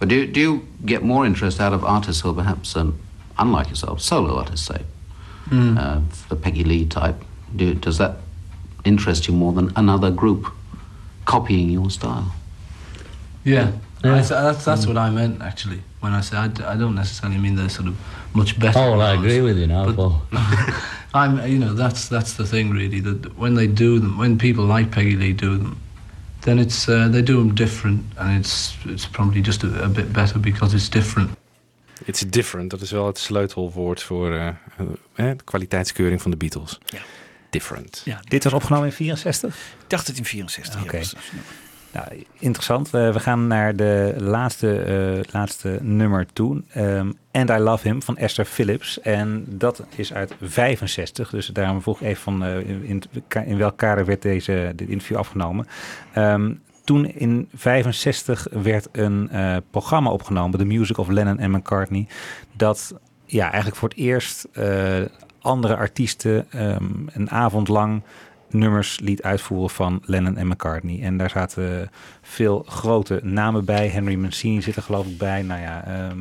But 0.00 0.08
do, 0.08 0.26
do 0.26 0.40
you 0.40 0.66
get 0.84 1.04
more 1.04 1.24
interest 1.24 1.60
out 1.60 1.72
of 1.72 1.84
artists 1.84 2.22
who 2.22 2.30
are 2.30 2.34
perhaps, 2.34 2.74
um, 2.74 2.98
unlike 3.38 3.68
yourself, 3.68 4.00
solo 4.00 4.36
artists, 4.38 4.66
say, 4.66 4.82
Mm. 5.50 5.78
uh, 5.78 6.00
the 6.28 6.36
Peggy 6.36 6.64
Lee 6.64 6.86
type? 6.86 7.22
Do, 7.54 7.74
does 7.74 7.98
that 7.98 8.16
interest 8.84 9.28
you 9.28 9.34
more 9.34 9.52
than 9.52 9.70
another 9.76 10.10
group 10.10 10.46
copying 11.26 11.70
your 11.70 11.90
style? 11.90 12.32
Yeah, 13.44 13.72
Yeah. 14.04 14.12
I 14.14 14.18
th- 14.20 14.28
that's 14.28 14.64
that's 14.64 14.86
what 14.86 14.96
I 14.96 15.10
meant 15.10 15.42
actually 15.42 15.82
when 16.00 16.12
I 16.14 16.20
say 16.22 16.36
I, 16.38 16.48
d- 16.48 16.62
I 16.64 16.76
don't 16.76 16.94
necessarily 16.94 17.38
mean 17.38 17.54
they're 17.56 17.68
sort 17.68 17.88
of 17.88 17.96
much 18.34 18.58
better. 18.58 18.78
Oh, 18.78 18.92
well, 18.92 19.02
I 19.02 19.12
agree 19.14 19.40
with 19.42 19.58
you 19.58 19.66
now, 19.66 19.84
But- 19.86 19.96
Paul. 19.96 20.22
I'm 21.12 21.44
you 21.46 21.58
know 21.58 21.74
that's 21.74 22.08
that's 22.08 22.34
the 22.34 22.46
thing 22.46 22.70
really 22.70 23.00
that 23.00 23.36
when 23.36 23.54
they 23.56 23.66
do 23.66 23.98
them 23.98 24.16
when 24.16 24.38
people 24.38 24.64
like 24.64 24.90
Peggy 24.92 25.16
Lee 25.16 25.32
do 25.32 25.58
them, 25.58 25.76
then 26.40 26.58
it's 26.58 26.88
uh, 26.88 27.10
they 27.10 27.22
do 27.22 27.36
them 27.36 27.54
different 27.54 28.02
and 28.16 28.38
it's 28.38 28.76
it's 28.84 29.08
probably 29.08 29.42
just 29.44 29.62
a, 29.62 29.84
a 29.84 29.88
bit 29.88 30.12
better 30.12 30.40
because 30.40 30.74
it's 30.76 30.88
different. 30.88 31.30
It's 32.04 32.20
different, 32.20 32.70
dat 32.70 32.80
is 32.80 32.90
wel 32.90 33.06
het 33.06 33.18
sleutelwoord 33.18 34.02
voor 34.02 34.34
eh, 34.34 34.46
eh, 34.46 34.54
de 35.14 35.44
kwaliteitskeuring 35.44 36.22
van 36.22 36.30
de 36.30 36.36
Beatles. 36.36 36.78
Different. 37.50 38.02
Ja, 38.04 38.20
Dit 38.28 38.44
was 38.44 38.52
opgenomen 38.52 38.86
in 38.86 38.92
64? 38.92 39.54
Ik 39.54 39.84
dacht 39.90 40.06
het 40.06 40.16
in 40.18 40.24
64. 40.24 40.82
Oké. 40.82 40.96
ja. 40.96 41.04
Nou, 41.92 42.24
interessant. 42.38 42.90
We 42.90 43.20
gaan 43.20 43.46
naar 43.46 43.76
de 43.76 44.14
laatste, 44.18 44.82
eh, 44.82 45.32
laatste 45.32 45.78
nummer 45.82 46.26
toe. 46.32 46.62
Ehm, 46.68 47.12
And 47.32 47.50
I 47.50 47.58
Love 47.58 47.88
Him 47.88 48.02
van 48.02 48.16
Esther 48.16 48.44
Phillips. 48.44 49.00
En 49.00 49.44
dat 49.48 49.82
is 49.96 50.12
uit 50.12 50.34
65. 50.40 51.30
Dus 51.30 51.46
daarom 51.46 51.82
vroeg 51.82 52.00
ik 52.00 52.06
even 52.06 52.22
van 52.22 52.44
eh, 52.44 52.68
in, 52.68 53.02
in 53.44 53.56
welk 53.56 53.76
kader 53.76 54.04
werd 54.04 54.22
deze, 54.22 54.72
dit 54.76 54.88
interview 54.88 55.16
afgenomen. 55.16 55.66
Ehm, 56.12 56.54
toen 56.84 57.06
in 57.06 57.48
65 57.54 58.46
werd 58.50 58.88
een 58.92 59.28
eh, 59.30 59.56
programma 59.70 60.10
opgenomen, 60.10 60.58
The 60.58 60.64
Music 60.64 60.98
of 60.98 61.08
Lennon 61.08 61.38
en 61.38 61.50
McCartney. 61.50 62.06
Dat 62.52 62.94
ja, 63.26 63.44
eigenlijk 63.44 63.76
voor 63.76 63.88
het 63.88 63.98
eerst 63.98 64.48
andere 65.40 65.76
artiesten 65.76 66.46
ehm, 66.50 66.84
een 67.12 67.30
avond 67.30 67.68
lang 67.68 68.02
nummers 68.52 69.00
liet 69.00 69.22
uitvoeren 69.22 69.70
van 69.70 70.02
Lennon 70.04 70.36
en 70.36 70.48
McCartney. 70.48 71.02
En 71.02 71.16
daar 71.16 71.30
zaten 71.30 71.90
veel 72.22 72.64
grote 72.68 73.20
namen 73.22 73.64
bij. 73.64 73.88
Henry 73.88 74.14
Mancini 74.14 74.62
zit 74.62 74.76
er 74.76 74.82
geloof 74.82 75.06
ik 75.06 75.18
bij. 75.18 75.42
Nou 75.42 75.60
ja, 75.60 75.84
ehm, 75.86 76.18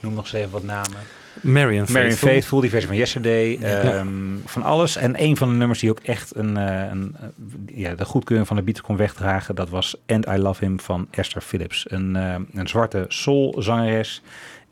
noem 0.00 0.14
nog 0.14 0.24
eens 0.24 0.32
even 0.32 0.50
wat 0.50 0.64
namen. 0.64 0.98
Marion 1.40 1.86
Faithfull. 1.86 2.28
Faithfull, 2.28 2.60
die 2.60 2.70
versie 2.70 2.88
van 2.88 2.96
Yesterday. 2.96 3.58
Ja. 3.60 3.80
ehm, 3.80 4.08
Van 4.44 4.62
alles. 4.62 4.96
En 4.96 5.22
een 5.22 5.36
van 5.36 5.48
de 5.48 5.54
nummers 5.54 5.80
die 5.80 5.90
ook 5.90 6.00
echt 6.00 6.36
een, 6.36 6.56
eh, 6.56 6.90
een, 6.90 7.16
eh, 7.20 7.78
ja, 7.78 7.94
de 7.94 8.04
goedkeuring 8.04 8.48
van 8.48 8.56
de 8.56 8.62
Beatles 8.62 8.86
kon 8.86 8.96
wegdragen... 8.96 9.54
dat 9.54 9.68
was 9.68 9.96
And 10.06 10.26
I 10.26 10.36
Love 10.36 10.64
Him 10.64 10.80
van 10.80 11.06
Esther 11.10 11.42
Phillips. 11.42 11.86
Een, 11.90 12.16
eh, 12.16 12.34
een 12.52 12.68
zwarte 12.68 13.04
soul-zangeres. 13.08 14.22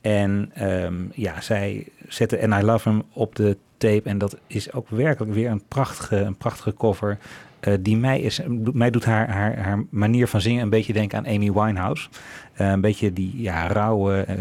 En 0.04 0.50
ehm, 0.54 0.94
ja, 1.14 1.40
zij 1.40 1.86
zette 2.08 2.42
And 2.42 2.62
I 2.62 2.66
Love 2.66 2.88
Him 2.88 3.02
op 3.12 3.36
de 3.36 3.56
tape. 3.76 4.08
En 4.08 4.18
dat 4.18 4.36
is 4.46 4.72
ook 4.72 4.88
werkelijk 4.88 5.34
weer 5.34 5.50
een 5.50 5.62
prachtige, 5.68 6.16
een 6.16 6.36
prachtige 6.36 6.74
cover... 6.74 7.18
eh, 7.60 7.74
die 7.80 7.96
mij, 7.96 8.20
is, 8.20 8.40
mij 8.72 8.90
doet 8.90 9.04
haar, 9.04 9.30
haar, 9.30 9.58
haar 9.58 9.84
manier 9.90 10.28
van 10.28 10.40
zingen 10.40 10.62
een 10.62 10.70
beetje 10.70 10.92
denken 10.92 11.18
aan 11.18 11.26
Amy 11.26 11.52
Winehouse. 11.52 12.08
Eh, 12.52 12.70
een 12.70 12.80
beetje 12.80 13.12
die 13.12 13.42
ja, 13.42 13.66
rauwe, 13.66 14.20
eh, 14.20 14.36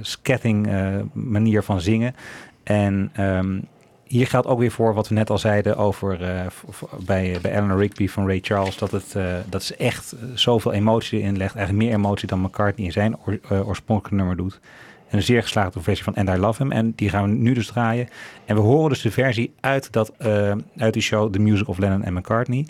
scatting 0.00 0.68
manier 1.12 1.62
van 1.62 1.80
zingen. 1.80 2.14
En 2.62 3.10
ehm, 3.12 3.60
hier 4.08 4.26
geldt 4.26 4.46
ook 4.46 4.58
weer 4.58 4.70
voor 4.70 4.94
wat 4.94 5.08
we 5.08 5.14
net 5.14 5.30
al 5.30 5.38
zeiden 5.38 5.76
over 5.76 6.22
eh, 6.22 6.46
v- 6.48 6.62
v- 6.76 6.82
bij, 7.06 7.38
bij 7.42 7.50
Eleanor 7.50 7.78
Rigby 7.78 8.08
van 8.08 8.26
Ray 8.26 8.38
Charles. 8.42 8.78
Dat, 8.78 8.90
het, 8.90 9.14
eh, 9.14 9.24
dat 9.48 9.62
ze 9.62 9.76
echt 9.76 10.12
eh, 10.12 10.18
zoveel 10.34 10.72
emotie 10.72 11.20
erin 11.20 11.36
legt. 11.36 11.54
Eigenlijk 11.56 11.86
meer 11.86 11.96
emotie 11.96 12.28
dan 12.28 12.40
McCartney 12.40 12.86
in 12.86 12.92
zijn 12.92 13.16
eh, 13.48 13.68
oorspronkelijke 13.68 14.16
nummer 14.18 14.36
doet. 14.36 14.60
En 15.08 15.16
een 15.16 15.22
zeer 15.22 15.42
geslaagde 15.42 15.80
versie 15.80 16.04
van 16.04 16.14
And 16.14 16.28
I 16.28 16.36
Love 16.36 16.62
Him. 16.62 16.72
En 16.72 16.92
die 16.96 17.08
gaan 17.08 17.22
we 17.30 17.36
nu 17.36 17.52
dus 17.54 17.66
draaien. 17.66 18.08
En 18.44 18.54
we 18.54 18.60
horen 18.60 18.88
dus 18.88 19.02
de 19.02 19.10
versie 19.10 19.52
uit, 19.60 19.92
dat, 19.92 20.12
eh, 20.18 20.52
uit 20.76 20.92
die 20.92 21.02
show 21.02 21.32
The 21.32 21.38
Music 21.38 21.68
of 21.68 21.78
Lennon 21.78 22.02
en 22.04 22.12
McCartney. 22.12 22.66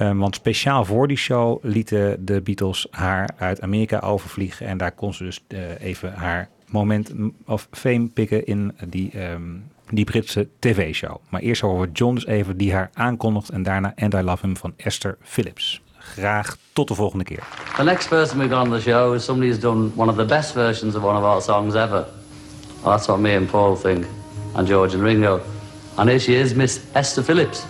Um, 0.00 0.18
want 0.18 0.34
speciaal 0.34 0.84
voor 0.84 1.08
die 1.08 1.16
show 1.16 1.58
lieten 1.64 2.24
de 2.24 2.40
Beatles 2.40 2.86
haar 2.90 3.28
uit 3.36 3.60
Amerika 3.60 3.98
overvliegen. 3.98 4.66
En 4.66 4.78
daar 4.78 4.92
kon 4.92 5.14
ze 5.14 5.24
dus 5.24 5.44
eh, 5.48 5.58
even 5.80 6.12
haar 6.14 6.48
moment 6.68 7.12
of 7.46 7.68
fame 7.70 8.06
pikken 8.08 8.46
in 8.46 8.72
die, 8.88 9.10
ehm, 9.10 9.40
die 9.94 10.04
Britse 10.04 10.48
tv-show. 10.58 11.16
Maar 11.28 11.40
eerst 11.40 11.60
horen 11.60 11.80
we 11.80 11.88
John 11.92 12.14
dus 12.14 12.26
even 12.26 12.56
die 12.56 12.72
haar 12.72 12.90
aankondigt. 12.94 13.50
En 13.50 13.62
daarna 13.62 13.92
And 13.96 14.14
I 14.14 14.20
Love 14.22 14.46
Him 14.46 14.56
van 14.56 14.72
Esther 14.76 15.16
Phillips. 15.22 15.80
Graag 15.98 16.56
tot 16.72 16.88
de 16.88 16.94
volgende 16.94 17.24
keer. 17.24 17.42
The 17.76 17.84
next 17.84 18.08
person 18.08 18.38
we've 18.38 18.54
got 18.54 18.66
on 18.66 18.72
the 18.72 18.80
show 18.80 19.14
is 19.14 19.24
somebody 19.24 19.50
who's 19.50 19.60
done 19.60 19.90
one 19.94 20.10
of 20.10 20.16
the 20.16 20.24
best 20.24 20.52
versions 20.52 20.94
of 20.94 21.02
one 21.02 21.16
of 21.16 21.24
our 21.24 21.40
songs 21.40 21.74
ever. 21.74 22.06
Well, 22.82 22.92
that's 22.96 23.06
what 23.06 23.20
me 23.20 23.36
and 23.36 23.50
Paul 23.50 23.76
think, 23.76 24.04
and 24.54 24.68
George 24.68 24.94
and 24.94 25.02
Ringo. 25.02 25.40
And 25.96 26.08
here 26.08 26.18
she 26.18 26.34
is, 26.34 26.54
Miss 26.54 26.80
Esther 26.94 27.22
Phillips. 27.22 27.64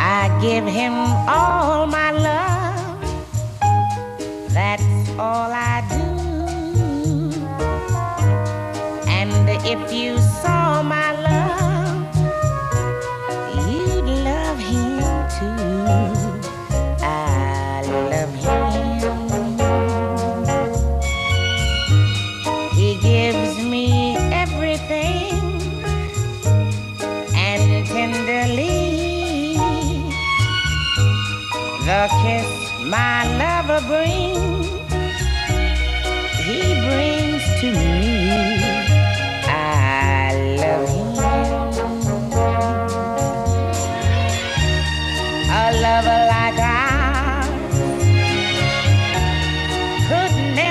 I 0.00 0.38
give 0.40 0.66
him 0.66 0.94
all 1.28 1.86
my 1.86 2.10
love. 2.10 3.00
That's 4.52 4.82
all 5.18 5.52
I 5.52 5.84
do. 5.88 6.07
If 9.70 9.92
you 9.92 10.16
saw 10.40 10.82
my 10.82 11.12
love, 11.28 12.16
you'd 13.68 14.08
love 14.24 14.58
him 14.58 14.98
too. 15.36 15.76
I 17.02 17.82
love 18.12 18.32
him. 18.44 18.78
He 22.78 22.96
gives 23.02 23.62
me 23.62 24.16
everything 24.32 25.36
and 27.34 27.86
tenderly 27.86 29.54
the 31.84 32.08
kiss 32.22 32.50
my 32.86 33.16
lover 33.42 33.80
brings, 33.86 34.66
he 36.46 36.60
brings 36.86 37.44
to 37.60 37.68
me. 37.72 38.07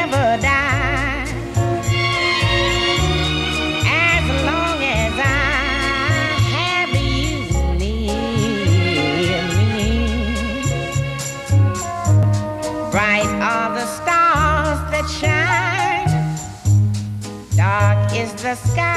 Never 0.10 0.42
die 0.42 1.24
as 3.86 4.24
long 4.46 4.82
as 4.84 5.14
I 5.20 5.26
have 6.56 6.90
you 6.90 7.44
near 7.78 9.44
me. 9.58 9.92
Bright 12.92 13.32
are 13.42 13.70
the 13.76 13.86
stars 13.86 14.80
that 14.92 15.08
shine, 15.20 16.10
dark 17.56 18.14
is 18.14 18.32
the 18.42 18.56
sky. 18.56 18.97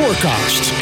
Forecast. 0.00 0.72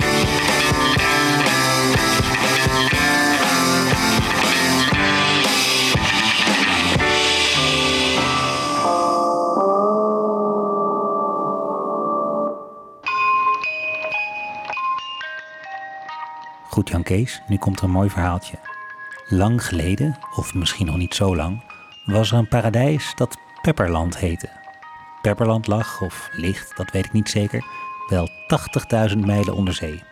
Goed 16.69 16.89
Jan 16.89 17.03
Kees, 17.03 17.43
nu 17.47 17.57
komt 17.57 17.79
er 17.79 17.85
een 17.85 17.91
mooi 17.91 18.11
verhaaltje. 18.11 18.59
Lang 19.29 19.65
geleden, 19.65 20.19
of 20.35 20.55
misschien 20.55 20.87
nog 20.87 20.97
niet 20.97 21.15
zo 21.15 21.37
lang, 21.37 21.63
was 22.05 22.33
er 22.33 22.39
een 22.39 22.49
paradijs 22.49 23.13
dat 23.15 23.37
Pepperland 23.63 24.19
heette. 24.19 24.49
Pepperland 25.23 25.67
lag, 25.67 26.01
of 26.01 26.29
ligt, 26.33 26.77
dat 26.77 26.91
weet 26.91 27.05
ik 27.05 27.13
niet 27.13 27.29
zeker, 27.29 27.65
wel 28.09 28.29
80.000 29.11 29.19
mijlen 29.19 29.55
onder 29.55 29.75
zee. 29.75 30.03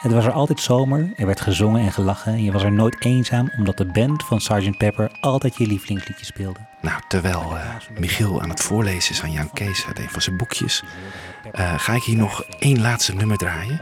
Het 0.00 0.12
was 0.12 0.24
er 0.24 0.32
altijd 0.32 0.60
zomer, 0.60 1.12
er 1.16 1.26
werd 1.26 1.40
gezongen 1.40 1.80
en 1.80 1.92
gelachen 1.92 2.32
en 2.32 2.44
je 2.44 2.52
was 2.52 2.62
er 2.62 2.72
nooit 2.72 3.04
eenzaam 3.04 3.50
omdat 3.58 3.76
de 3.76 3.86
band 3.86 4.24
van 4.24 4.40
Sgt. 4.40 4.78
Pepper 4.78 5.10
altijd 5.20 5.56
je 5.56 5.66
lievelingsliedje 5.66 6.24
speelde. 6.24 6.58
Nou, 6.80 7.00
terwijl 7.08 7.56
eh, 7.56 7.98
Michiel 7.98 8.42
aan 8.42 8.48
het 8.48 8.62
voorlezen 8.62 9.12
is 9.12 9.22
aan 9.22 9.32
Jan 9.32 9.50
Kees 9.52 9.86
uit 9.86 9.98
een 9.98 10.10
van 10.10 10.22
zijn 10.22 10.36
boekjes, 10.36 10.82
eh, 11.52 11.78
ga 11.78 11.92
ik 11.92 12.02
hier 12.02 12.16
nog 12.16 12.44
één 12.58 12.80
laatste 12.80 13.14
nummer 13.14 13.36
draaien. 13.36 13.80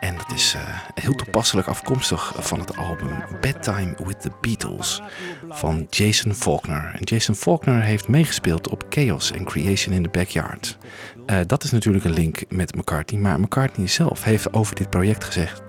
En 0.00 0.16
dat 0.16 0.32
is 0.34 0.54
eh, 0.54 0.60
heel 0.94 1.14
toepasselijk 1.14 1.68
afkomstig 1.68 2.32
van 2.36 2.60
het 2.60 2.76
album 2.76 3.24
Bedtime 3.40 3.94
with 4.04 4.20
the 4.20 4.30
Beatles 4.40 5.02
van 5.48 5.86
Jason 5.90 6.34
Faulkner. 6.34 6.94
En 6.94 7.02
Jason 7.02 7.34
Faulkner 7.34 7.82
heeft 7.82 8.08
meegespeeld 8.08 8.68
op 8.68 8.84
Chaos 8.88 9.32
and 9.32 9.44
Creation 9.44 9.94
in 9.94 10.02
the 10.02 10.08
Backyard. 10.08 10.78
Eh, 11.26 11.38
dat 11.46 11.64
is 11.64 11.70
natuurlijk 11.70 12.04
een 12.04 12.12
link 12.12 12.42
met 12.48 12.74
McCartney, 12.74 13.20
maar 13.20 13.40
McCartney 13.40 13.86
zelf 13.86 14.24
heeft 14.24 14.52
over 14.52 14.74
dit 14.74 14.90
project 14.90 15.24
gezegd: 15.24 15.62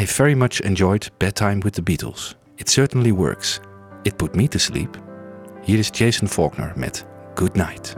I 0.00 0.06
very 0.06 0.34
much 0.34 0.60
enjoyed 0.60 1.10
Bedtime 1.16 1.58
with 1.58 1.72
the 1.72 1.82
Beatles. 1.82 2.36
It 2.54 2.70
certainly 2.70 3.12
works. 3.12 3.60
It 4.02 4.16
put 4.16 4.34
me 4.34 4.48
to 4.48 4.58
sleep. 4.58 5.02
Hier 5.62 5.78
is 5.78 5.90
Jason 5.92 6.28
Faulkner 6.28 6.72
met 6.76 7.06
Good 7.34 7.54
Night. 7.54 7.94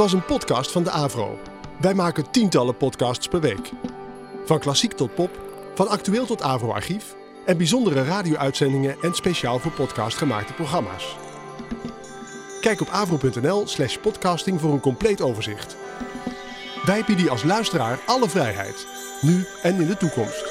Was 0.00 0.12
een 0.12 0.24
podcast 0.24 0.72
van 0.72 0.82
de 0.82 0.90
Avro. 0.90 1.38
Wij 1.80 1.94
maken 1.94 2.30
tientallen 2.30 2.76
podcasts 2.76 3.28
per 3.28 3.40
week. 3.40 3.70
Van 4.44 4.58
klassiek 4.58 4.92
tot 4.92 5.14
pop, 5.14 5.30
van 5.74 5.88
actueel 5.88 6.26
tot 6.26 6.42
Avro-archief 6.42 7.14
en 7.46 7.56
bijzondere 7.56 8.04
radio-uitzendingen 8.04 8.96
en 9.02 9.14
speciaal 9.14 9.58
voor 9.58 9.72
podcast 9.72 10.16
gemaakte 10.16 10.52
programma's. 10.52 11.16
Kijk 12.60 12.80
op 12.80 12.88
avro.nl 12.88 13.66
slash 13.66 13.96
podcasting 13.96 14.60
voor 14.60 14.72
een 14.72 14.80
compleet 14.80 15.20
overzicht. 15.20 15.76
Wij 16.84 17.04
bieden 17.06 17.30
als 17.30 17.42
luisteraar 17.42 17.98
alle 18.06 18.28
vrijheid, 18.28 18.86
nu 19.20 19.46
en 19.62 19.80
in 19.80 19.86
de 19.86 19.96
toekomst. 19.96 20.49